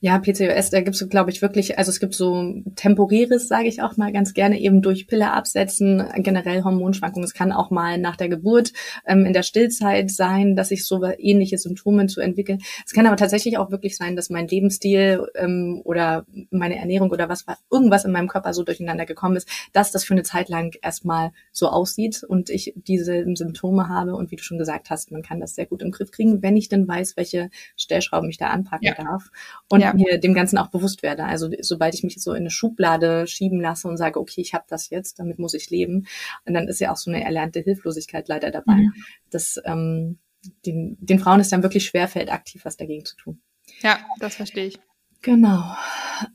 Ja, 0.00 0.18
PCOS, 0.18 0.70
da 0.70 0.80
gibt's, 0.80 1.06
glaube 1.08 1.30
ich, 1.30 1.42
wirklich, 1.42 1.76
also 1.76 1.90
es 1.90 1.98
gibt 1.98 2.14
so 2.14 2.54
temporäres, 2.76 3.48
sage 3.48 3.66
ich 3.66 3.82
auch 3.82 3.96
mal 3.96 4.12
ganz 4.12 4.32
gerne, 4.32 4.60
eben 4.60 4.80
durch 4.80 5.08
Pille 5.08 5.32
absetzen, 5.32 6.04
generell 6.18 6.62
Hormonschwankungen. 6.62 7.24
Es 7.24 7.34
kann 7.34 7.50
auch 7.50 7.70
mal 7.70 7.98
nach 7.98 8.16
der 8.16 8.28
Geburt 8.28 8.72
ähm, 9.06 9.26
in 9.26 9.32
der 9.32 9.42
Stillzeit 9.42 10.10
sein, 10.12 10.54
dass 10.54 10.68
sich 10.68 10.86
so 10.86 11.02
ähnliche 11.04 11.58
Symptome 11.58 12.06
zu 12.06 12.20
entwickeln. 12.20 12.60
Es 12.86 12.92
kann 12.92 13.06
aber 13.06 13.16
tatsächlich 13.16 13.58
auch 13.58 13.72
wirklich 13.72 13.96
sein, 13.96 14.14
dass 14.14 14.30
mein 14.30 14.46
Lebensstil 14.46 15.26
ähm, 15.34 15.80
oder 15.84 16.24
meine 16.50 16.76
Ernährung 16.76 17.10
oder 17.10 17.28
was 17.28 17.44
irgendwas 17.72 18.04
in 18.04 18.12
meinem 18.12 18.28
Körper 18.28 18.54
so 18.54 18.62
durcheinander 18.62 19.04
gekommen 19.04 19.36
ist, 19.36 19.48
dass 19.72 19.90
das 19.90 20.04
für 20.04 20.14
eine 20.14 20.22
Zeit 20.22 20.48
lang 20.48 20.76
erstmal 20.80 21.32
so 21.50 21.68
aussieht 21.68 22.22
und 22.22 22.50
ich 22.50 22.72
diese 22.76 23.24
Symptome 23.34 23.88
habe. 23.88 24.14
Und 24.14 24.30
wie 24.30 24.36
du 24.36 24.44
schon 24.44 24.58
gesagt 24.58 24.90
hast, 24.90 25.10
man 25.10 25.22
kann 25.22 25.40
das 25.40 25.56
sehr 25.56 25.66
gut 25.66 25.82
im 25.82 25.90
Griff 25.90 26.12
kriegen, 26.12 26.40
wenn 26.40 26.56
ich 26.56 26.68
denn 26.68 26.86
weiß, 26.86 27.16
welche 27.16 27.50
Stellschrauben 27.76 28.30
ich 28.30 28.38
da 28.38 28.50
anpacken 28.50 28.86
ja. 28.86 28.94
darf 28.94 29.07
darf 29.08 29.30
und 29.68 29.80
ja. 29.80 29.92
mir 29.92 30.18
dem 30.18 30.34
Ganzen 30.34 30.58
auch 30.58 30.68
bewusst 30.68 31.02
werde. 31.02 31.24
Also 31.24 31.50
sobald 31.60 31.94
ich 31.94 32.02
mich 32.02 32.20
so 32.22 32.32
in 32.32 32.38
eine 32.38 32.50
Schublade 32.50 33.26
schieben 33.26 33.60
lasse 33.60 33.88
und 33.88 33.96
sage, 33.96 34.20
okay, 34.20 34.40
ich 34.40 34.54
habe 34.54 34.64
das 34.68 34.90
jetzt, 34.90 35.18
damit 35.18 35.38
muss 35.38 35.54
ich 35.54 35.70
leben, 35.70 36.06
und 36.44 36.54
dann 36.54 36.68
ist 36.68 36.80
ja 36.80 36.92
auch 36.92 36.96
so 36.96 37.10
eine 37.10 37.24
erlernte 37.24 37.60
Hilflosigkeit 37.60 38.28
leider 38.28 38.50
dabei, 38.50 38.74
mhm. 38.74 38.94
dass 39.30 39.60
ähm, 39.64 40.18
den, 40.64 40.96
den 41.00 41.18
Frauen 41.18 41.40
es 41.40 41.48
dann 41.48 41.62
wirklich 41.62 41.86
schwerfällt, 41.86 42.32
aktiv 42.32 42.64
was 42.64 42.76
dagegen 42.76 43.04
zu 43.04 43.16
tun. 43.16 43.40
Ja, 43.80 43.98
das 44.18 44.36
verstehe 44.36 44.66
ich. 44.66 44.78
Genau. 45.22 45.74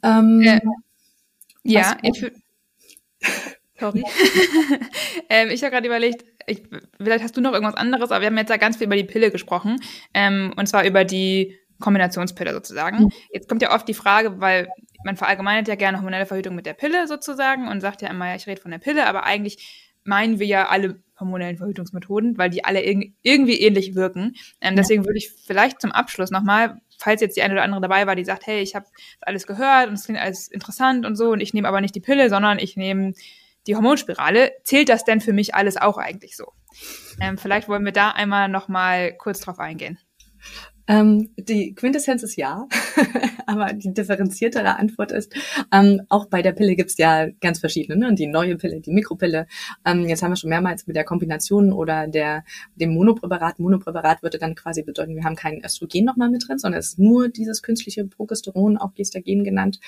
Ähm, 0.03 0.41
äh, 0.41 0.61
ja, 1.63 1.97
ich, 2.01 2.25
Sorry. 3.79 4.03
ähm, 5.29 5.49
ich 5.49 5.61
habe 5.63 5.71
gerade 5.71 5.87
überlegt, 5.87 6.25
ich, 6.47 6.63
vielleicht 6.97 7.23
hast 7.23 7.35
du 7.35 7.41
noch 7.41 7.53
irgendwas 7.53 7.75
anderes, 7.75 8.11
aber 8.11 8.21
wir 8.21 8.27
haben 8.27 8.37
jetzt 8.37 8.49
ja 8.49 8.57
ganz 8.57 8.77
viel 8.77 8.87
über 8.87 8.95
die 8.95 9.03
Pille 9.03 9.31
gesprochen. 9.31 9.77
Ähm, 10.13 10.53
und 10.55 10.67
zwar 10.67 10.85
über 10.85 11.03
die 11.03 11.57
Kombinationspille 11.83 12.53
sozusagen. 12.53 13.03
Mhm. 13.03 13.11
Jetzt 13.31 13.49
kommt 13.49 13.61
ja 13.61 13.73
oft 13.73 13.87
die 13.87 13.93
Frage, 13.93 14.39
weil 14.39 14.69
man 15.03 15.17
verallgemeinert 15.17 15.67
ja 15.67 15.75
gerne 15.75 15.97
hormonelle 15.97 16.25
Verhütung 16.25 16.55
mit 16.55 16.65
der 16.65 16.73
Pille 16.73 17.07
sozusagen 17.07 17.67
und 17.67 17.81
sagt 17.81 18.01
ja 18.01 18.09
immer, 18.09 18.29
ja, 18.29 18.35
ich 18.35 18.47
rede 18.47 18.61
von 18.61 18.71
der 18.71 18.79
Pille, 18.79 19.05
aber 19.05 19.23
eigentlich 19.23 19.91
meinen 20.05 20.39
wir 20.39 20.47
ja 20.47 20.69
alle 20.69 21.01
hormonellen 21.19 21.57
Verhütungsmethoden, 21.57 22.37
weil 22.37 22.49
die 22.49 22.63
alle 22.63 22.83
irg 22.83 23.11
irgendwie 23.21 23.59
ähnlich 23.59 23.95
wirken. 23.95 24.35
Ähm, 24.61 24.75
deswegen 24.75 25.05
würde 25.05 25.17
ich 25.17 25.31
vielleicht 25.45 25.81
zum 25.81 25.91
Abschluss 25.91 26.31
nochmal, 26.31 26.81
falls 26.97 27.21
jetzt 27.21 27.37
die 27.37 27.41
eine 27.41 27.53
oder 27.53 27.63
andere 27.63 27.81
dabei 27.81 28.07
war, 28.07 28.15
die 28.15 28.25
sagt, 28.25 28.47
hey, 28.47 28.61
ich 28.61 28.75
habe 28.75 28.85
alles 29.21 29.45
gehört 29.45 29.89
und 29.89 29.95
es 29.95 30.05
klingt 30.05 30.19
alles 30.19 30.47
interessant 30.47 31.05
und 31.05 31.15
so 31.15 31.31
und 31.31 31.41
ich 31.41 31.53
nehme 31.53 31.67
aber 31.67 31.81
nicht 31.81 31.95
die 31.95 32.01
Pille, 32.01 32.29
sondern 32.29 32.59
ich 32.59 32.77
nehme 32.77 33.13
die 33.67 33.75
Hormonspirale. 33.75 34.51
Zählt 34.63 34.89
das 34.89 35.03
denn 35.03 35.21
für 35.21 35.33
mich 35.33 35.53
alles 35.55 35.77
auch 35.77 35.97
eigentlich 35.97 36.35
so? 36.35 36.51
Ähm, 37.21 37.37
vielleicht 37.37 37.67
wollen 37.67 37.85
wir 37.85 37.91
da 37.91 38.11
einmal 38.11 38.49
nochmal 38.49 39.13
kurz 39.17 39.41
drauf 39.41 39.59
eingehen. 39.59 39.99
Ähm, 40.87 41.29
die 41.37 41.73
Quintessenz 41.75 42.23
ist 42.23 42.35
ja, 42.35 42.67
aber 43.47 43.73
die 43.73 43.93
differenziertere 43.93 44.77
Antwort 44.77 45.11
ist, 45.11 45.33
ähm, 45.71 46.01
auch 46.09 46.25
bei 46.25 46.41
der 46.41 46.51
Pille 46.51 46.75
gibt's 46.75 46.97
ja 46.97 47.29
ganz 47.39 47.59
verschiedene, 47.59 47.97
ne? 47.97 48.13
die 48.15 48.27
neue 48.27 48.57
Pille, 48.57 48.81
die 48.81 48.91
Mikropille. 48.91 49.47
Ähm, 49.85 50.07
jetzt 50.09 50.23
haben 50.23 50.31
wir 50.31 50.35
schon 50.35 50.49
mehrmals 50.49 50.85
mit 50.85 50.95
der 50.95 51.05
Kombination 51.05 51.71
oder 51.71 52.07
der 52.07 52.43
dem 52.75 52.93
Monopräparat. 52.93 53.59
Monopräparat 53.59 54.23
würde 54.23 54.39
dann 54.39 54.55
quasi 54.55 54.83
bedeuten, 54.83 55.15
wir 55.15 55.23
haben 55.23 55.35
kein 55.35 55.63
Östrogen 55.63 56.03
nochmal 56.03 56.29
mit 56.29 56.47
drin, 56.47 56.59
sondern 56.59 56.79
es 56.79 56.89
ist 56.89 56.99
nur 56.99 57.29
dieses 57.29 57.61
künstliche 57.61 58.05
Progesteron, 58.05 58.77
auch 58.77 58.93
Gestagen 58.93 59.43
genannt. 59.43 59.79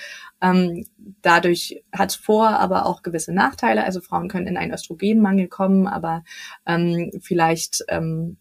Ähm, 0.42 0.86
dadurch 1.22 1.84
hat 1.92 2.14
Vor-, 2.14 2.50
aber 2.50 2.86
auch 2.86 3.02
gewisse 3.02 3.34
Nachteile. 3.34 3.84
Also 3.84 4.00
Frauen 4.02 4.30
können 4.30 4.48
in 4.48 4.58
einen 4.58 4.74
Östrogenmangel 4.74 5.48
kommen, 5.48 5.88
aber 5.88 6.24
ähm, 6.66 7.12
vielleicht 7.22 7.84
ähm, 7.90 8.38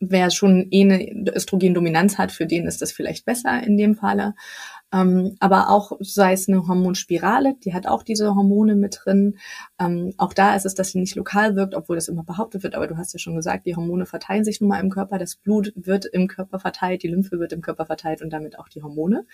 wer 0.00 0.30
schon 0.30 0.68
eh 0.70 0.82
eine 0.82 1.32
Östrogendominanz 1.34 2.18
hat, 2.18 2.32
für 2.32 2.46
den 2.46 2.66
ist 2.66 2.82
das 2.82 2.92
vielleicht 2.92 3.24
besser 3.24 3.62
in 3.62 3.76
dem 3.76 3.94
Falle. 3.94 4.34
Ähm, 4.92 5.36
aber 5.38 5.68
auch 5.68 5.92
sei 6.00 6.32
es 6.32 6.48
eine 6.48 6.66
Hormonspirale, 6.66 7.56
die 7.62 7.74
hat 7.74 7.86
auch 7.86 8.02
diese 8.02 8.34
Hormone 8.34 8.74
mit 8.74 9.00
drin. 9.04 9.36
Ähm, 9.78 10.14
auch 10.16 10.32
da 10.32 10.54
ist 10.54 10.64
es, 10.64 10.74
dass 10.74 10.92
sie 10.92 11.00
nicht 11.00 11.14
lokal 11.14 11.56
wirkt, 11.56 11.74
obwohl 11.74 11.96
das 11.96 12.08
immer 12.08 12.24
behauptet 12.24 12.62
wird. 12.62 12.74
Aber 12.74 12.86
du 12.86 12.96
hast 12.96 13.12
ja 13.12 13.18
schon 13.18 13.36
gesagt, 13.36 13.66
die 13.66 13.76
Hormone 13.76 14.06
verteilen 14.06 14.44
sich 14.44 14.60
nun 14.60 14.70
mal 14.70 14.80
im 14.80 14.88
Körper. 14.88 15.18
Das 15.18 15.36
Blut 15.36 15.72
wird 15.76 16.06
im 16.06 16.26
Körper 16.26 16.58
verteilt, 16.58 17.02
die 17.02 17.08
Lymphe 17.08 17.38
wird 17.38 17.52
im 17.52 17.60
Körper 17.60 17.84
verteilt 17.84 18.22
und 18.22 18.32
damit 18.32 18.58
auch 18.58 18.68
die 18.68 18.82
Hormone. 18.82 19.26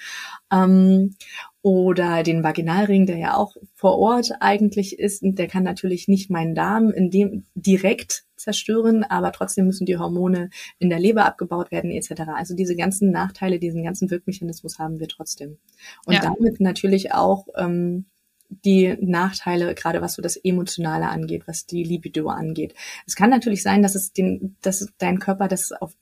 Ähm, 0.52 1.14
oder 1.62 2.22
den 2.24 2.42
Vaginalring, 2.42 3.06
der 3.06 3.16
ja 3.18 3.36
auch 3.36 3.56
vor 3.74 3.96
Ort 3.98 4.32
eigentlich 4.40 4.98
ist. 4.98 5.20
Der 5.22 5.46
kann 5.46 5.62
natürlich 5.62 6.08
nicht 6.08 6.30
meinen 6.30 6.54
Darm 6.54 6.90
in 6.90 7.10
dem 7.10 7.46
direkt 7.54 8.23
zerstören, 8.36 9.04
aber 9.04 9.32
trotzdem 9.32 9.66
müssen 9.66 9.86
die 9.86 9.98
Hormone 9.98 10.50
in 10.78 10.90
der 10.90 10.98
Leber 10.98 11.24
abgebaut 11.24 11.70
werden 11.70 11.90
etc. 11.90 12.22
Also 12.34 12.54
diese 12.54 12.76
ganzen 12.76 13.10
Nachteile, 13.10 13.58
diesen 13.58 13.84
ganzen 13.84 14.10
Wirkmechanismus 14.10 14.78
haben 14.78 15.00
wir 15.00 15.08
trotzdem. 15.08 15.58
Und 16.06 16.14
ja. 16.14 16.20
damit 16.20 16.60
natürlich 16.60 17.12
auch 17.12 17.46
ähm, 17.56 18.06
die 18.48 18.96
Nachteile, 19.00 19.74
gerade 19.74 20.00
was 20.00 20.14
so 20.14 20.22
das 20.22 20.36
Emotionale 20.36 21.08
angeht, 21.08 21.46
was 21.46 21.66
die 21.66 21.82
Libido 21.82 22.28
angeht. 22.28 22.74
Es 23.06 23.16
kann 23.16 23.30
natürlich 23.30 23.62
sein, 23.62 23.82
dass 23.82 23.94
es 23.94 24.12
den, 24.12 24.56
dass 24.60 24.88
dein 24.98 25.18
Körper 25.18 25.48
das 25.48 25.72
auf 25.72 25.96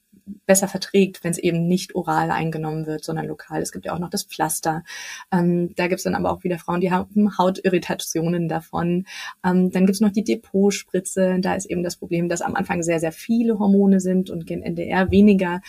besser 0.47 0.69
verträgt, 0.69 1.25
wenn 1.25 1.31
es 1.31 1.39
eben 1.39 1.67
nicht 1.67 1.95
oral 1.95 2.31
eingenommen 2.31 2.87
wird, 2.87 3.05
sondern 3.05 3.27
lokal. 3.27 3.63
Es 3.63 3.73
gibt 3.73 3.87
ja 3.87 3.95
auch 3.95 3.99
noch 3.99 4.11
das 4.11 4.25
Pflaster. 4.25 4.85
Ähm, 5.31 5.75
da 5.77 5.87
gibt 5.87 5.99
es 5.99 6.05
dann 6.05 6.15
aber 6.15 6.31
auch 6.31 6.45
wieder 6.45 6.59
Frauen, 6.59 6.81
die 6.81 6.91
haben 6.91 7.39
Hautirritationen 7.39 8.49
davon. 8.49 9.07
Ähm, 9.45 9.71
dann 9.71 9.87
gibt 9.87 9.95
es 9.95 10.01
noch 10.01 10.13
die 10.13 10.25
Depotspritze. 10.25 11.39
Da 11.41 11.55
ist 11.55 11.67
eben 11.67 11.83
das 11.83 11.97
Problem, 11.97 12.29
dass 12.29 12.43
am 12.43 12.55
Anfang 12.55 12.83
sehr, 12.83 13.01
sehr 13.01 13.13
viele 13.13 13.59
Hormone 13.59 14.01
sind 14.01 14.31
und 14.31 14.47
gen 14.47 14.63
NDR 14.63 15.11
weniger 15.11 15.61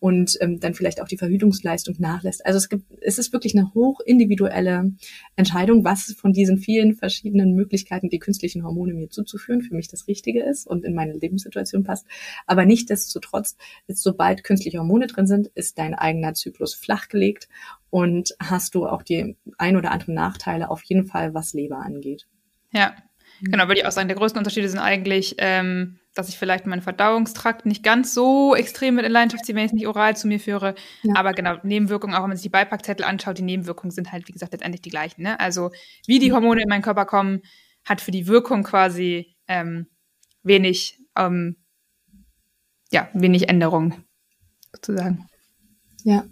und 0.00 0.36
ähm, 0.40 0.60
dann 0.60 0.74
vielleicht 0.74 1.00
auch 1.00 1.08
die 1.08 1.16
Verhütungsleistung 1.18 1.96
nachlässt. 1.98 2.44
Also 2.44 2.58
es 2.58 2.68
gibt, 2.68 2.84
es 3.00 3.18
ist 3.18 3.32
wirklich 3.32 3.56
eine 3.56 3.72
hoch 3.74 4.00
individuelle 4.00 4.92
Entscheidung, 5.36 5.84
was 5.84 6.14
von 6.18 6.32
diesen 6.32 6.58
vielen 6.58 6.94
verschiedenen 6.94 7.54
Möglichkeiten, 7.54 8.08
die 8.08 8.18
künstlichen 8.18 8.64
Hormone 8.64 8.94
mir 8.94 9.10
zuzuführen, 9.10 9.62
für 9.62 9.74
mich 9.74 9.88
das 9.88 10.08
Richtige 10.08 10.42
ist 10.42 10.66
und 10.66 10.84
in 10.84 10.94
meine 10.94 11.12
Lebenssituation 11.12 11.84
passt. 11.84 12.06
Aber 12.46 12.64
nicht 12.64 12.90
desto 12.90 13.20
trotz 13.20 13.56
ist 13.86 14.01
sobald 14.02 14.44
künstliche 14.44 14.78
Hormone 14.78 15.06
drin 15.06 15.26
sind, 15.26 15.48
ist 15.48 15.78
dein 15.78 15.94
eigener 15.94 16.34
Zyklus 16.34 16.74
flachgelegt 16.74 17.48
und 17.90 18.34
hast 18.40 18.74
du 18.74 18.86
auch 18.86 19.02
die 19.02 19.36
ein 19.58 19.76
oder 19.76 19.90
anderen 19.90 20.14
Nachteile 20.14 20.70
auf 20.70 20.82
jeden 20.84 21.06
Fall, 21.06 21.34
was 21.34 21.52
Leber 21.52 21.78
angeht. 21.78 22.26
Ja, 22.72 22.94
genau, 23.42 23.68
würde 23.68 23.80
ich 23.80 23.86
auch 23.86 23.92
sagen. 23.92 24.08
Der 24.08 24.16
größte 24.16 24.38
Unterschiede 24.38 24.68
sind 24.68 24.78
eigentlich, 24.78 25.34
ähm, 25.38 25.98
dass 26.14 26.28
ich 26.28 26.38
vielleicht 26.38 26.66
meinen 26.66 26.82
Verdauungstrakt 26.82 27.66
nicht 27.66 27.82
ganz 27.82 28.14
so 28.14 28.54
extrem 28.54 28.94
mit 28.94 29.04
in 29.04 29.12
Leidenschaft 29.12 29.44
ziehe, 29.44 29.54
wenn 29.56 29.64
ich 29.64 29.72
es 29.72 29.74
nicht 29.74 29.86
oral 29.86 30.16
zu 30.16 30.26
mir 30.26 30.40
führe. 30.40 30.74
Ja. 31.02 31.14
Aber 31.16 31.32
genau, 31.32 31.56
Nebenwirkungen, 31.62 32.14
auch 32.14 32.22
wenn 32.22 32.28
man 32.28 32.36
sich 32.36 32.44
die 32.44 32.50
Beipackzettel 32.50 33.04
anschaut, 33.04 33.38
die 33.38 33.42
Nebenwirkungen 33.42 33.90
sind 33.90 34.12
halt, 34.12 34.28
wie 34.28 34.32
gesagt, 34.32 34.52
letztendlich 34.52 34.82
die 34.82 34.90
gleichen. 34.90 35.22
Ne? 35.22 35.38
Also 35.40 35.70
wie 36.06 36.18
die 36.18 36.32
Hormone 36.32 36.62
in 36.62 36.68
meinen 36.68 36.82
Körper 36.82 37.04
kommen, 37.04 37.42
hat 37.84 38.00
für 38.00 38.10
die 38.10 38.26
Wirkung 38.26 38.62
quasi 38.62 39.36
ähm, 39.48 39.86
wenig 40.42 40.98
ähm, 41.16 41.56
ja, 42.92 43.08
wenig 43.14 43.48
Änderung 43.48 43.94
sozusagen. 44.72 45.26
Ja. 46.04 46.24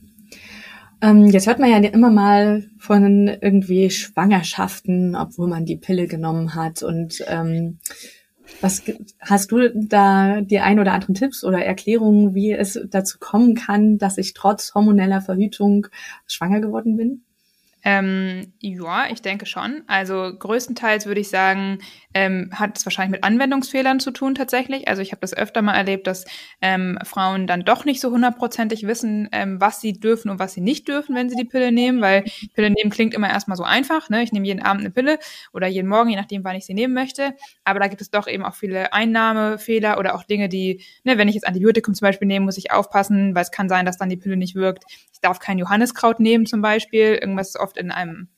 Ähm, 1.02 1.26
jetzt 1.26 1.46
hört 1.46 1.58
man 1.58 1.70
ja 1.70 1.78
immer 1.78 2.10
mal 2.10 2.64
von 2.78 3.28
irgendwie 3.28 3.90
Schwangerschaften, 3.90 5.16
obwohl 5.16 5.48
man 5.48 5.64
die 5.64 5.76
Pille 5.76 6.06
genommen 6.06 6.54
hat. 6.54 6.82
Und 6.82 7.24
ähm, 7.26 7.78
was 8.60 8.82
hast 9.20 9.52
du 9.52 9.70
da 9.74 10.42
die 10.42 10.60
ein 10.60 10.78
oder 10.78 10.92
anderen 10.92 11.14
Tipps 11.14 11.44
oder 11.44 11.64
Erklärungen, 11.64 12.34
wie 12.34 12.52
es 12.52 12.78
dazu 12.90 13.18
kommen 13.18 13.54
kann, 13.54 13.96
dass 13.96 14.18
ich 14.18 14.34
trotz 14.34 14.74
hormoneller 14.74 15.22
Verhütung 15.22 15.86
schwanger 16.26 16.60
geworden 16.60 16.96
bin? 16.96 17.22
Ähm, 17.82 18.52
ja, 18.60 19.06
ich 19.10 19.22
denke 19.22 19.46
schon. 19.46 19.82
Also 19.86 20.32
größtenteils 20.38 21.06
würde 21.06 21.20
ich 21.20 21.28
sagen, 21.30 21.78
ähm, 22.12 22.50
hat 22.52 22.76
es 22.76 22.84
wahrscheinlich 22.84 23.12
mit 23.12 23.24
Anwendungsfehlern 23.24 24.00
zu 24.00 24.10
tun 24.10 24.34
tatsächlich. 24.34 24.88
Also 24.88 25.00
ich 25.00 25.12
habe 25.12 25.20
das 25.20 25.34
öfter 25.34 25.62
mal 25.62 25.74
erlebt, 25.74 26.06
dass 26.06 26.24
ähm, 26.60 26.98
Frauen 27.04 27.46
dann 27.46 27.64
doch 27.64 27.84
nicht 27.84 28.00
so 28.00 28.10
hundertprozentig 28.10 28.86
wissen, 28.86 29.28
ähm, 29.32 29.60
was 29.60 29.80
sie 29.80 29.92
dürfen 29.94 30.30
und 30.30 30.38
was 30.38 30.54
sie 30.54 30.60
nicht 30.60 30.88
dürfen, 30.88 31.14
wenn 31.14 31.30
sie 31.30 31.36
die 31.36 31.44
Pille 31.44 31.72
nehmen, 31.72 32.00
weil 32.00 32.24
Pille 32.54 32.70
nehmen 32.70 32.90
klingt 32.90 33.14
immer 33.14 33.28
erstmal 33.30 33.56
so 33.56 33.62
einfach. 33.62 34.10
Ne? 34.10 34.22
Ich 34.22 34.32
nehme 34.32 34.46
jeden 34.46 34.62
Abend 34.62 34.80
eine 34.80 34.90
Pille 34.90 35.18
oder 35.52 35.66
jeden 35.66 35.88
Morgen, 35.88 36.10
je 36.10 36.16
nachdem, 36.16 36.44
wann 36.44 36.56
ich 36.56 36.66
sie 36.66 36.74
nehmen 36.74 36.94
möchte. 36.94 37.34
Aber 37.64 37.80
da 37.80 37.86
gibt 37.86 38.02
es 38.02 38.10
doch 38.10 38.26
eben 38.26 38.44
auch 38.44 38.54
viele 38.54 38.92
Einnahmefehler 38.92 39.98
oder 39.98 40.14
auch 40.14 40.24
Dinge, 40.24 40.48
die, 40.48 40.84
ne, 41.04 41.16
wenn 41.16 41.28
ich 41.28 41.34
jetzt 41.34 41.46
Antibiotikum 41.46 41.94
zum 41.94 42.06
Beispiel 42.06 42.28
nehme, 42.28 42.44
muss 42.44 42.58
ich 42.58 42.72
aufpassen, 42.72 43.34
weil 43.34 43.42
es 43.42 43.50
kann 43.50 43.68
sein, 43.68 43.86
dass 43.86 43.96
dann 43.98 44.08
die 44.08 44.16
Pille 44.16 44.36
nicht 44.36 44.54
wirkt. 44.54 44.84
Ich 45.12 45.20
darf 45.20 45.38
kein 45.38 45.58
Johanniskraut 45.58 46.18
nehmen 46.18 46.46
zum 46.46 46.62
Beispiel. 46.62 47.18
Irgendwas 47.20 47.50
ist 47.50 47.60
oft 47.60 47.69
in 47.76 47.90
einem 47.90 48.28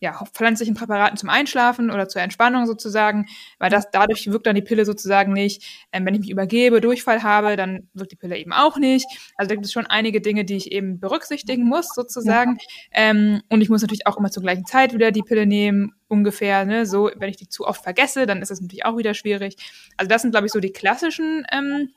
ja, 0.00 0.24
pflanzlichen 0.32 0.74
Präparaten 0.74 1.16
zum 1.16 1.28
Einschlafen 1.28 1.90
oder 1.90 2.08
zur 2.08 2.22
Entspannung 2.22 2.66
sozusagen, 2.66 3.26
weil 3.58 3.70
das 3.70 3.90
dadurch 3.90 4.30
wirkt 4.30 4.46
dann 4.46 4.54
die 4.54 4.62
Pille 4.62 4.84
sozusagen 4.84 5.32
nicht. 5.32 5.64
Ähm, 5.92 6.06
wenn 6.06 6.14
ich 6.14 6.20
mich 6.20 6.30
übergebe, 6.30 6.80
Durchfall 6.80 7.22
habe, 7.22 7.56
dann 7.56 7.88
wirkt 7.94 8.12
die 8.12 8.16
Pille 8.16 8.36
eben 8.36 8.52
auch 8.52 8.76
nicht. 8.76 9.06
Also 9.36 9.48
da 9.48 9.54
gibt 9.56 9.66
es 9.66 9.72
schon 9.72 9.86
einige 9.86 10.20
Dinge, 10.20 10.44
die 10.44 10.56
ich 10.56 10.70
eben 10.70 11.00
berücksichtigen 11.00 11.64
muss 11.64 11.88
sozusagen. 11.94 12.58
Ja. 12.92 13.10
Ähm, 13.10 13.42
und 13.48 13.60
ich 13.60 13.70
muss 13.70 13.82
natürlich 13.82 14.06
auch 14.06 14.16
immer 14.18 14.30
zur 14.30 14.42
gleichen 14.42 14.66
Zeit 14.66 14.94
wieder 14.94 15.10
die 15.10 15.22
Pille 15.22 15.46
nehmen, 15.46 15.94
ungefähr. 16.06 16.64
Ne? 16.64 16.86
So, 16.86 17.10
wenn 17.16 17.30
ich 17.30 17.36
die 17.36 17.48
zu 17.48 17.66
oft 17.66 17.82
vergesse, 17.82 18.26
dann 18.26 18.40
ist 18.40 18.50
das 18.50 18.60
natürlich 18.60 18.84
auch 18.84 18.98
wieder 18.98 19.14
schwierig. 19.14 19.56
Also 19.96 20.08
das 20.08 20.22
sind, 20.22 20.30
glaube 20.30 20.46
ich, 20.46 20.52
so 20.52 20.60
die 20.60 20.72
klassischen 20.72 21.44
ähm, 21.50 21.90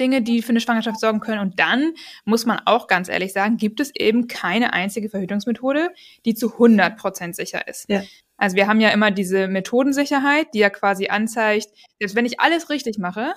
Dinge, 0.00 0.22
die 0.22 0.42
für 0.42 0.50
eine 0.50 0.60
Schwangerschaft 0.60 1.00
sorgen 1.00 1.20
können. 1.20 1.40
Und 1.40 1.58
dann 1.58 1.94
muss 2.24 2.46
man 2.46 2.60
auch 2.64 2.86
ganz 2.86 3.08
ehrlich 3.08 3.32
sagen, 3.32 3.56
gibt 3.56 3.80
es 3.80 3.94
eben 3.94 4.28
keine 4.28 4.72
einzige 4.72 5.08
Verhütungsmethode, 5.08 5.90
die 6.24 6.34
zu 6.34 6.52
100 6.52 6.96
Prozent 6.96 7.36
sicher 7.36 7.66
ist. 7.68 7.88
Ja. 7.88 8.02
Also 8.36 8.56
wir 8.56 8.66
haben 8.66 8.80
ja 8.80 8.90
immer 8.90 9.10
diese 9.10 9.46
Methodensicherheit, 9.46 10.48
die 10.54 10.58
ja 10.58 10.70
quasi 10.70 11.08
anzeigt, 11.08 11.68
selbst 12.00 12.16
wenn 12.16 12.26
ich 12.26 12.40
alles 12.40 12.68
richtig 12.68 12.98
mache 12.98 13.32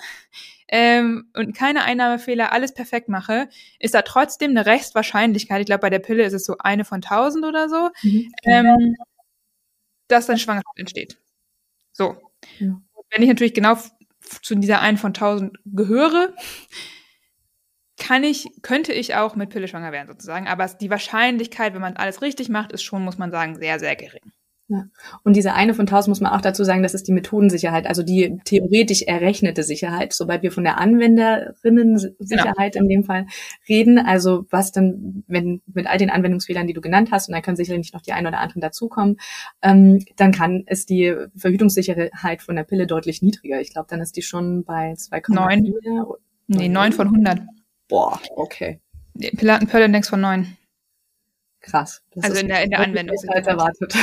ähm, 0.68 1.30
und 1.36 1.56
keine 1.56 1.84
Einnahmefehler, 1.84 2.52
alles 2.52 2.74
perfekt 2.74 3.08
mache, 3.08 3.48
ist 3.80 3.94
da 3.94 4.02
trotzdem 4.02 4.52
eine 4.52 4.66
Restwahrscheinlichkeit, 4.66 5.62
ich 5.62 5.68
glaube 5.68 5.82
bei 5.82 5.92
der 5.92 6.00
Pille 6.00 6.24
ist 6.24 6.34
es 6.34 6.46
so 6.46 6.56
eine 6.60 6.84
von 6.84 7.02
tausend 7.02 7.46
oder 7.46 7.70
so, 7.70 7.90
mhm. 8.02 8.32
ähm, 8.44 8.96
dass 10.08 10.26
dann 10.26 10.40
Schwangerschaft 10.40 10.78
entsteht. 10.78 11.18
So. 11.94 12.18
Ja. 12.60 12.82
Wenn 13.12 13.24
ich 13.24 13.30
natürlich 13.30 13.54
genau 13.54 13.78
zu 14.30 14.56
dieser 14.56 14.82
einen 14.82 14.98
von 14.98 15.14
tausend 15.14 15.58
gehöre, 15.66 16.34
kann 18.00 18.24
ich, 18.24 18.48
könnte 18.62 18.94
ich 18.94 19.16
auch 19.16 19.36
mit 19.36 19.50
Pille 19.50 19.68
schwanger 19.68 19.92
werden 19.92 20.08
sozusagen. 20.08 20.48
Aber 20.48 20.68
die 20.68 20.90
Wahrscheinlichkeit, 20.90 21.74
wenn 21.74 21.82
man 21.82 21.98
alles 21.98 22.22
richtig 22.22 22.50
macht, 22.50 22.72
ist 22.72 22.84
schon, 22.84 23.04
muss 23.04 23.18
man 23.18 23.32
sagen, 23.32 23.56
sehr, 23.56 23.80
sehr 23.80 23.96
gering. 23.96 24.32
Ja. 24.70 24.84
Und 25.24 25.38
diese 25.38 25.54
eine 25.54 25.74
von 25.74 25.86
tausend 25.86 26.10
muss 26.10 26.20
man 26.20 26.34
auch 26.34 26.42
dazu 26.42 26.66
sagen, 26.66 26.84
das 26.84 26.94
ist 26.94 27.08
die 27.08 27.14
Methodensicherheit, 27.14 27.88
also 27.88 28.04
die 28.04 28.38
theoretisch 28.44 29.02
errechnete 29.02 29.64
Sicherheit, 29.64 30.12
sobald 30.12 30.44
wir 30.44 30.52
von 30.52 30.66
der 30.66 30.78
Anwenderinnen-Sicherheit 30.78 32.74
genau. 32.74 32.84
in 32.84 32.90
dem 32.90 33.04
Fall 33.06 33.28
reden. 33.70 33.98
Also 33.98 34.46
was 34.50 34.74
dann, 34.74 35.24
wenn 35.28 35.62
mit 35.74 35.88
all 35.88 35.98
den 35.98 36.10
Anwendungsfehlern, 36.10 36.68
die 36.68 36.74
du 36.74 36.82
genannt 36.82 37.10
hast, 37.12 37.30
und 37.30 37.34
da 37.34 37.40
können 37.40 37.56
sicherlich 37.56 37.94
noch 37.94 38.02
die 38.02 38.12
ein 38.12 38.28
oder 38.28 38.40
anderen 38.40 38.62
dazukommen, 38.62 39.18
ähm, 39.62 40.04
dann 40.18 40.34
kann 40.34 40.64
es 40.66 40.86
die 40.86 41.16
Verhütungssicherheit 41.38 42.42
von 42.42 42.58
der 42.58 42.64
Pille 42.64 42.88
deutlich 42.88 43.22
niedriger. 43.22 43.62
Ich 43.62 43.72
glaube, 43.72 43.88
dann 43.90 44.02
ist 44.02 44.18
die 44.18 44.22
schon 44.22 44.66
bei 44.66 44.92
2,9. 44.94 46.18
Nee, 46.48 46.68
9 46.68 46.92
von 46.92 47.08
100. 47.08 47.40
Boah, 47.88 48.20
okay. 48.36 48.82
Die 49.14 49.32
Pille 49.32 49.54
hat 49.54 49.62
einen 49.62 49.70
Pearl-Index 49.70 50.10
von 50.10 50.20
9 50.20 50.58
krass. 51.70 52.02
Das 52.16 52.26
also 52.26 52.42
in 52.42 52.48
der, 52.48 52.64
in 52.64 52.70
der 52.70 52.80
Anwendung. 52.80 53.16
Als 53.28 53.48
erwartet. 53.48 53.94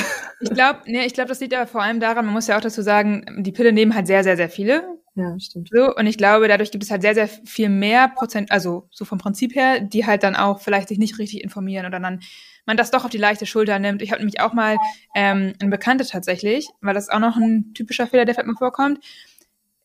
Ich 0.41 0.51
glaube, 0.51 0.81
nee, 0.87 1.05
ich 1.05 1.15
glaube, 1.15 1.29
das 1.29 1.41
liegt 1.41 1.55
aber 1.55 1.67
vor 1.67 1.83
allem 1.83 2.01
daran, 2.01 2.25
man 2.25 2.35
muss 2.35 2.47
ja 2.47 2.57
auch 2.57 2.61
dazu 2.61 2.83
sagen, 2.83 3.25
die 3.43 3.53
Pille 3.53 3.73
nehmen 3.73 3.95
halt 3.95 4.07
sehr, 4.07 4.23
sehr, 4.25 4.37
sehr 4.37 4.49
viele. 4.49 4.85
Ja, 5.17 5.39
stimmt. 5.39 5.71
So, 5.73 5.95
und 5.95 6.07
ich 6.07 6.19
glaube, 6.19 6.49
dadurch 6.49 6.73
gibt 6.73 6.83
es 6.83 6.91
halt 6.91 7.03
sehr, 7.03 7.15
sehr 7.15 7.29
viel 7.29 7.69
mehr 7.69 8.09
Prozent, 8.09 8.51
also 8.51 8.89
so 8.91 9.05
vom 9.05 9.19
Prinzip 9.19 9.55
her, 9.55 9.81
die 9.81 10.07
halt 10.07 10.25
dann 10.25 10.35
auch 10.35 10.61
vielleicht 10.61 10.89
sich 10.89 10.99
nicht 10.99 11.19
richtig 11.19 11.43
informieren 11.45 11.87
oder 11.87 12.01
dann 12.01 12.21
man 12.67 12.77
das 12.77 12.91
doch 12.91 13.05
auf 13.05 13.11
die 13.11 13.19
leichte 13.19 13.47
Schulter 13.47 13.79
nimmt. 13.79 14.03
Ich 14.03 14.11
habe 14.11 14.21
nämlich 14.21 14.41
auch 14.41 14.53
mal 14.53 14.77
ähm, 15.15 15.53
eine 15.61 15.71
Bekannte 15.71 16.07
tatsächlich, 16.07 16.69
weil 16.81 16.95
das 16.95 17.11
auch 17.11 17.19
noch 17.19 17.37
ein 17.37 17.75
typischer 17.75 18.07
Fehler, 18.07 18.25
der 18.25 18.35
vielleicht 18.35 18.49
mal 18.49 18.57
vorkommt. 18.57 19.01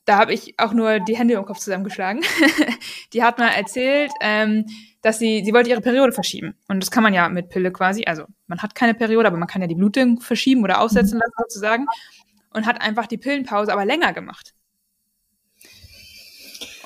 Da 0.09 0.17
habe 0.17 0.33
ich 0.33 0.55
auch 0.57 0.73
nur 0.73 0.99
die 0.99 1.15
Hände 1.15 1.35
im 1.35 1.45
Kopf 1.45 1.59
zusammengeschlagen. 1.59 2.23
die 3.13 3.21
hat 3.21 3.37
mal 3.37 3.49
erzählt, 3.49 4.11
ähm, 4.21 4.65
dass 5.03 5.19
sie, 5.19 5.43
sie 5.45 5.53
wollte 5.53 5.69
ihre 5.69 5.81
Periode 5.81 6.13
verschieben. 6.13 6.55
Und 6.67 6.79
das 6.79 6.89
kann 6.89 7.03
man 7.03 7.13
ja 7.13 7.29
mit 7.29 7.49
Pille 7.49 7.71
quasi, 7.71 8.05
also 8.05 8.23
man 8.47 8.59
hat 8.59 8.73
keine 8.73 8.95
Periode, 8.95 9.27
aber 9.27 9.37
man 9.37 9.47
kann 9.47 9.61
ja 9.61 9.67
die 9.67 9.75
Blutung 9.75 10.19
verschieben 10.19 10.63
oder 10.63 10.81
aussetzen 10.81 11.17
mhm. 11.17 11.19
lassen 11.19 11.33
sozusagen. 11.37 11.85
Und 12.55 12.65
hat 12.65 12.81
einfach 12.81 13.05
die 13.05 13.19
Pillenpause 13.19 13.71
aber 13.71 13.85
länger 13.85 14.11
gemacht. 14.11 14.55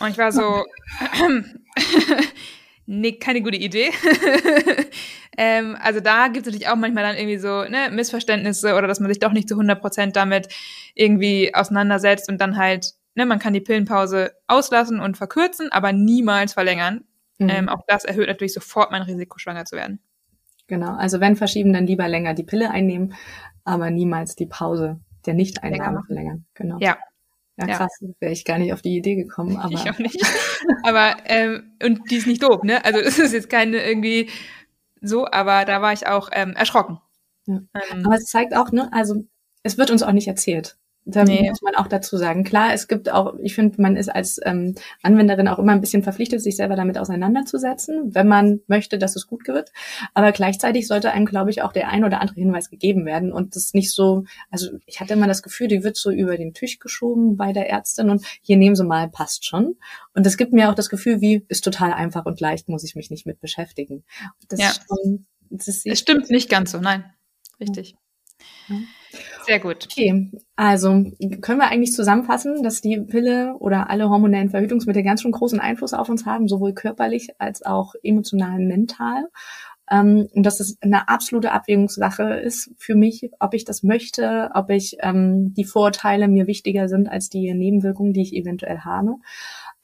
Und 0.02 0.10
ich 0.10 0.18
war 0.18 0.34
so, 0.34 0.66
nee, 2.86 3.14
keine 3.14 3.42
gute 3.42 3.56
Idee. 3.56 3.92
ähm, 5.38 5.78
also 5.80 6.02
da 6.02 6.28
gibt 6.28 6.46
es 6.46 6.52
natürlich 6.52 6.68
auch 6.68 6.76
manchmal 6.76 7.06
dann 7.06 7.16
irgendwie 7.16 7.38
so 7.38 7.64
ne, 7.64 7.90
Missverständnisse 7.90 8.76
oder 8.76 8.88
dass 8.88 9.00
man 9.00 9.08
sich 9.08 9.20
doch 9.20 9.32
nicht 9.32 9.48
zu 9.48 9.56
100% 9.56 10.12
damit 10.12 10.50
irgendwie 10.94 11.56
auseinandersetzt 11.56 12.28
und 12.28 12.42
dann 12.42 12.58
halt, 12.58 12.96
ne, 13.16 13.26
man 13.26 13.40
kann 13.40 13.54
die 13.54 13.62
Pillenpause 13.62 14.34
auslassen 14.48 15.00
und 15.00 15.18
verkürzen, 15.18 15.72
aber 15.72 15.92
niemals 15.92 16.54
verlängern. 16.54 17.06
Mhm. 17.40 17.50
Ähm, 17.50 17.70
auch 17.70 17.82
das 17.88 18.06
erhöht 18.06 18.28
natürlich 18.28 18.54
sofort 18.54 18.92
mein 18.92 19.02
Risiko, 19.02 19.38
schwanger 19.38 19.66
zu 19.66 19.76
werden. 19.76 20.00
Genau, 20.68 20.96
also 20.96 21.20
wenn 21.20 21.36
verschieben, 21.36 21.74
dann 21.74 21.88
lieber 21.88 22.08
länger 22.08 22.34
die 22.34 22.44
Pille 22.44 22.72
einnehmen, 22.72 23.14
aber 23.64 23.92
niemals 23.92 24.36
die 24.36 24.46
Pause 24.46 25.00
der 25.26 25.34
Nichteinnahme 25.34 26.04
verlängern. 26.04 26.46
Genau. 26.54 26.78
Ja. 26.80 26.98
Ja, 27.56 27.68
krass, 27.68 28.00
ja. 28.02 28.08
wäre 28.20 28.32
ich 28.32 28.46
gar 28.46 28.58
nicht 28.58 28.74
auf 28.74 28.82
die 28.82 28.98
Idee 28.98 29.16
gekommen. 29.16 29.58
Aber 29.58 29.72
ich 29.74 29.88
auch 29.88 30.00
nicht. 30.00 30.20
aber, 30.84 31.18
ähm, 31.26 31.76
und 31.84 32.10
die 32.10 32.16
ist 32.16 32.26
nicht 32.26 32.42
doof, 32.42 32.64
ne? 32.64 32.84
Also 32.84 33.00
es 33.00 33.20
ist 33.20 33.32
jetzt 33.32 33.50
keine 33.50 33.84
irgendwie 33.84 34.30
so, 35.02 35.28
aber 35.28 35.66
da 35.66 35.82
war 35.82 35.94
ich 35.94 36.08
auch 36.08 36.30
ähm, 36.32 36.54
erschrocken. 36.54 37.00
Ja. 37.46 37.62
Ähm, 37.92 38.06
aber 38.06 38.16
es 38.16 38.26
zeigt 38.26 38.56
auch, 38.56 38.72
ne, 38.72 38.92
also 38.92 39.26
es 39.62 39.78
wird 39.78 39.92
uns 39.92 40.02
auch 40.02 40.14
nicht 40.14 40.28
erzählt. 40.28 40.78
Da 41.06 41.26
nee. 41.26 41.50
muss 41.50 41.62
man 41.62 41.76
auch 41.76 41.88
dazu 41.88 42.16
sagen. 42.16 42.46
Klar, 42.46 42.74
es 42.74 42.88
gibt 42.88 43.12
auch, 43.12 43.34
ich 43.42 43.56
finde, 43.56 43.82
man 43.82 43.98
ist 43.98 44.08
als 44.08 44.40
ähm, 44.44 44.76
Anwenderin 45.02 45.50
auch 45.50 45.60
immer 45.60 45.74
ein 45.74 45.82
bisschen 45.82 46.02
verpflichtet, 46.02 46.42
sich 46.42 46.56
selber 46.56 46.78
damit 46.78 46.98
auseinanderzusetzen, 46.98 48.16
wenn 48.16 48.28
man 48.28 48.62
möchte, 48.68 48.98
dass 48.98 49.18
es 49.18 49.28
gut 49.28 49.46
wird. 49.48 49.74
Aber 50.14 50.32
gleichzeitig 50.32 50.88
sollte 50.88 51.12
einem, 51.12 51.26
glaube 51.26 51.50
ich, 51.50 51.62
auch 51.62 51.74
der 51.74 51.90
ein 51.90 52.06
oder 52.06 52.22
andere 52.22 52.40
Hinweis 52.40 52.70
gegeben 52.70 53.06
werden 53.06 53.34
und 53.34 53.58
das 53.58 53.74
nicht 53.74 53.92
so, 53.92 54.24
also 54.50 54.70
ich 54.86 55.02
hatte 55.02 55.14
immer 55.14 55.28
das 55.28 55.44
Gefühl, 55.44 55.68
die 55.68 55.84
wird 55.84 55.98
so 55.98 56.10
über 56.10 56.38
den 56.38 56.54
Tisch 56.54 56.80
geschoben 56.80 57.36
bei 57.36 57.52
der 57.52 57.70
Ärztin 57.70 58.10
und 58.10 58.26
hier 58.42 58.56
nehmen 58.56 58.76
sie 58.76 58.86
mal, 58.86 59.10
passt 59.10 59.46
schon. 59.46 59.76
Und 60.14 60.26
es 60.26 60.38
gibt 60.38 60.54
mir 60.54 60.70
auch 60.70 60.76
das 60.76 60.90
Gefühl, 60.90 61.20
wie 61.20 61.46
ist 61.50 61.66
total 61.66 61.92
einfach 61.92 62.26
und 62.26 62.40
leicht, 62.40 62.70
muss 62.70 62.86
ich 62.86 62.96
mich 62.96 63.10
nicht 63.10 63.26
mit 63.26 63.42
beschäftigen. 63.42 64.06
Das 64.48 64.60
ja. 64.60 64.72
Schon, 64.88 65.26
das 65.50 65.68
es 65.86 66.00
stimmt 66.00 66.30
nicht 66.30 66.50
ganz 66.50 66.72
so, 66.72 66.80
nein. 66.80 67.04
Richtig. 67.60 67.96
Ja. 68.70 68.76
Sehr 69.46 69.60
gut. 69.60 69.88
Okay, 69.90 70.32
also 70.56 70.90
können 71.42 71.60
wir 71.60 71.70
eigentlich 71.70 71.94
zusammenfassen, 71.94 72.64
dass 72.64 72.82
die 72.82 73.00
Pille 73.00 73.56
oder 73.60 73.90
alle 73.90 74.10
hormonellen 74.10 74.50
Verhütungsmittel 74.50 75.04
ganz 75.04 75.22
schön 75.22 75.32
großen 75.32 75.60
Einfluss 75.60 75.94
auf 75.94 76.10
uns 76.10 76.26
haben, 76.26 76.48
sowohl 76.48 76.74
körperlich 76.74 77.30
als 77.40 77.64
auch 77.64 77.94
emotional, 78.04 78.60
mental. 78.60 79.30
Ähm, 79.92 80.28
und 80.34 80.44
dass 80.44 80.60
es 80.60 80.78
eine 80.82 81.10
absolute 81.10 81.52
Abwägungssache 81.52 82.36
ist 82.36 82.72
für 82.78 82.96
mich, 82.96 83.30
ob 83.40 83.54
ich 83.54 83.66
das 83.66 83.84
möchte, 83.84 84.50
ob 84.54 84.70
ich 84.70 84.98
ähm, 85.02 85.54
die 85.54 85.66
Vorteile 85.66 86.28
mir 86.28 86.48
wichtiger 86.48 86.88
sind 86.88 87.10
als 87.10 87.30
die 87.30 87.54
Nebenwirkungen, 87.54 88.14
die 88.14 88.22
ich 88.22 88.34
eventuell 88.34 88.80
habe. 88.80 89.16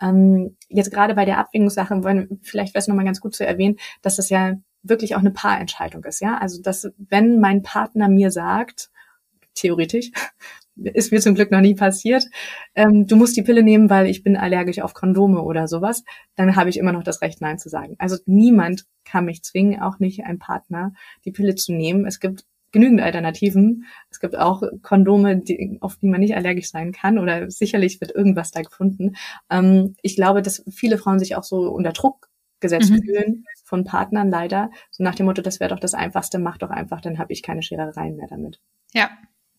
Ähm, 0.01 0.55
jetzt 0.69 0.91
gerade 0.91 1.15
bei 1.15 1.25
der 1.25 1.38
Abwägungssache, 1.38 2.01
vielleicht 2.41 2.73
wäre 2.73 2.80
es 2.80 2.88
nochmal 2.88 3.05
ganz 3.05 3.19
gut 3.19 3.36
zu 3.36 3.45
erwähnen, 3.45 3.75
dass 4.01 4.15
das 4.15 4.30
ja 4.30 4.55
wirklich 4.82 5.15
auch 5.15 5.19
eine 5.19 5.32
Paarentscheidung 5.32 6.03
ist, 6.05 6.21
ja. 6.21 6.38
Also 6.38 6.61
dass 6.61 6.89
wenn 6.97 7.39
mein 7.39 7.63
Partner 7.63 8.07
mir 8.07 8.32
sagt, 8.32 8.89
theoretisch. 9.60 10.12
Ist 10.76 11.12
mir 11.12 11.20
zum 11.20 11.36
Glück 11.36 11.51
noch 11.51 11.60
nie 11.60 11.76
passiert. 11.76 12.24
Ähm, 12.74 13.05
du 13.05 13.18
musst 13.18 13.36
die 13.36 13.41
Pille 13.41 13.64
nehmen, 13.64 13.89
weil 13.89 14.07
ich 14.07 14.24
bin 14.24 14.38
allergisch 14.38 14.80
auf 14.80 14.93
Kondome 14.93 15.41
oder 15.41 15.68
sowas. 15.68 16.03
Dann 16.36 16.55
habe 16.55 16.70
ich 16.70 16.78
immer 16.78 16.93
noch 16.93 17.03
das 17.03 17.22
Recht, 17.22 17.41
Nein 17.41 17.60
zu 17.60 17.68
sagen. 17.68 17.95
Also 17.99 18.18
niemand 18.26 18.86
kann 19.03 19.26
mich 19.26 19.43
zwingen, 19.43 19.82
auch 19.82 19.99
nicht 19.99 20.24
ein 20.24 20.39
Partner, 20.39 20.93
die 21.26 21.32
Pille 21.32 21.55
zu 21.55 21.74
nehmen. 21.74 22.05
Es 22.05 22.22
gibt 22.22 22.45
genügend 22.72 23.01
Alternativen. 23.01 23.86
Es 24.10 24.20
gibt 24.20 24.38
auch 24.38 24.64
Kondome, 24.82 25.38
die, 25.38 25.78
auf 25.82 25.97
die 25.97 26.07
man 26.07 26.22
nicht 26.22 26.36
allergisch 26.36 26.70
sein 26.70 26.91
kann 26.91 27.18
oder 27.18 27.49
sicherlich 27.49 27.99
wird 27.99 28.16
irgendwas 28.16 28.51
da 28.51 28.62
gefunden. 28.62 29.16
Ähm, 29.49 29.95
ich 30.01 30.16
glaube, 30.16 30.41
dass 30.41 30.64
viele 30.70 30.97
Frauen 30.97 31.20
sich 31.20 31.36
auch 31.36 31.43
so 31.43 31.70
unter 31.70 31.91
Druck 31.91 32.30
gesetzt 32.60 32.91
mhm. 32.91 33.03
fühlen 33.03 33.45
von 33.64 33.86
Partnern 33.86 34.30
leider. 34.30 34.70
So 34.91 35.03
nach 35.03 35.16
dem 35.16 35.26
Motto, 35.26 35.41
das 35.41 35.60
wäre 35.60 35.70
doch 35.70 35.80
das 35.80 35.93
Einfachste, 35.93 36.39
mach 36.39 36.57
doch 36.57 36.70
einfach, 36.70 37.01
dann 37.01 37.18
habe 37.18 37.34
ich 37.34 37.43
keine 37.43 37.64
Scherereien 37.64 38.16
mehr 38.16 38.28
damit. 38.28 38.60
Ja, 38.93 39.10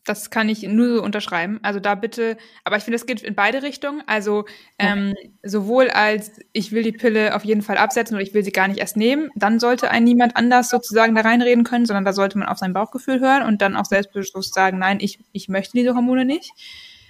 das 0.04 0.30
kann 0.30 0.48
ich 0.48 0.62
nur 0.62 0.96
so 0.96 1.02
unterschreiben. 1.02 1.60
Also 1.62 1.78
da 1.78 1.94
bitte, 1.94 2.36
aber 2.64 2.76
ich 2.76 2.84
finde, 2.84 2.96
es 2.96 3.06
geht 3.06 3.22
in 3.22 3.34
beide 3.34 3.62
Richtungen. 3.62 4.02
Also 4.06 4.46
ähm, 4.78 5.14
sowohl 5.42 5.90
als 5.90 6.40
ich 6.52 6.72
will 6.72 6.82
die 6.82 6.92
Pille 6.92 7.34
auf 7.34 7.44
jeden 7.44 7.62
Fall 7.62 7.76
absetzen 7.76 8.16
oder 8.16 8.22
ich 8.22 8.32
will 8.32 8.42
sie 8.42 8.52
gar 8.52 8.68
nicht 8.68 8.80
erst 8.80 8.96
nehmen, 8.96 9.30
dann 9.34 9.60
sollte 9.60 9.90
ein 9.90 10.04
niemand 10.04 10.36
anders 10.36 10.70
sozusagen 10.70 11.14
da 11.14 11.20
reinreden 11.20 11.64
können, 11.64 11.86
sondern 11.86 12.04
da 12.04 12.12
sollte 12.12 12.38
man 12.38 12.48
auf 12.48 12.58
sein 12.58 12.72
Bauchgefühl 12.72 13.20
hören 13.20 13.42
und 13.42 13.60
dann 13.60 13.76
auch 13.76 13.84
selbstbewusst 13.84 14.54
sagen, 14.54 14.78
nein, 14.78 14.98
ich, 15.00 15.18
ich 15.32 15.48
möchte 15.48 15.76
diese 15.76 15.94
Hormone 15.94 16.24
nicht. 16.24 16.50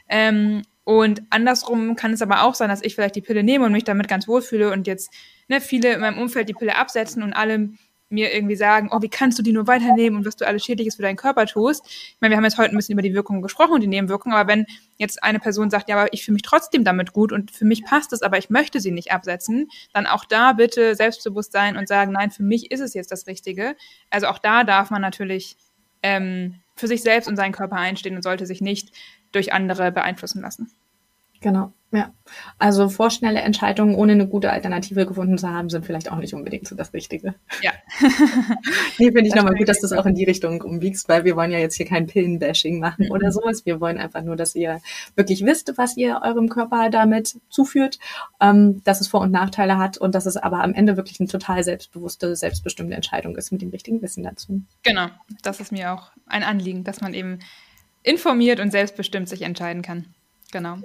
Ähm, 0.08 0.62
und 0.82 1.22
andersrum 1.30 1.94
kann 1.94 2.12
es 2.12 2.22
aber 2.22 2.42
auch 2.42 2.56
sein, 2.56 2.68
dass 2.68 2.82
ich 2.82 2.96
vielleicht 2.96 3.14
die 3.14 3.20
Pille 3.20 3.44
nehme 3.44 3.66
und 3.66 3.72
mich 3.72 3.84
damit 3.84 4.08
ganz 4.08 4.26
wohl 4.26 4.42
fühle 4.42 4.72
und 4.72 4.88
jetzt 4.88 5.12
ne, 5.46 5.60
viele 5.60 5.92
in 5.92 6.00
meinem 6.00 6.18
Umfeld 6.18 6.48
die 6.48 6.54
Pille 6.54 6.76
absetzen 6.76 7.22
und 7.22 7.32
alle 7.32 7.70
mir 8.10 8.34
irgendwie 8.34 8.56
sagen, 8.56 8.90
oh, 8.92 9.00
wie 9.02 9.08
kannst 9.08 9.38
du 9.38 9.42
die 9.42 9.52
nur 9.52 9.66
weiternehmen 9.66 10.18
und 10.18 10.26
was 10.26 10.36
du 10.36 10.46
alles 10.46 10.64
Schädliches 10.64 10.96
für 10.96 11.02
deinen 11.02 11.16
Körper 11.16 11.46
tust. 11.46 11.84
Ich 11.86 12.16
meine, 12.20 12.32
wir 12.32 12.36
haben 12.36 12.44
jetzt 12.44 12.58
heute 12.58 12.74
ein 12.74 12.76
bisschen 12.76 12.94
über 12.94 13.02
die 13.02 13.14
Wirkungen 13.14 13.40
gesprochen 13.40 13.72
und 13.72 13.80
die 13.80 13.86
Nebenwirkungen, 13.86 14.36
aber 14.36 14.48
wenn 14.48 14.66
jetzt 14.98 15.22
eine 15.22 15.38
Person 15.38 15.70
sagt, 15.70 15.88
ja, 15.88 15.96
aber 15.96 16.12
ich 16.12 16.24
fühle 16.24 16.34
mich 16.34 16.42
trotzdem 16.42 16.84
damit 16.84 17.12
gut 17.12 17.32
und 17.32 17.50
für 17.50 17.64
mich 17.64 17.84
passt 17.84 18.12
es, 18.12 18.22
aber 18.22 18.36
ich 18.38 18.50
möchte 18.50 18.80
sie 18.80 18.90
nicht 18.90 19.12
absetzen, 19.12 19.68
dann 19.92 20.06
auch 20.06 20.24
da 20.24 20.52
bitte 20.52 20.94
selbstbewusst 20.94 21.52
sein 21.52 21.76
und 21.76 21.88
sagen, 21.88 22.12
nein, 22.12 22.30
für 22.30 22.42
mich 22.42 22.70
ist 22.70 22.80
es 22.80 22.94
jetzt 22.94 23.12
das 23.12 23.26
Richtige. 23.26 23.76
Also 24.10 24.26
auch 24.26 24.38
da 24.38 24.64
darf 24.64 24.90
man 24.90 25.00
natürlich 25.00 25.56
ähm, 26.02 26.56
für 26.76 26.88
sich 26.88 27.02
selbst 27.02 27.28
und 27.28 27.36
seinen 27.36 27.52
Körper 27.52 27.76
einstehen 27.76 28.16
und 28.16 28.22
sollte 28.22 28.46
sich 28.46 28.60
nicht 28.60 28.90
durch 29.32 29.52
andere 29.52 29.92
beeinflussen 29.92 30.42
lassen. 30.42 30.72
Genau, 31.40 31.72
ja. 31.90 32.12
Also 32.58 32.88
vorschnelle 32.88 33.40
Entscheidungen, 33.40 33.94
ohne 33.94 34.12
eine 34.12 34.28
gute 34.28 34.52
Alternative 34.52 35.06
gefunden 35.06 35.38
zu 35.38 35.48
haben, 35.48 35.70
sind 35.70 35.84
vielleicht 35.86 36.12
auch 36.12 36.18
nicht 36.18 36.34
unbedingt 36.34 36.68
so 36.68 36.76
das 36.76 36.92
Richtige. 36.92 37.34
Ja. 37.62 37.72
nee, 38.98 39.10
finde 39.10 39.26
ich 39.26 39.34
nochmal 39.34 39.54
gut, 39.54 39.68
dass 39.68 39.80
du 39.80 39.86
es 39.86 39.92
auch 39.92 40.06
in 40.06 40.14
die 40.14 40.24
Richtung 40.24 40.62
umbiegst, 40.62 41.08
weil 41.08 41.24
wir 41.24 41.34
wollen 41.36 41.50
ja 41.50 41.58
jetzt 41.58 41.74
hier 41.74 41.86
kein 41.86 42.06
Pillenbashing 42.06 42.78
machen 42.78 43.06
mhm. 43.06 43.10
oder 43.10 43.32
sowas. 43.32 43.66
Wir 43.66 43.80
wollen 43.80 43.98
einfach 43.98 44.22
nur, 44.22 44.36
dass 44.36 44.54
ihr 44.54 44.80
wirklich 45.16 45.44
wisst, 45.44 45.72
was 45.78 45.96
ihr 45.96 46.20
eurem 46.22 46.48
Körper 46.48 46.90
damit 46.90 47.40
zuführt, 47.48 47.98
ähm, 48.40 48.82
dass 48.84 49.00
es 49.00 49.08
Vor- 49.08 49.22
und 49.22 49.32
Nachteile 49.32 49.78
hat 49.78 49.98
und 49.98 50.14
dass 50.14 50.26
es 50.26 50.36
aber 50.36 50.62
am 50.62 50.74
Ende 50.74 50.96
wirklich 50.96 51.18
eine 51.18 51.28
total 51.28 51.64
selbstbewusste, 51.64 52.36
selbstbestimmte 52.36 52.94
Entscheidung 52.94 53.34
ist 53.36 53.50
mit 53.50 53.62
dem 53.62 53.70
richtigen 53.70 54.02
Wissen 54.02 54.22
dazu. 54.22 54.62
Genau, 54.82 55.08
das 55.42 55.58
ist 55.58 55.72
mir 55.72 55.92
auch 55.92 56.12
ein 56.26 56.44
Anliegen, 56.44 56.84
dass 56.84 57.00
man 57.00 57.14
eben 57.14 57.40
informiert 58.02 58.60
und 58.60 58.70
selbstbestimmt 58.70 59.28
sich 59.28 59.42
entscheiden 59.42 59.82
kann. 59.82 60.06
Genau. 60.52 60.78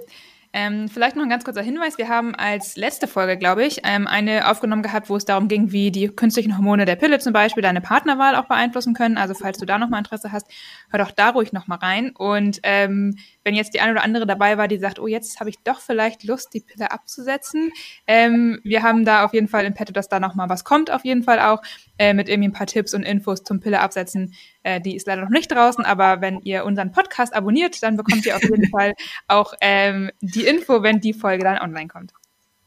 Ähm, 0.58 0.88
vielleicht 0.88 1.16
noch 1.16 1.22
ein 1.22 1.28
ganz 1.28 1.44
kurzer 1.44 1.60
Hinweis. 1.60 1.98
Wir 1.98 2.08
haben 2.08 2.34
als 2.34 2.78
letzte 2.78 3.06
Folge, 3.06 3.36
glaube 3.36 3.62
ich, 3.66 3.82
ähm, 3.84 4.06
eine 4.06 4.50
aufgenommen 4.50 4.82
gehabt, 4.82 5.10
wo 5.10 5.16
es 5.16 5.26
darum 5.26 5.48
ging, 5.48 5.70
wie 5.70 5.90
die 5.90 6.08
künstlichen 6.08 6.56
Hormone 6.56 6.86
der 6.86 6.96
Pille 6.96 7.18
zum 7.18 7.34
Beispiel 7.34 7.62
deine 7.62 7.82
Partnerwahl 7.82 8.34
auch 8.34 8.46
beeinflussen 8.46 8.94
können. 8.94 9.18
Also 9.18 9.34
falls 9.34 9.58
du 9.58 9.66
da 9.66 9.78
nochmal 9.78 9.98
Interesse 9.98 10.32
hast, 10.32 10.46
hör 10.88 10.98
doch 10.98 11.10
da 11.10 11.28
ruhig 11.28 11.52
nochmal 11.52 11.76
rein. 11.76 12.12
Und 12.16 12.60
ähm, 12.62 13.18
wenn 13.44 13.54
jetzt 13.54 13.74
die 13.74 13.80
eine 13.80 13.92
oder 13.92 14.02
andere 14.02 14.26
dabei 14.26 14.56
war, 14.56 14.66
die 14.66 14.78
sagt, 14.78 14.98
oh, 14.98 15.06
jetzt 15.06 15.40
habe 15.40 15.50
ich 15.50 15.58
doch 15.62 15.80
vielleicht 15.80 16.24
Lust, 16.24 16.54
die 16.54 16.60
Pille 16.60 16.90
abzusetzen. 16.90 17.70
Ähm, 18.06 18.58
wir 18.64 18.82
haben 18.82 19.04
da 19.04 19.26
auf 19.26 19.34
jeden 19.34 19.48
Fall 19.48 19.66
im 19.66 19.74
Petto, 19.74 19.92
dass 19.92 20.08
da 20.08 20.20
nochmal 20.20 20.48
was 20.48 20.64
kommt, 20.64 20.90
auf 20.90 21.04
jeden 21.04 21.22
Fall 21.22 21.38
auch, 21.38 21.60
äh, 21.98 22.14
mit 22.14 22.30
irgendwie 22.30 22.48
ein 22.48 22.54
paar 22.54 22.66
Tipps 22.66 22.94
und 22.94 23.02
Infos 23.02 23.42
zum 23.42 23.60
Pille 23.60 23.80
absetzen. 23.80 24.34
Äh, 24.62 24.80
die 24.80 24.96
ist 24.96 25.06
leider 25.06 25.22
noch 25.22 25.30
nicht 25.30 25.50
draußen, 25.50 25.84
aber 25.84 26.20
wenn 26.20 26.40
ihr 26.40 26.64
unseren 26.64 26.92
Podcast 26.92 27.34
abonniert, 27.34 27.82
dann 27.82 27.96
bekommt 27.96 28.24
ihr 28.26 28.36
auf 28.36 28.42
jeden 28.42 28.68
Fall 28.70 28.94
auch 29.28 29.52
ähm, 29.60 30.10
die 30.20 30.45
Info, 30.46 30.82
wenn 30.82 31.00
die 31.00 31.12
Folge 31.12 31.44
dann 31.44 31.58
online 31.58 31.88
kommt. 31.88 32.12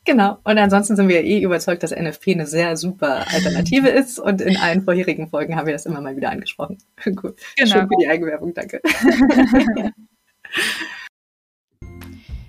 Genau. 0.05 0.39
Und 0.43 0.57
ansonsten 0.57 0.95
sind 0.95 1.07
wir 1.07 1.23
eh 1.23 1.41
überzeugt, 1.41 1.83
dass 1.83 1.91
NFP 1.91 2.33
eine 2.33 2.47
sehr 2.47 2.77
super 2.77 3.25
Alternative 3.31 3.89
ist. 3.89 4.17
Und 4.17 4.41
in 4.41 4.57
allen 4.57 4.81
vorherigen 4.81 5.27
Folgen 5.27 5.55
haben 5.55 5.67
wir 5.67 5.73
das 5.73 5.85
immer 5.85 6.01
mal 6.01 6.15
wieder 6.15 6.31
angesprochen. 6.31 6.79
Gut. 7.15 7.39
Genau. 7.57 7.71
Schön 7.71 7.87
für 7.87 7.97
die 7.99 8.07
Eigenwerbung, 8.07 8.53
danke. 8.53 8.81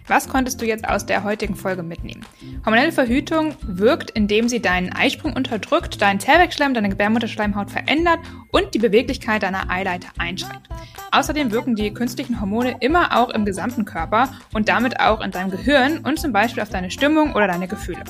Was 0.07 0.28
konntest 0.28 0.61
du 0.61 0.66
jetzt 0.66 0.89
aus 0.89 1.07
der 1.07 1.22
heutigen 1.22 1.55
Folge 1.55 1.85
mitnehmen? 1.85 2.24
Hormonelle 2.64 2.91
Verhütung 2.91 3.55
wirkt, 3.62 4.11
indem 4.11 4.49
sie 4.49 4.61
deinen 4.61 4.93
Eisprung 4.93 5.35
unterdrückt, 5.35 6.03
deinen 6.03 6.18
Zellwechselschleim, 6.18 6.74
deine 6.74 6.89
Gebärmutterschleimhaut 6.89 7.70
verändert 7.70 8.18
und 8.51 8.74
die 8.74 8.81
Beweglichkeit 8.81 9.45
deiner 9.45 9.70
Eileiter 9.70 10.09
einschränkt. 10.18 10.68
Außerdem 11.12 11.50
wirken 11.50 11.74
die 11.74 11.92
künstlichen 11.92 12.40
Hormone 12.40 12.76
immer 12.80 13.18
auch 13.18 13.30
im 13.30 13.44
gesamten 13.44 13.84
Körper 13.84 14.28
und 14.52 14.68
damit 14.68 15.00
auch 15.00 15.20
in 15.20 15.30
deinem 15.30 15.50
Gehirn 15.50 15.98
und 15.98 16.20
zum 16.20 16.32
Beispiel 16.32 16.62
auf 16.62 16.70
deine 16.70 16.90
Stimmung 16.90 17.34
oder 17.34 17.46
deine 17.46 17.68
Gefühle. 17.68 18.04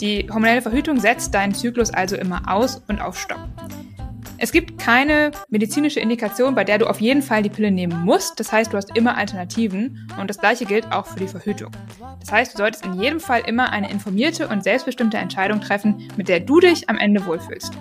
Die 0.00 0.28
hormonelle 0.30 0.62
Verhütung 0.62 1.00
setzt 1.00 1.34
deinen 1.34 1.54
Zyklus 1.54 1.90
also 1.90 2.16
immer 2.16 2.42
aus 2.46 2.80
und 2.86 3.00
auf 3.00 3.18
Stopp. 3.18 3.40
Es 4.40 4.52
gibt 4.52 4.78
keine 4.78 5.32
medizinische 5.48 5.98
Indikation, 5.98 6.54
bei 6.54 6.62
der 6.62 6.78
du 6.78 6.86
auf 6.86 7.00
jeden 7.00 7.22
Fall 7.22 7.42
die 7.42 7.48
Pille 7.48 7.72
nehmen 7.72 8.04
musst. 8.04 8.38
Das 8.38 8.52
heißt, 8.52 8.72
du 8.72 8.76
hast 8.76 8.96
immer 8.96 9.16
Alternativen 9.16 10.08
und 10.20 10.30
das 10.30 10.38
gleiche 10.38 10.64
gilt 10.64 10.92
auch 10.92 11.06
für 11.06 11.18
die 11.18 11.26
Verhütung. 11.26 11.72
Das 12.20 12.30
heißt, 12.30 12.54
du 12.54 12.58
solltest 12.58 12.86
in 12.86 13.00
jedem 13.00 13.18
Fall 13.18 13.42
immer 13.46 13.72
eine 13.72 13.90
informierte 13.90 14.46
und 14.46 14.62
selbstbestimmte 14.62 15.16
Entscheidung 15.16 15.60
treffen, 15.60 16.08
mit 16.16 16.28
der 16.28 16.38
du 16.38 16.60
dich 16.60 16.88
am 16.88 16.98
Ende 16.98 17.26
wohlfühlst. 17.26 17.72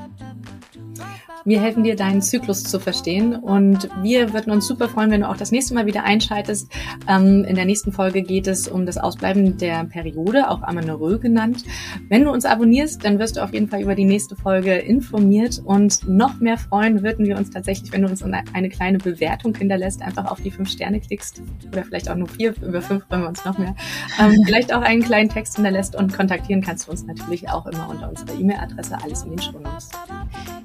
Wir 1.48 1.62
helfen 1.62 1.86
dir, 1.86 1.96
deinen 1.96 2.22
Zyklus 2.22 2.66
zu 2.66 2.78
verstehen. 2.78 3.34
Und 3.34 3.88
wir 4.02 4.34
würden 4.34 4.52
uns 4.52 4.68
super 4.68 4.90
freuen, 4.90 5.12
wenn 5.12 5.22
du 5.22 5.30
auch 5.30 5.38
das 5.38 5.54
nächste 5.54 5.74
Mal 5.74 5.86
wieder 5.86 6.04
einschaltest. 6.04 6.70
Ähm, 7.08 7.46
in 7.46 7.56
der 7.56 7.64
nächsten 7.64 7.94
Folge 7.94 8.22
geht 8.22 8.48
es 8.48 8.68
um 8.68 8.86
das 8.86 8.98
Ausbleiben 8.98 9.58
der 9.58 9.86
Periode, 9.86 10.50
auch 10.50 10.62
Amenorrhoe 10.62 11.20
genannt. 11.20 11.64
Wenn 12.10 12.26
du 12.26 12.32
uns 12.32 12.44
abonnierst, 12.44 13.06
dann 13.06 13.18
wirst 13.18 13.38
du 13.38 13.44
auf 13.46 13.54
jeden 13.54 13.70
Fall 13.70 13.82
über 13.82 13.96
die 13.96 14.04
nächste 14.04 14.36
Folge 14.36 14.74
informiert. 14.74 15.62
Und 15.64 16.06
noch 16.06 16.38
mehr 16.42 16.58
freuen 16.58 17.02
würden 17.02 17.26
wir 17.26 17.38
uns 17.38 17.50
tatsächlich, 17.50 17.94
wenn 17.94 18.02
du 18.02 18.10
uns 18.10 18.22
eine 18.22 18.68
kleine 18.68 18.98
Bewertung 18.98 19.56
hinterlässt, 19.56 20.02
einfach 20.02 20.26
auf 20.26 20.42
die 20.42 20.52
fünf 20.52 20.70
Sterne 20.70 21.00
klickst. 21.00 21.42
Oder 21.72 21.86
vielleicht 21.86 22.10
auch 22.12 22.18
nur 22.18 22.28
vier, 22.28 22.56
über 22.62 22.82
fünf 22.82 23.06
freuen 23.06 23.22
wir 23.22 23.30
uns 23.30 23.46
noch 23.46 23.58
mehr. 23.58 23.74
Ähm, 24.20 24.36
vielleicht 24.46 24.74
auch 24.74 24.82
einen 24.82 25.02
kleinen 25.02 25.30
Text 25.30 25.56
hinterlässt 25.56 25.96
und 25.96 26.14
kontaktieren 26.14 26.60
kannst 26.62 26.88
du 26.88 26.92
uns 26.92 27.06
natürlich 27.06 27.48
auch 27.48 27.68
immer 27.68 27.88
unter 27.88 28.10
unserer 28.10 28.38
E-Mail-Adresse. 28.38 28.98
Alles 29.02 29.24
in 29.24 29.30
den 29.30 29.42
Show 29.42 29.58
Notes. 29.60 29.92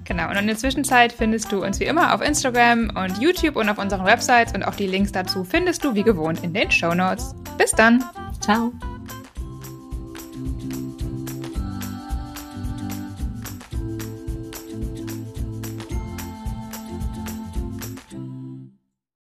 Genau. 0.05 0.28
Und 0.28 0.49
inzwischen 0.49 0.72
Zwischenzeit 0.73 1.12
findest 1.12 1.53
du 1.53 1.62
uns 1.62 1.81
wie 1.81 1.85
immer 1.85 2.14
auf 2.14 2.23
Instagram 2.23 2.97
und 2.97 3.20
YouTube 3.20 3.57
und 3.57 3.68
auf 3.68 3.77
unseren 3.77 4.07
Websites 4.07 4.55
und 4.55 4.62
auch 4.62 4.75
die 4.75 4.87
Links 4.87 5.12
dazu 5.12 5.45
findest 5.45 5.85
du 5.85 5.95
wie 5.95 6.03
gewohnt 6.03 6.43
in 6.43 6.55
den 6.55 6.70
Show 6.70 6.95
Notes. 6.95 7.35
Bis 7.59 7.73
dann. 7.73 8.03
Ciao. 8.41 8.73